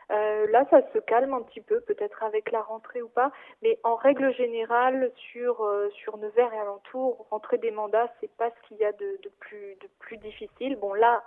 là, 0.08 0.64
ça 0.70 0.80
se 0.94 0.98
calme 0.98 1.34
un 1.34 1.42
petit 1.42 1.60
peu, 1.60 1.80
peut-être 1.82 2.22
avec 2.22 2.52
la 2.52 2.62
rentrée 2.62 3.02
ou 3.02 3.08
pas, 3.08 3.32
mais 3.60 3.78
en 3.82 3.96
règle 3.96 4.32
générale, 4.32 5.10
sur 5.30 5.56
sur 5.92 6.16
Nevers 6.16 6.54
et 6.54 6.58
alentours, 6.58 7.26
rentrer 7.30 7.58
des 7.58 7.70
mandats, 7.70 8.08
c'est 8.20 8.34
pas 8.36 8.50
ce 8.50 8.68
qu'il 8.68 8.78
y 8.78 8.84
a 8.84 8.92
de, 8.92 9.18
plus 9.40 9.74
de 9.82 9.88
plus 9.98 10.16
difficile. 10.16 10.76
Bon, 10.76 10.94
là, 10.94 11.22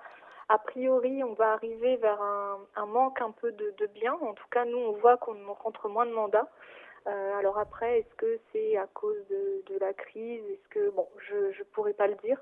a 0.48 0.58
priori, 0.58 1.24
on 1.24 1.34
va 1.34 1.52
arriver 1.54 1.98
vers 1.98 2.20
un, 2.22 2.86
manque 2.88 3.22
un 3.22 3.32
peu 3.32 3.52
de, 3.52 3.76
de 3.78 3.86
biens. 3.88 4.18
En 4.22 4.34
tout 4.34 4.48
cas, 4.50 4.66
nous, 4.66 4.78
on 4.78 4.94
voit 4.94 5.18
qu'on 5.18 5.38
rentre 5.54 5.88
moins 5.90 6.08
de 6.08 6.14
mandats. 6.14 6.48
Euh, 7.08 7.38
alors 7.38 7.58
après, 7.58 8.00
est-ce 8.00 8.16
que 8.16 8.40
c'est 8.52 8.78
à 8.78 8.88
cause 8.88 9.18
de, 9.30 9.64
de 9.74 9.80
la 9.80 9.94
crise? 9.94 10.44
Est-ce 10.52 10.68
que 10.70 10.90
bon, 10.92 11.08
je 11.30 11.36
ne 11.36 11.64
pourrais 11.72 11.94
pas 11.94 12.08
le 12.08 12.16
dire. 12.24 12.40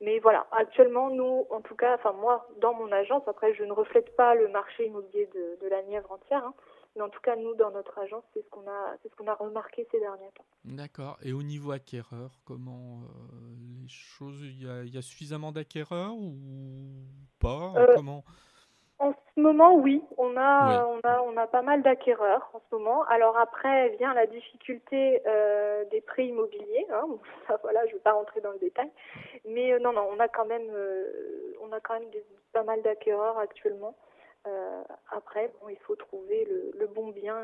Mais 0.00 0.20
voilà, 0.20 0.46
actuellement, 0.52 1.10
nous, 1.10 1.46
en 1.50 1.60
tout 1.60 1.74
cas, 1.74 1.96
enfin 1.96 2.12
moi, 2.12 2.48
dans 2.60 2.72
mon 2.72 2.90
agence, 2.92 3.26
après, 3.26 3.52
je 3.54 3.64
ne 3.64 3.72
reflète 3.72 4.14
pas 4.16 4.34
le 4.36 4.48
marché 4.48 4.86
immobilier 4.86 5.28
de, 5.34 5.58
de 5.60 5.68
la 5.68 5.82
Nièvre 5.82 6.12
entière, 6.12 6.44
hein, 6.44 6.54
mais 6.94 7.02
en 7.02 7.08
tout 7.08 7.20
cas, 7.20 7.34
nous, 7.34 7.54
dans 7.56 7.72
notre 7.72 7.98
agence, 7.98 8.22
c'est 8.32 8.44
ce 8.44 8.48
qu'on 8.48 8.66
a, 8.68 8.96
c'est 9.02 9.08
ce 9.10 9.16
qu'on 9.16 9.26
a 9.26 9.34
remarqué 9.34 9.88
ces 9.90 9.98
derniers 9.98 10.30
temps. 10.36 10.44
D'accord. 10.64 11.18
Et 11.22 11.32
au 11.32 11.42
niveau 11.42 11.72
acquéreur, 11.72 12.30
comment 12.44 13.00
euh, 13.02 13.82
les 13.82 13.88
choses, 13.88 14.40
il 14.42 14.64
y 14.64 14.68
a, 14.68 14.84
y 14.84 14.96
a, 14.96 15.02
suffisamment 15.02 15.50
d'acquéreurs 15.50 16.14
ou 16.14 17.04
pas? 17.40 17.72
Euh, 17.76 17.94
Comment 17.96 18.18
en 18.18 18.24
ce 19.38 19.42
moment, 19.42 19.76
oui, 19.76 20.02
on 20.16 20.36
a, 20.36 20.84
on 20.86 20.98
a, 21.04 21.22
on 21.22 21.36
a 21.36 21.46
pas 21.46 21.62
mal 21.62 21.82
d'acquéreurs 21.82 22.50
en 22.54 22.60
ce 22.68 22.74
moment. 22.74 23.04
Alors 23.04 23.36
après 23.38 23.90
vient 23.96 24.12
la 24.12 24.26
difficulté 24.26 25.22
euh, 25.26 25.84
des 25.92 26.00
prix 26.00 26.26
immobiliers. 26.26 26.86
Hein. 26.92 27.06
voilà, 27.62 27.82
je 27.86 27.90
ne 27.90 27.94
vais 27.94 28.02
pas 28.02 28.14
rentrer 28.14 28.40
dans 28.40 28.50
le 28.50 28.58
détail, 28.58 28.90
mais 29.48 29.72
euh, 29.72 29.78
non, 29.78 29.92
non, 29.92 30.08
on 30.10 30.18
a 30.18 30.26
quand 30.26 30.44
même, 30.44 30.68
euh, 30.70 31.54
on 31.62 31.70
a 31.70 31.78
quand 31.78 32.00
même 32.00 32.08
pas 32.52 32.64
mal 32.64 32.82
d'acquéreurs 32.82 33.38
actuellement. 33.38 33.94
après, 35.12 35.52
bon, 35.60 35.68
il 35.68 35.78
faut 35.86 35.94
trouver 35.94 36.44
le, 36.50 36.72
le 36.80 36.86
bon 36.88 37.08
bien 37.10 37.38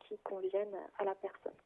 qui 0.00 0.18
convienne 0.24 0.74
à 0.98 1.04
la 1.04 1.14
personne. 1.14 1.58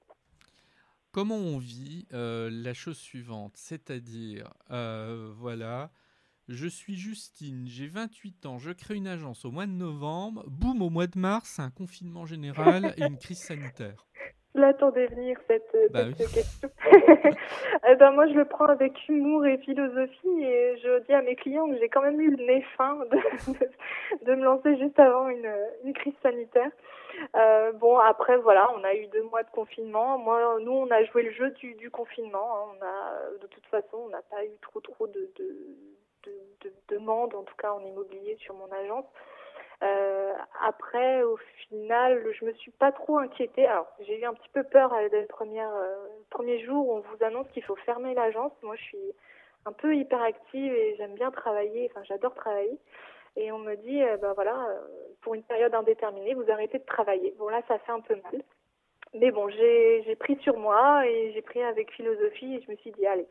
Comment 1.12 1.37
on 1.37 1.59
vit 1.59 2.07
la 2.11 2.75
chose 2.75 2.99
suivante, 2.99 3.53
c'est-à-dire, 3.57 4.53
voilà 4.69 5.90
je 6.51 6.67
suis 6.67 6.95
Justine, 6.97 7.65
j'ai 7.67 7.87
28 7.87 8.47
ans, 8.47 8.59
je 8.59 8.73
crée 8.73 8.97
une 8.97 9.07
agence 9.07 9.45
au 9.45 9.51
mois 9.51 9.67
de 9.67 9.73
novembre. 9.73 10.45
Boum, 10.49 10.83
au 10.83 10.91
mois 10.91 11.07
de 11.07 11.19
mars, 11.19 11.59
un 11.59 11.71
confinement 11.71 12.27
général 12.27 12.95
et 12.99 13.03
une 13.05 13.19
crise 13.19 13.39
sanitaire. 13.39 14.07
l'attendais 14.55 15.07
venir 15.07 15.39
cette, 15.47 15.77
Bah 15.93 16.05
cette 16.17 16.19
oui. 16.29 16.35
question. 16.35 16.69
Eh 17.89 17.95
ben 17.97 18.11
moi 18.13 18.27
je 18.29 18.35
le 18.35 18.45
prends 18.45 18.67
avec 18.67 18.93
humour 19.09 19.47
et 19.47 19.59
philosophie 19.59 20.43
et 20.43 20.77
je 20.83 21.05
dis 21.07 21.13
à 21.13 21.23
mes 21.23 21.35
clients 21.37 21.69
que 21.69 21.79
j'ai 21.79 21.89
quand 21.89 22.03
même 22.03 22.21
eu 22.21 22.31
le 22.37 22.45
nez 22.45 22.63
fin 22.77 22.97
de, 22.97 23.53
de, 23.53 24.25
de 24.27 24.35
me 24.35 24.45
lancer 24.45 24.77
juste 24.79 24.99
avant 24.99 25.29
une, 25.29 25.51
une 25.85 25.93
crise 25.95 26.15
sanitaire. 26.23 26.71
Euh, 27.37 27.73
bon 27.73 27.97
après 27.99 28.37
voilà, 28.39 28.69
on 28.77 28.85
a 28.85 28.95
eu 28.95 29.07
deux 29.09 29.23
mois 29.25 29.43
de 29.45 29.51
confinement. 29.51 30.19
Moi 30.19 30.59
nous 30.63 30.73
on 30.73 30.91
a 30.91 31.03
joué 31.05 31.23
le 31.23 31.33
jeu 31.33 31.51
du, 31.53 31.75
du 31.75 31.91
confinement. 31.91 32.39
hein. 32.57 32.73
On 32.79 32.85
a 32.85 33.39
de 33.41 33.47
toute 33.47 33.67
façon 33.67 33.97
on 34.07 34.09
n'a 34.11 34.23
pas 34.23 34.45
eu 34.45 34.51
trop 34.63 34.81
trop 34.81 35.07
de, 35.07 35.31
de, 35.39 35.49
de, 36.25 36.69
de 36.69 36.75
demandes 36.89 37.35
en 37.35 37.43
tout 37.43 37.57
cas 37.57 37.73
en 37.73 37.81
immobilier 37.81 38.37
sur 38.37 38.55
mon 38.55 38.71
agence. 38.73 39.07
Euh, 39.83 40.35
après, 40.63 41.23
au 41.23 41.39
final, 41.69 42.23
je 42.39 42.45
me 42.45 42.53
suis 42.55 42.71
pas 42.73 42.93
trop 42.93 43.19
inquiétée. 43.19 43.67
Alors, 43.67 43.87
j'ai 44.01 44.21
eu 44.21 44.25
un 44.25 44.35
petit 44.35 44.51
peu 44.51 44.63
peur 44.63 44.93
euh, 44.93 45.09
dès 45.09 45.23
le 45.23 45.27
premier, 45.27 45.63
euh, 45.63 46.07
premier 46.29 46.59
jour 46.65 46.89
où 46.89 46.93
on 46.97 47.01
vous 47.01 47.25
annonce 47.25 47.49
qu'il 47.53 47.65
faut 47.65 47.77
fermer 47.77 48.15
l'agence. 48.15 48.53
Moi, 48.63 48.77
je 48.77 48.83
suis 48.83 49.13
un 49.65 49.73
peu 49.73 49.97
hyperactive 49.97 50.73
et 50.73 50.97
j'aime 50.97 51.15
bien 51.15 51.31
travailler. 51.31 51.91
Enfin, 51.91 52.05
j'adore 52.05 52.35
travailler. 52.35 52.79
Et 53.37 53.53
on 53.53 53.59
me 53.59 53.77
dit, 53.77 54.03
euh, 54.03 54.17
ben 54.19 54.33
voilà, 54.35 54.55
euh, 54.69 54.81
pour 55.23 55.35
une 55.35 55.45
période 55.45 55.75
indéterminée, 55.75 56.35
vous 56.35 56.51
arrêtez 56.51 56.79
de 56.79 56.85
travailler. 56.85 57.35
Bon, 57.39 57.49
là, 57.49 57.63
ça 57.69 57.79
fait 57.79 57.93
un 57.93 58.01
peu 58.01 58.17
mal. 58.17 58.43
Mais 59.15 59.31
bon, 59.31 59.49
j'ai 59.49 60.17
pris 60.17 60.37
sur 60.37 60.57
moi 60.57 61.07
et 61.07 61.33
j'ai 61.33 61.43
pris 61.43 61.63
avec 61.63 61.91
philosophie 61.93 62.57
et 62.57 62.63
je 62.63 62.71
me 62.71 62.77
suis 62.77 62.93
dit, 62.93 63.07
allez, 63.07 63.27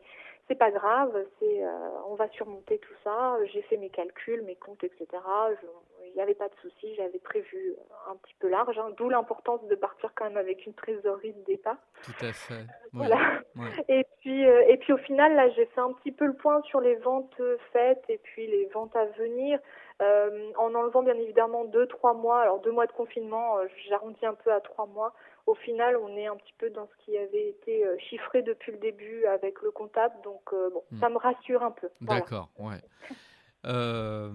c'est 0.50 0.58
pas 0.58 0.72
grave, 0.72 1.12
c'est 1.38 1.64
euh, 1.64 1.68
on 2.08 2.16
va 2.16 2.28
surmonter 2.30 2.78
tout 2.78 2.94
ça. 3.04 3.36
J'ai 3.52 3.62
fait 3.62 3.76
mes 3.76 3.88
calculs, 3.88 4.42
mes 4.42 4.56
comptes, 4.56 4.82
etc. 4.82 5.06
Il 6.04 6.12
n'y 6.16 6.20
avait 6.20 6.34
pas 6.34 6.48
de 6.48 6.54
souci, 6.60 6.92
j'avais 6.96 7.20
prévu 7.20 7.76
un 8.10 8.16
petit 8.16 8.34
peu 8.40 8.48
large, 8.48 8.76
hein, 8.76 8.88
d'où 8.96 9.08
l'importance 9.08 9.64
de 9.68 9.74
partir 9.76 10.10
quand 10.16 10.24
même 10.24 10.36
avec 10.36 10.66
une 10.66 10.74
trésorerie 10.74 11.34
de 11.34 11.44
départ. 11.44 11.76
Tout 12.02 12.26
à 12.26 12.32
fait. 12.32 12.66
Voilà. 12.92 13.16
Ouais. 13.54 13.84
Et 13.88 14.04
puis, 14.18 14.44
euh, 14.44 14.64
et 14.66 14.76
puis 14.78 14.92
au 14.92 14.96
final, 14.96 15.34
là, 15.36 15.48
j'ai 15.50 15.66
fait 15.66 15.80
un 15.80 15.92
petit 15.92 16.10
peu 16.10 16.26
le 16.26 16.34
point 16.34 16.60
sur 16.62 16.80
les 16.80 16.96
ventes 16.96 17.38
euh, 17.38 17.56
faites 17.72 18.02
et 18.08 18.18
puis 18.18 18.48
les 18.48 18.66
ventes 18.74 18.96
à 18.96 19.04
venir, 19.04 19.60
euh, 20.02 20.50
en 20.56 20.74
enlevant 20.74 21.04
bien 21.04 21.16
évidemment 21.16 21.64
deux, 21.66 21.86
trois 21.86 22.14
mois. 22.14 22.40
Alors 22.40 22.58
deux 22.58 22.72
mois 22.72 22.86
de 22.86 22.92
confinement, 22.92 23.58
euh, 23.58 23.66
j'arrondis 23.88 24.26
un 24.26 24.34
peu 24.34 24.52
à 24.52 24.60
trois 24.60 24.86
mois. 24.86 25.12
Au 25.50 25.54
final, 25.56 25.96
on 25.96 26.16
est 26.16 26.28
un 26.28 26.36
petit 26.36 26.54
peu 26.58 26.70
dans 26.70 26.86
ce 26.86 27.04
qui 27.04 27.16
avait 27.18 27.48
été 27.48 27.84
euh, 27.84 27.96
chiffré 28.08 28.42
depuis 28.42 28.70
le 28.72 28.78
début 28.78 29.24
avec 29.26 29.60
le 29.62 29.72
comptable, 29.72 30.14
donc 30.22 30.42
euh, 30.52 30.70
bon, 30.70 30.82
Hmm. 30.92 31.00
ça 31.00 31.08
me 31.08 31.16
rassure 31.18 31.62
un 31.62 31.72
peu. 31.72 31.88
Voilà. 32.02 32.20
D'accord, 32.20 32.50
ouais. 32.58 32.80
Euh, 33.66 34.32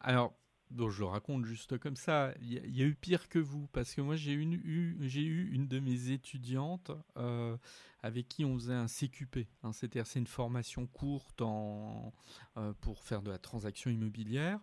alors, 0.00 0.32
donc 0.70 0.90
je 0.90 1.00
le 1.00 1.06
raconte 1.06 1.44
juste 1.46 1.78
comme 1.78 1.96
ça. 1.96 2.32
Il 2.40 2.52
y, 2.52 2.58
a- 2.58 2.64
il 2.64 2.76
y 2.76 2.82
a 2.82 2.86
eu 2.86 2.94
pire 2.94 3.28
que 3.28 3.40
vous, 3.40 3.66
parce 3.72 3.92
que 3.94 4.00
moi 4.00 4.14
j'ai 4.14 4.32
eu, 4.34 4.96
j'ai 5.00 5.22
eu 5.22 5.50
une 5.52 5.66
de 5.66 5.80
mes 5.80 6.12
étudiantes 6.12 6.92
euh, 7.16 7.56
avec 8.04 8.28
qui 8.28 8.44
on 8.44 8.54
faisait 8.54 8.74
un 8.74 8.86
CQP. 8.86 9.48
hein, 9.64 9.72
C'est-à-dire 9.72 10.06
c'est 10.06 10.20
une 10.20 10.28
formation 10.28 10.86
courte 10.86 11.42
en, 11.42 12.12
pour 12.80 13.02
faire 13.02 13.22
de 13.22 13.30
la 13.30 13.38
transaction 13.38 13.90
immobilière. 13.90 14.60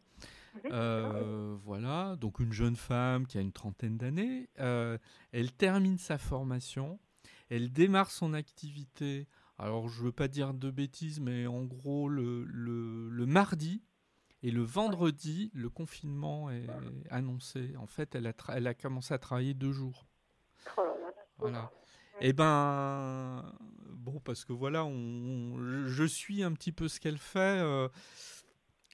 Euh, 0.71 1.55
voilà, 1.63 2.15
donc 2.15 2.39
une 2.39 2.53
jeune 2.53 2.75
femme 2.75 3.25
qui 3.25 3.37
a 3.37 3.41
une 3.41 3.51
trentaine 3.51 3.97
d'années, 3.97 4.49
euh, 4.59 4.97
elle 5.31 5.51
termine 5.51 5.97
sa 5.97 6.17
formation, 6.17 6.99
elle 7.49 7.71
démarre 7.71 8.11
son 8.11 8.33
activité. 8.33 9.27
Alors 9.57 9.89
je 9.89 10.03
veux 10.03 10.11
pas 10.11 10.27
dire 10.27 10.53
de 10.53 10.71
bêtises, 10.71 11.19
mais 11.19 11.47
en 11.47 11.63
gros 11.63 12.07
le, 12.09 12.43
le, 12.45 13.09
le 13.09 13.25
mardi 13.25 13.83
et 14.41 14.51
le 14.51 14.61
vendredi, 14.61 15.51
le 15.53 15.69
confinement 15.69 16.49
est 16.49 16.67
annoncé. 17.09 17.75
En 17.77 17.87
fait, 17.87 18.15
elle 18.15 18.27
a, 18.27 18.33
elle 18.49 18.67
a 18.67 18.73
commencé 18.73 19.13
à 19.13 19.17
travailler 19.17 19.53
deux 19.53 19.71
jours. 19.71 20.05
Oh 20.77 20.81
là 20.83 20.93
là. 20.99 21.13
Voilà. 21.37 21.71
Et 22.21 22.33
ben, 22.33 23.43
bon, 23.89 24.19
parce 24.19 24.45
que 24.45 24.53
voilà, 24.53 24.85
on, 24.85 25.87
je 25.87 26.03
suis 26.03 26.43
un 26.43 26.51
petit 26.53 26.71
peu 26.71 26.87
ce 26.87 26.99
qu'elle 26.99 27.17
fait. 27.17 27.59
euh, 27.59 27.87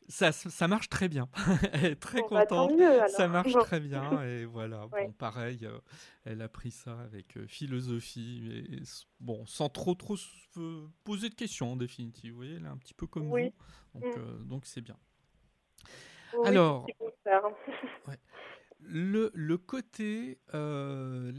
ça, 0.09 0.31
ça 0.33 0.67
marche 0.67 0.89
très 0.89 1.07
bien. 1.07 1.29
Elle 1.73 1.85
est 1.85 1.95
très 1.95 2.19
Bon, 2.21 2.27
bah, 2.31 2.45
contente. 2.45 2.71
Ça 3.09 3.27
marche 3.27 3.53
Bon. 3.53 3.59
très 3.59 3.79
bien. 3.79 4.21
Et 4.23 4.43
voilà, 4.45 4.85
Ouais. 4.91 5.05
bon, 5.05 5.11
pareil, 5.13 5.59
euh, 5.65 5.79
elle 6.25 6.41
a 6.41 6.49
pris 6.49 6.71
ça 6.71 6.99
avec 6.99 7.37
euh, 7.37 7.47
philosophie. 7.47 8.65
Et, 8.71 8.81
bon, 9.19 9.45
sans 9.45 9.69
trop, 9.69 9.95
trop 9.95 10.15
euh, 10.57 10.87
poser 11.03 11.29
de 11.29 11.35
questions 11.35 11.71
en 11.71 11.75
définitive. 11.77 12.31
Vous 12.31 12.37
voyez, 12.37 12.55
elle 12.55 12.65
est 12.65 12.69
un 12.69 12.77
petit 12.77 12.93
peu 12.93 13.07
comme 13.07 13.31
Oui. 13.31 13.53
vous. 13.93 14.01
Donc, 14.01 14.17
Mm. 14.17 14.47
donc 14.47 14.65
c'est 14.65 14.81
bien. 14.81 14.97
Oui, 16.33 16.47
Alors. 16.47 16.85
Le, 18.81 19.29
le 19.33 19.57
côté. 19.57 20.39
euh, 20.53 21.31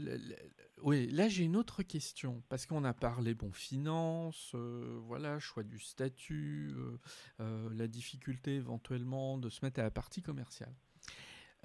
oui, 0.83 1.07
là 1.11 1.27
j'ai 1.29 1.43
une 1.43 1.55
autre 1.55 1.83
question. 1.83 2.43
Parce 2.49 2.65
qu'on 2.65 2.83
a 2.83 2.93
parlé, 2.93 3.33
bon, 3.33 3.51
finance, 3.51 4.51
euh, 4.55 4.99
voilà, 5.05 5.39
choix 5.39 5.63
du 5.63 5.79
statut, 5.79 6.71
euh, 6.75 6.97
euh, 7.39 7.69
la 7.73 7.87
difficulté 7.87 8.55
éventuellement 8.55 9.37
de 9.37 9.49
se 9.49 9.63
mettre 9.63 9.79
à 9.79 9.83
la 9.83 9.91
partie 9.91 10.21
commerciale. 10.21 10.73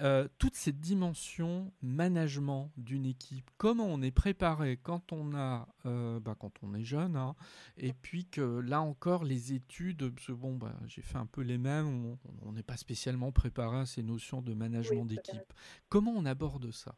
Euh, 0.00 0.28
toute 0.38 0.56
cette 0.56 0.78
dimension 0.78 1.72
management 1.80 2.70
d'une 2.76 3.06
équipe, 3.06 3.50
comment 3.56 3.86
on 3.86 4.02
est 4.02 4.10
préparé 4.10 4.76
quand 4.76 5.10
on 5.10 5.34
a, 5.34 5.66
bah, 5.84 6.36
quand 6.38 6.52
on 6.62 6.74
est 6.74 6.84
jeune, 6.84 7.16
hein, 7.16 7.34
et 7.78 7.94
puis 7.94 8.26
que 8.26 8.42
là 8.60 8.82
encore 8.82 9.24
les 9.24 9.54
études, 9.54 10.10
parce 10.10 10.26
que 10.26 10.32
bon, 10.32 10.54
bah, 10.56 10.78
j'ai 10.86 11.00
fait 11.00 11.16
un 11.16 11.24
peu 11.24 11.40
les 11.40 11.56
mêmes, 11.56 12.18
on- 12.42 12.52
n'est 12.52 12.62
pas 12.62 12.76
spécialement 12.76 13.32
préparé 13.32 13.78
à 13.78 13.86
ces 13.86 14.02
notions 14.02 14.42
de 14.42 14.52
management 14.52 15.00
Oui, 15.00 15.06
d'équipe. 15.16 15.52
Comment 15.88 16.12
on 16.14 16.26
aborde 16.26 16.70
ça? 16.72 16.94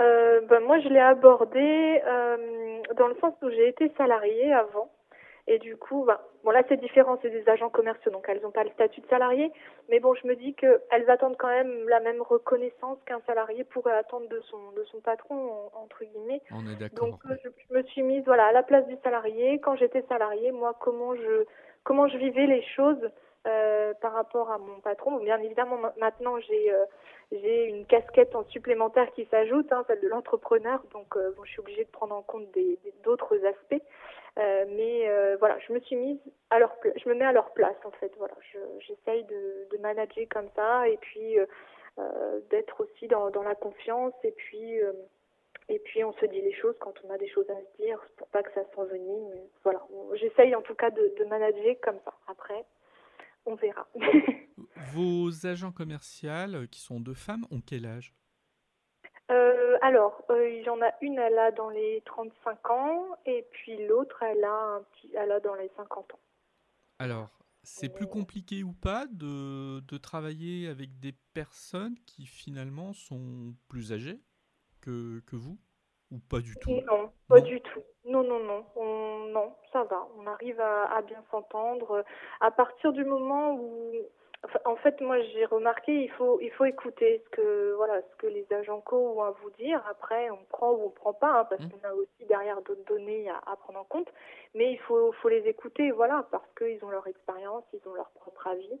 Euh, 0.00 0.40
ben, 0.42 0.60
moi, 0.60 0.78
je 0.80 0.88
l'ai 0.88 1.00
abordé 1.00 2.02
euh, 2.06 2.82
dans 2.96 3.08
le 3.08 3.16
sens 3.16 3.34
où 3.42 3.50
j'ai 3.50 3.68
été 3.68 3.90
salariée 3.96 4.52
avant. 4.52 4.90
Et 5.50 5.58
du 5.58 5.78
coup, 5.78 6.04
ben, 6.04 6.18
bon 6.44 6.50
là 6.50 6.62
c'est 6.68 6.76
différent, 6.78 7.18
c'est 7.22 7.30
des 7.30 7.48
agents 7.48 7.70
commerciaux, 7.70 8.12
donc 8.12 8.26
elles 8.28 8.42
n'ont 8.42 8.50
pas 8.50 8.64
le 8.64 8.70
statut 8.70 9.00
de 9.00 9.06
salarié. 9.06 9.50
Mais 9.88 9.98
bon, 9.98 10.12
je 10.12 10.26
me 10.26 10.36
dis 10.36 10.52
qu'elles 10.52 11.08
attendent 11.08 11.38
quand 11.38 11.48
même 11.48 11.88
la 11.88 12.00
même 12.00 12.20
reconnaissance 12.20 12.98
qu'un 13.06 13.20
salarié 13.26 13.64
pourrait 13.64 13.96
attendre 13.96 14.28
de 14.28 14.40
son, 14.50 14.72
de 14.76 14.84
son 14.84 15.00
patron, 15.00 15.34
en- 15.36 15.84
entre 15.84 16.04
guillemets. 16.04 16.42
On 16.52 16.66
est 16.70 16.76
d'accord. 16.78 17.08
Donc 17.08 17.20
euh, 17.30 17.34
je, 17.42 17.48
je 17.66 17.74
me 17.74 17.82
suis 17.84 18.02
mise 18.02 18.24
voilà 18.26 18.44
à 18.48 18.52
la 18.52 18.62
place 18.62 18.86
du 18.88 18.96
salarié. 19.02 19.58
Quand 19.60 19.74
j'étais 19.76 20.02
salariée, 20.02 20.52
moi 20.52 20.74
comment 20.80 21.14
je 21.14 21.46
comment 21.82 22.08
je 22.08 22.18
vivais 22.18 22.44
les 22.46 22.62
choses? 22.76 23.10
Euh, 23.48 23.94
par 24.00 24.12
rapport 24.12 24.50
à 24.50 24.58
mon 24.58 24.80
patron. 24.80 25.16
Bien 25.18 25.38
évidemment 25.40 25.78
ma- 25.78 25.94
maintenant 25.98 26.38
j'ai 26.40 26.72
euh, 26.72 26.84
j'ai 27.32 27.64
une 27.64 27.86
casquette 27.86 28.34
en 28.34 28.44
supplémentaire 28.44 29.10
qui 29.12 29.26
s'ajoute, 29.26 29.72
hein, 29.72 29.84
celle 29.86 30.00
de 30.00 30.08
l'entrepreneur. 30.08 30.82
Donc 30.92 31.16
euh, 31.16 31.32
je 31.44 31.50
suis 31.50 31.60
obligée 31.60 31.84
de 31.84 31.90
prendre 31.90 32.14
en 32.14 32.22
compte 32.22 32.46
d'autres 33.04 33.36
aspects. 33.44 33.82
Mais 34.36 35.10
voilà, 35.40 35.58
je 35.66 35.72
me 35.72 35.80
suis 35.80 35.96
mise 35.96 36.20
à 36.50 36.60
leur 36.60 36.72
je 36.94 37.08
me 37.08 37.14
mets 37.14 37.24
à 37.24 37.32
leur 37.32 37.50
place 37.54 37.76
en 37.84 37.90
fait. 37.92 38.12
Voilà, 38.18 38.34
je- 38.52 38.80
j'essaye 38.86 39.24
de, 39.24 39.78
manager 39.80 40.24
comme 40.30 40.48
ça 40.54 40.88
et 40.88 40.96
puis 40.98 41.36
d'être 42.50 42.80
aussi 42.80 43.08
dans, 43.08 43.30
la 43.42 43.54
confiance 43.56 44.14
et 44.22 44.30
puis 44.30 44.80
et 45.68 45.78
puis 45.80 46.02
on 46.04 46.12
se 46.14 46.26
dit 46.26 46.40
les 46.40 46.52
choses 46.52 46.76
quand 46.80 46.94
on 47.04 47.10
a 47.10 47.18
des 47.18 47.28
choses 47.28 47.48
à 47.50 47.56
se 47.56 47.82
dire 47.82 47.98
pour 48.16 48.28
pas 48.28 48.42
que 48.42 48.52
ça 48.52 48.62
s'envenime. 48.74 49.30
Voilà, 49.64 49.82
j'essaye 50.14 50.54
en 50.54 50.62
tout 50.62 50.74
cas 50.74 50.90
de, 50.90 51.14
de 51.18 51.24
manager 51.24 51.76
comme 51.82 51.98
ça. 52.04 52.14
Après, 52.28 52.64
on 53.48 53.54
verra. 53.54 53.86
Vos 54.94 55.46
agents 55.46 55.72
commerciaux, 55.72 56.30
euh, 56.30 56.66
qui 56.66 56.80
sont 56.80 57.00
deux 57.00 57.14
femmes, 57.14 57.46
ont 57.50 57.60
quel 57.60 57.86
âge? 57.86 58.14
Euh, 59.30 59.76
alors, 59.82 60.24
euh, 60.30 60.48
il 60.48 60.62
y 60.62 60.70
en 60.70 60.80
a 60.80 60.92
une, 61.02 61.18
elle 61.18 61.38
a 61.38 61.50
dans 61.52 61.68
les 61.68 62.02
35 62.06 62.70
ans 62.70 63.06
et 63.26 63.46
puis 63.50 63.86
l'autre, 63.86 64.22
elle 64.22 64.44
a 64.44 64.76
un 64.76 64.82
petit, 64.82 65.14
elle 65.14 65.32
a 65.32 65.40
dans 65.40 65.54
les 65.54 65.70
50 65.76 66.14
ans. 66.14 66.20
Alors, 66.98 67.38
c'est 67.62 67.92
plus 67.92 68.06
compliqué 68.06 68.62
ou 68.62 68.72
pas 68.72 69.06
de, 69.06 69.80
de 69.80 69.98
travailler 69.98 70.68
avec 70.68 70.98
des 71.00 71.12
personnes 71.34 71.96
qui 72.06 72.24
finalement 72.24 72.92
sont 72.94 73.54
plus 73.68 73.92
âgées 73.92 74.20
que, 74.80 75.20
que 75.26 75.36
vous? 75.36 75.58
Ou 76.10 76.18
pas 76.30 76.40
du 76.40 76.54
tout 76.56 76.70
Non, 76.86 77.10
pas 77.28 77.36
Non. 77.40 77.42
du 77.44 77.60
tout. 77.60 77.82
Non, 78.04 78.22
non, 78.22 78.38
non. 78.40 78.64
On, 78.76 79.26
non, 79.30 79.54
ça 79.72 79.84
va. 79.84 80.08
On 80.16 80.26
arrive 80.26 80.58
à, 80.60 80.84
à 80.86 81.02
bien 81.02 81.22
s'entendre. 81.30 82.04
À 82.40 82.50
partir 82.50 82.92
du 82.92 83.04
moment 83.04 83.54
où, 83.54 83.92
en 84.64 84.76
fait, 84.76 85.00
moi, 85.02 85.20
j'ai 85.20 85.44
remarqué, 85.44 85.92
il 86.04 86.10
faut, 86.12 86.40
il 86.40 86.50
faut 86.52 86.64
écouter 86.64 87.22
ce 87.26 87.30
que, 87.30 87.72
voilà, 87.76 88.00
ce 88.00 88.16
que 88.16 88.26
les 88.26 88.50
agents 88.52 88.80
co 88.80 88.96
ont 88.96 89.22
à 89.22 89.32
vous 89.32 89.50
dire. 89.50 89.84
Après, 89.90 90.30
on 90.30 90.42
prend 90.44 90.72
ou 90.72 90.84
on 90.86 90.90
prend 90.90 91.12
pas, 91.12 91.40
hein, 91.40 91.44
parce 91.44 91.60
Mhm. 91.62 91.70
qu'on 91.72 91.88
a 91.88 91.92
aussi 91.92 92.24
derrière 92.26 92.62
d'autres 92.62 92.84
données 92.86 93.28
à, 93.28 93.38
à 93.46 93.56
prendre 93.56 93.80
en 93.80 93.84
compte. 93.84 94.08
Mais 94.54 94.72
il 94.72 94.78
faut, 94.78 95.12
faut 95.12 95.28
les 95.28 95.46
écouter, 95.46 95.90
voilà, 95.90 96.26
parce 96.30 96.48
qu'ils 96.56 96.82
ont 96.84 96.90
leur 96.90 97.06
expérience, 97.06 97.64
ils 97.74 97.86
ont 97.86 97.94
leur 97.94 98.08
propre 98.12 98.46
avis. 98.46 98.80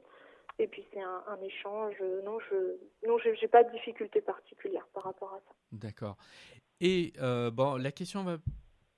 Et 0.60 0.66
puis 0.66 0.84
c'est 0.92 1.00
un, 1.02 1.22
un 1.28 1.40
échange. 1.42 2.00
Non, 2.24 2.38
je, 2.40 2.78
non, 3.06 3.18
j'ai 3.18 3.48
pas 3.48 3.62
de 3.62 3.70
difficulté 3.70 4.20
particulière 4.20 4.86
par 4.94 5.04
rapport 5.04 5.34
à 5.34 5.38
ça. 5.40 5.52
D'accord. 5.72 6.16
Et 6.80 7.12
euh, 7.20 7.50
bon, 7.50 7.76
la 7.76 7.90
question 7.92 8.22
va, 8.24 8.36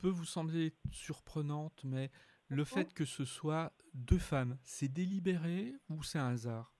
peut 0.00 0.08
vous 0.08 0.24
sembler 0.24 0.72
surprenante, 0.90 1.82
mais 1.84 2.10
le 2.48 2.64
fait 2.64 2.92
que 2.94 3.04
ce 3.04 3.24
soit 3.24 3.70
deux 3.94 4.18
femmes, 4.18 4.56
c'est 4.64 4.88
délibéré 4.92 5.72
ou 5.88 6.02
c'est 6.02 6.18
un 6.18 6.32
hasard? 6.32 6.72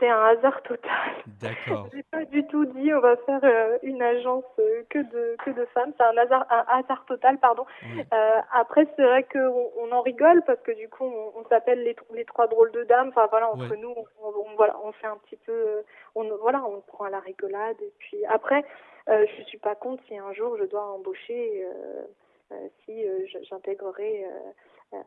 C'est 0.00 0.08
un 0.10 0.20
hasard 0.20 0.60
total. 0.64 1.12
D'accord. 1.40 1.88
J'ai 1.94 2.02
pas 2.02 2.24
du 2.24 2.44
tout 2.48 2.64
dit 2.66 2.92
on 2.92 2.98
va 3.00 3.16
faire 3.18 3.38
euh, 3.44 3.78
une 3.84 4.02
agence 4.02 4.42
euh, 4.58 4.82
que 4.90 4.98
de 4.98 5.36
que 5.44 5.50
de 5.50 5.64
femmes. 5.66 5.92
C'est 5.96 6.02
un 6.02 6.16
hasard 6.16 6.44
un 6.50 6.64
hasard 6.80 7.04
total 7.06 7.38
pardon. 7.38 7.64
Oui. 7.84 8.02
Euh, 8.12 8.40
après 8.52 8.88
c'est 8.96 9.04
vrai 9.04 9.22
qu'on 9.32 9.70
on 9.78 9.92
en 9.92 10.02
rigole 10.02 10.42
parce 10.44 10.58
que 10.62 10.72
du 10.76 10.88
coup 10.88 11.04
on, 11.04 11.32
on 11.38 11.48
s'appelle 11.48 11.84
les 11.84 11.94
les 12.14 12.24
trois 12.24 12.48
drôles 12.48 12.72
de 12.72 12.82
dames. 12.82 13.10
Enfin 13.10 13.28
voilà 13.30 13.48
entre 13.48 13.70
Ouais. 13.70 13.76
nous 13.76 13.94
on, 14.20 14.26
on- 14.28 14.56
voilà 14.56 14.76
on 14.82 14.90
fait 14.90 15.06
un 15.06 15.18
petit 15.18 15.36
peu 15.46 15.84
on 16.16 16.36
voilà 16.38 16.64
on 16.64 16.80
prend 16.80 17.04
à 17.04 17.10
la 17.10 17.20
rigolade 17.20 17.76
et 17.80 17.92
puis 18.00 18.24
après 18.26 18.64
euh, 19.08 19.26
je 19.38 19.42
suis 19.44 19.58
pas 19.58 19.74
contre 19.74 20.02
si 20.06 20.16
un 20.16 20.32
jour 20.32 20.56
je 20.58 20.64
dois 20.64 20.86
embaucher 20.92 21.64
euh, 21.64 22.04
euh, 22.52 22.68
si 22.84 23.02
j'intégrerai 23.48 24.24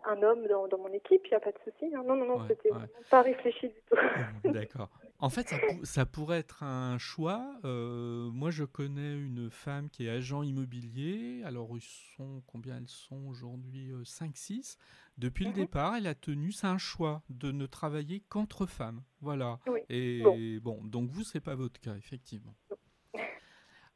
un 0.05 0.21
homme 0.23 0.45
dans, 0.47 0.67
dans 0.67 0.77
mon 0.77 0.91
équipe, 0.91 1.21
il 1.25 1.29
n'y 1.29 1.35
a 1.35 1.39
pas 1.39 1.53
de 1.53 1.57
souci. 1.63 1.95
hein. 1.95 2.03
Non, 2.05 2.15
non, 2.17 2.25
non, 2.25 2.37
Ouais, 2.39 2.47
c'était 2.49 2.71
ouais. 2.71 2.79
pas 3.09 3.21
réfléchi 3.21 3.69
du 3.69 3.81
tout. 3.89 3.95
D'accord. 4.43 4.89
En 5.19 5.29
fait, 5.29 5.47
ça, 5.47 5.57
pou- 5.57 5.85
ça 5.85 6.05
pourrait 6.05 6.39
être 6.39 6.63
un 6.63 6.97
choix. 6.97 7.45
Euh, 7.63 8.29
moi, 8.31 8.51
je 8.51 8.65
connais 8.65 9.13
une 9.15 9.49
femme 9.49 9.89
qui 9.89 10.05
est 10.07 10.09
agent 10.09 10.43
immobilier. 10.43 11.41
Alors, 11.45 11.69
ils 11.77 11.81
sont, 12.17 12.43
combien 12.45 12.75
elles 12.77 12.87
sont 12.89 13.25
aujourd'hui 13.27 13.91
5-6. 14.03 14.77
Depuis 15.17 15.45
le 15.45 15.51
Mhm. 15.51 15.55
départ, 15.55 15.95
elle 15.95 16.07
a 16.07 16.15
tenu, 16.15 16.51
c'est 16.51 16.67
un 16.67 16.77
choix 16.77 17.21
de 17.29 17.51
ne 17.53 17.65
travailler 17.65 18.21
qu'entre 18.27 18.65
femmes. 18.65 19.01
Voilà. 19.21 19.59
Oui. 19.67 19.79
Et 19.89 20.21
Bon. 20.21 20.37
bon, 20.61 20.83
donc 20.83 21.09
vous, 21.09 21.23
c'est 21.23 21.41
pas 21.41 21.55
votre 21.55 21.79
cas, 21.79 21.95
effectivement. 21.95 22.53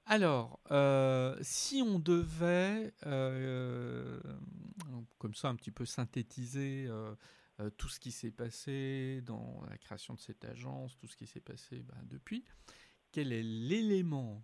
Alors, 0.05 0.59
euh, 0.71 1.35
si 1.41 1.81
on 1.81 1.97
devait, 1.97 2.93
euh, 3.05 4.19
comme 5.17 5.33
ça, 5.33 5.47
un 5.49 5.55
petit 5.55 5.71
peu 5.71 5.85
synthétiser 5.85 6.87
euh, 6.87 7.15
tout 7.77 7.87
ce 7.87 7.99
qui 7.99 8.11
s'est 8.11 8.31
passé 8.31 9.21
dans 9.25 9.63
la 9.69 9.77
création 9.77 10.13
de 10.13 10.19
cette 10.19 10.43
agence, 10.43 10.97
tout 10.97 11.07
ce 11.07 11.15
qui 11.15 11.25
s'est 11.25 11.39
passé 11.39 11.79
ben, 11.83 11.97
depuis, 12.03 12.43
quel 13.11 13.31
est 13.31 13.43
l'élément 13.43 14.43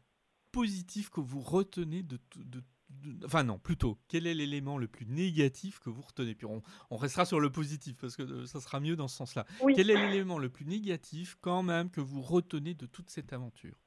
positif 0.52 1.10
que 1.10 1.20
vous 1.20 1.42
retenez 1.42 2.04
de, 2.04 2.18
tout- 2.18 2.44
de- 2.44 2.64
de- 2.90 3.26
Enfin 3.26 3.44
non, 3.44 3.60
plutôt, 3.60 4.00
quel 4.08 4.26
est 4.28 4.34
l'élément 4.34 4.78
le 4.78 4.88
plus 4.88 5.06
négatif 5.06 5.80
que 5.80 5.90
vous 5.90 6.02
retenez? 6.02 6.36
Puis 6.36 6.46
on, 6.48 6.64
on 6.90 6.98
restera 6.98 7.26
sur 7.26 7.40
le 7.40 7.52
positif, 7.52 7.98
parce 7.98 8.16
que 8.16 8.46
ça 8.46 8.62
sera 8.62 8.80
mieux 8.80 8.96
dans 8.96 9.08
ce 9.08 9.18
sens-là. 9.18 9.46
Oui. 9.62 9.74
Quel 9.76 9.90
est 9.90 9.98
l'élément 9.98 10.40
le 10.40 10.50
plus 10.50 10.66
négatif 10.66 11.38
quand 11.42 11.64
même 11.64 11.90
que 11.92 12.02
vous 12.02 12.22
retenez 12.22 12.74
de 12.76 12.86
toute 12.86 13.10
cette 13.10 13.34
aventure? 13.34 13.78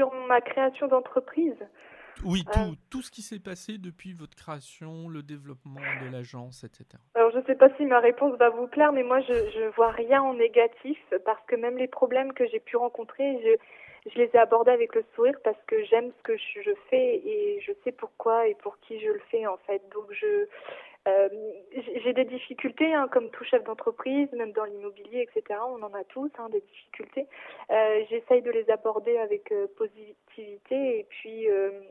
Sur 0.00 0.14
ma 0.28 0.40
création 0.40 0.86
d'entreprise, 0.88 1.56
Oui, 2.24 2.42
Euh. 2.48 2.52
tout, 2.52 2.76
tout 2.90 3.02
ce 3.02 3.10
qui 3.10 3.20
s'est 3.22 3.38
passé 3.38 3.76
depuis 3.78 4.12
votre 4.14 4.34
création, 4.34 5.08
le 5.08 5.22
développement 5.22 5.80
de 6.02 6.10
l'agence, 6.10 6.64
etc. 6.64 6.84
alors 7.14 7.30
je 7.32 7.38
ne 7.38 7.44
sais 7.44 7.54
pas 7.54 7.68
si 7.76 7.84
ma 7.84 7.98
réponse 8.00 8.36
va 8.38 8.48
vous 8.50 8.66
plaire, 8.66 8.92
mais 8.92 9.02
moi 9.02 9.20
je 9.20 9.32
je 9.56 9.64
vois 9.76 9.90
rien 9.90 10.22
en 10.22 10.34
négatif 10.34 10.98
parce 11.26 11.40
que 11.46 11.56
même 11.56 11.76
les 11.76 11.86
problèmes 11.88 12.32
que 12.32 12.46
j'ai 12.48 12.60
pu 12.60 12.76
rencontrer, 12.76 13.26
je, 13.44 14.10
je 14.10 14.18
les 14.18 14.30
ai 14.34 14.38
abordés 14.38 14.70
avec 14.70 14.94
le 14.94 15.04
sourire 15.14 15.36
parce 15.44 15.62
que 15.66 15.82
j'aime 15.84 16.10
ce 16.16 16.22
que 16.22 16.36
je, 16.36 16.62
je 16.62 16.74
fais 16.88 17.16
et 17.16 17.60
je 17.66 17.72
sais 17.84 17.92
pourquoi 17.92 18.48
et 18.48 18.54
pour 18.54 18.78
qui 18.80 18.98
je 19.00 19.08
le 19.08 19.20
fais 19.30 19.46
en 19.46 19.58
fait. 19.66 19.82
Donc 19.94 20.06
je 20.12 20.46
euh, 21.08 21.28
j'ai 22.04 22.12
des 22.12 22.24
difficultés, 22.24 22.92
hein, 22.94 23.08
comme 23.08 23.30
tout 23.30 23.44
chef 23.44 23.64
d'entreprise, 23.64 24.30
même 24.32 24.52
dans 24.52 24.64
l'immobilier, 24.64 25.22
etc. 25.30 25.58
On 25.68 25.82
en 25.82 25.94
a 25.94 26.04
tous 26.04 26.30
hein, 26.38 26.48
des 26.50 26.60
difficultés. 26.60 27.26
Euh, 27.70 28.04
J'essaye 28.10 28.42
de 28.42 28.50
les 28.50 28.68
aborder 28.70 29.16
avec 29.18 29.50
euh, 29.52 29.66
positivité 29.76 30.98
et 31.00 31.06
puis 31.08 31.46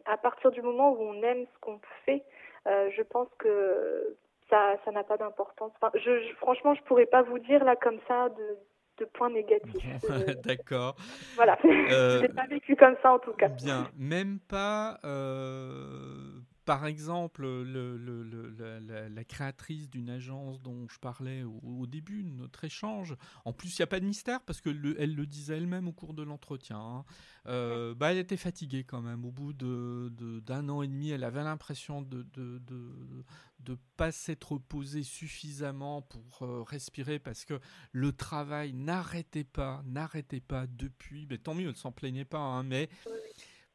à 0.05 0.17
partir 0.17 0.51
du 0.51 0.61
moment 0.61 0.91
où 0.91 1.01
on 1.01 1.21
aime 1.23 1.45
ce 1.53 1.59
qu'on 1.59 1.79
fait, 2.05 2.23
je 2.65 3.01
pense 3.01 3.27
que 3.39 4.15
ça 4.49 4.75
ça 4.85 4.91
n'a 4.91 5.03
pas 5.03 5.17
d'importance. 5.17 5.71
Enfin, 5.81 5.91
je, 5.95 6.21
je- 6.21 6.35
franchement, 6.35 6.73
je 6.75 6.81
pourrais 6.83 7.05
pas 7.05 7.21
vous 7.23 7.39
dire 7.39 7.63
là 7.63 7.75
comme 7.75 7.99
ça 8.07 8.29
de, 8.29 8.57
de 8.99 9.05
points 9.05 9.29
négatifs. 9.29 9.85
D'accord. 10.45 10.95
voilà, 11.35 11.57
je 11.63 12.27
pas 12.27 12.45
vécu 12.47 12.75
comme 12.75 12.95
ça 13.01 13.13
en 13.13 13.19
tout 13.19 13.33
cas. 13.33 13.47
Bien, 13.47 13.89
même 13.97 14.39
pas, 14.49 14.97
par 16.69 16.85
exemple, 16.85 17.41
le- 17.47 17.97
le- 17.97 18.21
le- 18.21 19.09
la, 19.09 19.23
créatrice 19.23 19.89
d'une 19.89 20.07
agence 20.11 20.61
dont 20.61 20.87
je 20.87 20.99
parlais 20.99 21.41
au, 21.41 21.59
au 21.63 21.87
début 21.87 22.21
de 22.21 22.29
notre 22.29 22.63
échange. 22.63 23.15
En 23.43 23.53
plus, 23.53 23.75
il 23.75 23.81
n'y 23.81 23.85
a 23.85 23.87
pas 23.87 23.99
de 23.99 24.05
mystère 24.05 24.39
parce 24.41 24.61
que 24.61 24.69
le- 24.69 24.95
elle 25.01 25.15
le 25.15 25.25
disait 25.25 25.57
elle-même 25.57 25.87
au 25.87 25.93
cours 25.93 26.13
de 26.13 26.21
l'entretien. 26.21 26.77
hein. 26.77 27.05
Euh, 27.47 27.95
bah, 27.95 28.11
elle 28.11 28.19
était 28.19 28.37
fatiguée 28.37 28.83
quand 28.83 29.01
même. 29.01 29.25
Au 29.25 29.31
bout 29.31 29.51
de- 29.51 30.13
de- 30.15 30.41
d'un 30.41 30.69
an 30.69 30.83
et 30.83 30.87
demi, 30.87 31.09
elle 31.09 31.23
avait 31.23 31.43
l'impression 31.43 32.03
de 32.03 32.23
de 33.59 33.77
pas 33.97 34.11
s'être 34.11 34.57
posée 34.57 35.03
suffisamment 35.03 36.01
pour 36.01 36.43
euh, 36.43 36.63
respirer 36.63 37.19
parce 37.19 37.43
que 37.45 37.59
le 37.91 38.13
travail 38.13 38.73
n'arrêtait 38.73 39.43
pas, 39.43 39.83
n'arrêtait 39.85 40.39
pas 40.39 40.65
depuis. 40.67 41.27
Mais 41.29 41.37
tant 41.37 41.53
mieux, 41.55 41.69
elle 41.69 41.75
s'en 41.75 41.91
plaignait 41.91 42.25
pas, 42.25 42.39
hein, 42.39 42.63
mais 42.63 42.89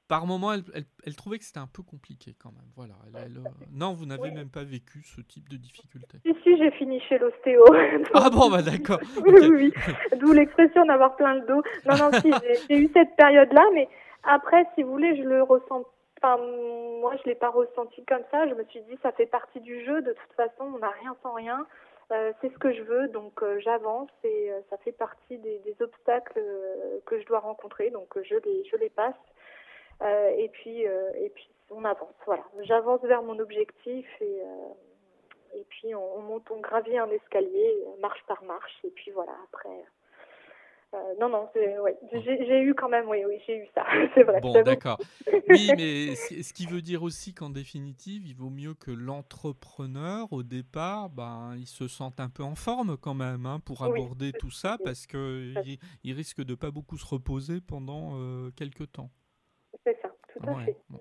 par 0.09 0.27
moment, 0.27 0.53
elle, 0.53 0.63
elle- 0.75 0.85
elle 1.07 1.17
trouvait 1.17 1.39
que 1.39 1.45
c'était 1.45 1.61
un 1.61 1.67
peu 1.67 1.83
compliqué 1.83 2.35
quand 2.39 2.53
même. 2.53 2.69
Voilà. 2.77 2.95
elle- 3.15 3.39
euh, 3.39 3.49
non, 3.73 3.95
vous 3.95 4.07
n'avez 4.07 4.25
Oui. 4.29 4.33
même 4.33 4.51
pas 4.51 4.65
vécu 4.65 5.03
ce 5.03 5.21
type 5.23 5.49
de 5.49 5.57
difficulté. 5.57 6.19
Si, 6.25 6.35
si, 6.43 6.57
j'ai 6.59 6.71
fini 6.73 7.01
chez 7.01 7.19
l'ostéo. 7.19 7.65
Ah 8.15 8.31
bon, 8.31 8.51
bah 8.51 8.63
d'accord. 8.63 9.01
oui, 9.25 9.33
ok. 9.33 9.39
oui, 9.51 9.73
oui. 9.73 10.19
D'où 10.19 10.33
l'expression 10.33 10.85
d'avoir 10.85 11.17
plein 11.17 11.35
le 11.35 11.47
dos. 11.47 11.63
Non, 11.87 11.97
non, 11.97 12.11
si, 12.21 12.31
j'ai- 12.69 12.77
eu 12.77 12.91
cette 12.93 13.17
période-là, 13.17 13.65
mais 13.75 13.89
après, 14.25 14.67
si 14.75 14.83
vous 14.83 14.91
voulez, 14.93 15.17
je 15.17 15.23
le 15.23 15.43
ressens. 15.43 15.85
Enfin, 16.23 16.39
moi, 17.01 17.15
je 17.23 17.29
l'ai 17.29 17.35
pas 17.35 17.51
ressenti 17.51 18.03
comme 18.07 18.23
ça. 18.31 18.47
Je 18.49 18.55
me 18.55 18.65
suis 18.65 18.81
dit, 18.83 18.97
ça 19.03 19.13
fait 19.13 19.27
partie 19.27 19.61
du 19.61 19.85
jeu. 19.85 20.01
De 20.03 20.13
toute 20.13 20.33
façon, 20.37 20.73
on 20.75 20.79
n'a 20.79 20.91
rien 21.03 21.15
sans 21.23 21.33
rien. 21.35 21.67
Euh, 22.13 22.33
c'est 22.41 22.53
ce 22.53 22.59
que 22.59 22.73
je 22.75 22.83
veux, 22.83 23.09
donc 23.09 23.43
euh, 23.43 23.59
j'avance 23.61 24.11
et 24.25 24.51
euh, 24.53 24.61
ça 24.69 24.77
fait 24.79 24.93
partie 24.93 25.39
des, 25.39 25.59
des 25.61 25.75
obstacles 25.81 26.39
que 27.07 27.19
je 27.19 27.25
dois 27.27 27.39
rencontrer, 27.41 27.89
donc 27.91 28.09
je 28.23 28.35
les, 28.45 28.65
je 28.71 28.77
les 28.77 28.91
passe. 28.91 29.15
Euh, 30.03 30.31
et 30.37 30.49
puis, 30.49 30.87
euh, 30.87 31.11
et 31.17 31.31
puis, 31.31 31.49
on 31.71 31.85
avance. 31.85 32.15
Voilà, 32.27 32.45
j'avance 32.63 33.01
vers 33.03 33.23
mon 33.23 33.39
objectif 33.39 34.07
et. 34.21 34.41
euh, 34.43 34.69
et 35.57 35.65
puis 35.71 35.95
on, 35.95 36.17
on 36.19 36.23
monte, 36.23 36.51
on 36.51 36.59
gravit 36.61 36.99
un 36.99 37.09
escalier, 37.11 37.77
marche 38.01 38.19
par 38.27 38.43
marche, 38.43 38.73
et 38.83 38.91
puis 38.91 39.13
voilà, 39.13 39.33
après. 39.45 39.85
euh, 40.95 41.15
non, 41.21 41.29
non, 41.29 41.49
ouais, 41.55 41.97
j'ai 42.13 42.61
eu 42.61 42.75
quand 42.75 42.89
même, 42.89 43.09
oui, 43.09 43.25
oui, 43.25 43.41
j'ai 43.47 43.59
eu 43.59 43.67
ça, 43.73 43.85
c'est 44.15 44.25
vrai. 44.25 44.41
Bon, 44.41 44.53
d'accord. 44.63 44.99
Oui, 45.49 45.73
mais 45.77 46.17
ce 46.17 46.53
qui 46.53 46.67
veut 46.67 46.83
dire 46.83 47.03
aussi 47.05 47.35
qu'en 47.35 47.51
définitive, 47.51 48.27
il 48.27 48.35
vaut 48.35 48.51
mieux 48.51 48.75
que 48.75 48.91
l'entrepreneur, 48.91 50.33
au 50.33 50.43
départ, 50.43 51.09
ben, 51.11 51.55
il 51.57 51.67
se 51.67 51.87
sente 51.89 52.19
un 52.19 52.29
peu 52.29 52.43
en 52.43 52.57
forme 52.57 52.97
quand 52.97 53.15
même 53.15 53.47
hein, 53.47 53.61
pour 53.65 53.83
Oui, 53.83 53.91
aborder 54.01 54.33
tout 54.33 54.51
ça, 54.51 54.79
parce 54.83 55.07
que 55.07 55.41
il, 55.65 55.79
il 56.03 56.13
risque 56.15 56.43
de 56.43 56.55
pas 56.57 56.71
beaucoup 56.73 56.97
se 56.97 57.07
reposer 57.07 57.61
pendant 57.61 58.15
euh, 58.19 58.51
quelques 58.57 58.91
temps. 58.91 59.11
Tout 60.47 60.59
Ouais, 60.67 60.77
bon. 60.91 61.01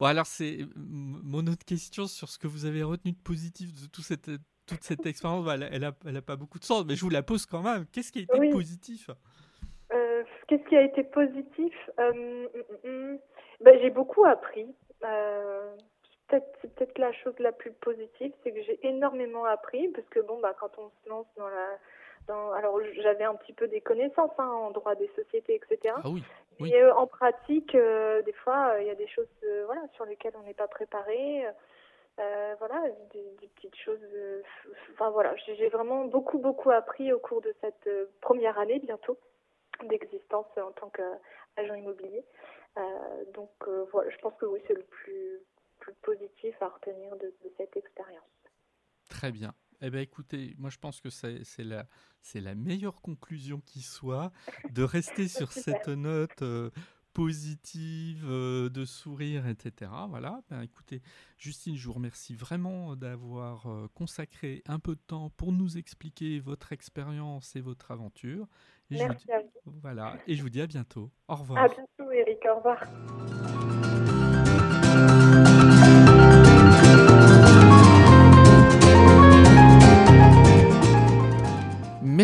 Bon, 0.00 0.06
alors, 0.06 0.26
c'est 0.26 0.58
mon 0.76 1.46
autre 1.46 1.64
question 1.64 2.06
sur 2.06 2.28
ce 2.28 2.38
que 2.38 2.46
vous 2.48 2.64
avez 2.64 2.82
retenu 2.82 3.12
de 3.12 3.18
positif 3.22 3.72
de 3.82 3.86
tout 3.86 4.02
cette, 4.02 4.30
toute 4.66 4.82
cette 4.82 5.06
expérience. 5.06 5.44
bah, 5.44 5.54
elle, 5.54 5.62
a- 5.64 5.68
elle 5.72 5.84
a, 5.84 5.92
elle 6.06 6.16
a 6.16 6.22
pas 6.22 6.36
beaucoup 6.36 6.58
de 6.58 6.64
sens, 6.64 6.84
mais 6.86 6.96
je 6.96 7.02
vous 7.02 7.10
la 7.10 7.22
pose 7.22 7.46
quand 7.46 7.62
même. 7.62 7.86
Qu'est-ce 7.92 8.10
qui 8.10 8.20
a 8.20 8.22
été 8.22 8.38
Oui. 8.38 8.50
positif? 8.50 9.10
Euh, 9.92 10.24
Qu'est-ce 10.48 10.64
qui 10.68 10.76
a 10.76 10.82
été 10.82 11.04
positif? 11.04 11.74
Euh. 12.00 12.48
Ben, 13.60 13.78
J'ai 13.80 13.90
beaucoup 13.90 14.24
appris. 14.24 14.66
Euh, 15.04 15.76
c'est 16.30 16.40
peut-être 16.40 16.58
c'est 16.62 16.74
peut-être 16.74 16.98
la 16.98 17.12
chose 17.12 17.34
la 17.38 17.52
plus 17.52 17.72
positive, 17.72 18.32
c'est 18.42 18.52
que 18.52 18.62
j'ai 18.62 18.78
énormément 18.86 19.44
appris, 19.44 19.88
parce 19.88 20.08
que 20.08 20.20
bon, 20.20 20.40
bah, 20.40 20.54
quand 20.58 20.70
on 20.78 20.88
se 21.04 21.08
lance 21.08 21.26
dans 21.36 21.48
la... 21.48 21.78
Dans, 22.28 22.52
alors 22.52 22.78
j'avais 23.02 23.24
un 23.24 23.34
petit 23.34 23.52
peu 23.52 23.66
des 23.66 23.80
connaissances 23.80 24.30
hein, 24.38 24.46
en 24.46 24.70
droit 24.70 24.94
des 24.94 25.10
sociétés, 25.16 25.56
etc. 25.56 25.94
Ah 26.04 26.08
oui, 26.08 26.22
oui. 26.60 26.70
Et 26.72 26.82
euh, 26.82 26.94
en 26.94 27.06
pratique, 27.06 27.74
euh, 27.74 28.22
des 28.22 28.32
fois, 28.32 28.74
euh, 28.74 28.82
il 28.82 28.86
y 28.86 28.90
a 28.90 28.94
des 28.94 29.08
choses 29.08 29.28
voilà, 29.66 29.82
sur 29.94 30.04
lesquelles 30.04 30.34
on 30.36 30.42
n'est 30.42 30.54
pas 30.54 30.68
préparé. 30.68 31.46
Voilà, 32.58 32.84
des, 33.12 33.24
des 33.40 33.48
petites 33.48 33.74
choses. 33.76 33.98
Enfin 34.92 35.10
voilà, 35.10 35.34
j'ai 35.36 35.68
vraiment 35.68 36.04
beaucoup, 36.04 36.38
beaucoup 36.38 36.70
appris 36.70 37.12
au 37.12 37.18
cours 37.18 37.40
de 37.40 37.52
cette 37.60 37.88
première 38.20 38.58
année 38.58 38.78
bientôt 38.78 39.18
d'existence 39.84 40.46
en 40.56 40.70
tant 40.72 40.90
qu'agent 40.90 41.74
immobilier. 41.74 42.24
Donc 43.34 43.50
voilà, 43.90 44.10
je 44.10 44.18
pense 44.18 44.34
que 44.38 44.46
oui, 44.46 44.62
c'est 44.68 44.74
le 44.74 44.84
plus, 44.84 45.40
plus 45.80 45.94
positif 45.94 46.54
à 46.60 46.68
retenir 46.68 47.16
de, 47.16 47.26
de 47.42 47.52
cette 47.56 47.76
expérience. 47.76 48.22
Très 49.08 49.32
bien. 49.32 49.52
Eh 49.82 49.90
bien, 49.90 50.00
écoutez, 50.00 50.54
moi 50.58 50.70
je 50.70 50.78
pense 50.78 51.00
que 51.00 51.10
c'est 51.10 51.64
la, 51.64 52.54
meilleure 52.54 53.00
conclusion 53.02 53.60
qui 53.66 53.82
soit 53.82 54.30
de 54.70 54.82
rester 54.84 55.26
sur 55.28 55.52
cette 55.52 55.88
note 55.88 56.42
euh, 56.42 56.70
positive, 57.12 58.24
euh, 58.26 58.68
de 58.70 58.84
sourire, 58.84 59.46
etc. 59.48 59.90
Voilà. 60.08 60.40
Ben, 60.48 60.62
écoutez, 60.62 61.02
Justine, 61.36 61.76
je 61.76 61.84
vous 61.86 61.92
remercie 61.94 62.34
vraiment 62.34 62.94
d'avoir 62.96 63.66
euh, 63.66 63.88
consacré 63.94 64.62
un 64.66 64.78
peu 64.78 64.94
de 64.94 65.00
temps 65.06 65.30
pour 65.30 65.52
nous 65.52 65.76
expliquer 65.76 66.38
votre 66.40 66.72
expérience 66.72 67.56
et 67.56 67.60
votre 67.60 67.90
aventure. 67.90 68.46
Et 68.90 68.96
je 68.96 69.02
vous 69.02 69.08
Merci 69.08 69.26
dis- 69.26 69.32
à 69.32 69.40
vous. 69.40 69.72
voilà. 69.82 70.16
Et 70.26 70.36
je 70.36 70.42
vous 70.42 70.50
dis 70.50 70.60
à 70.60 70.66
bientôt. 70.66 71.10
Au 71.28 71.32
À 71.32 71.36
revoir. 71.36 71.68
bientôt, 71.68 72.10
Eric. 72.12 72.38
Au 72.50 72.56
revoir. 72.56 73.61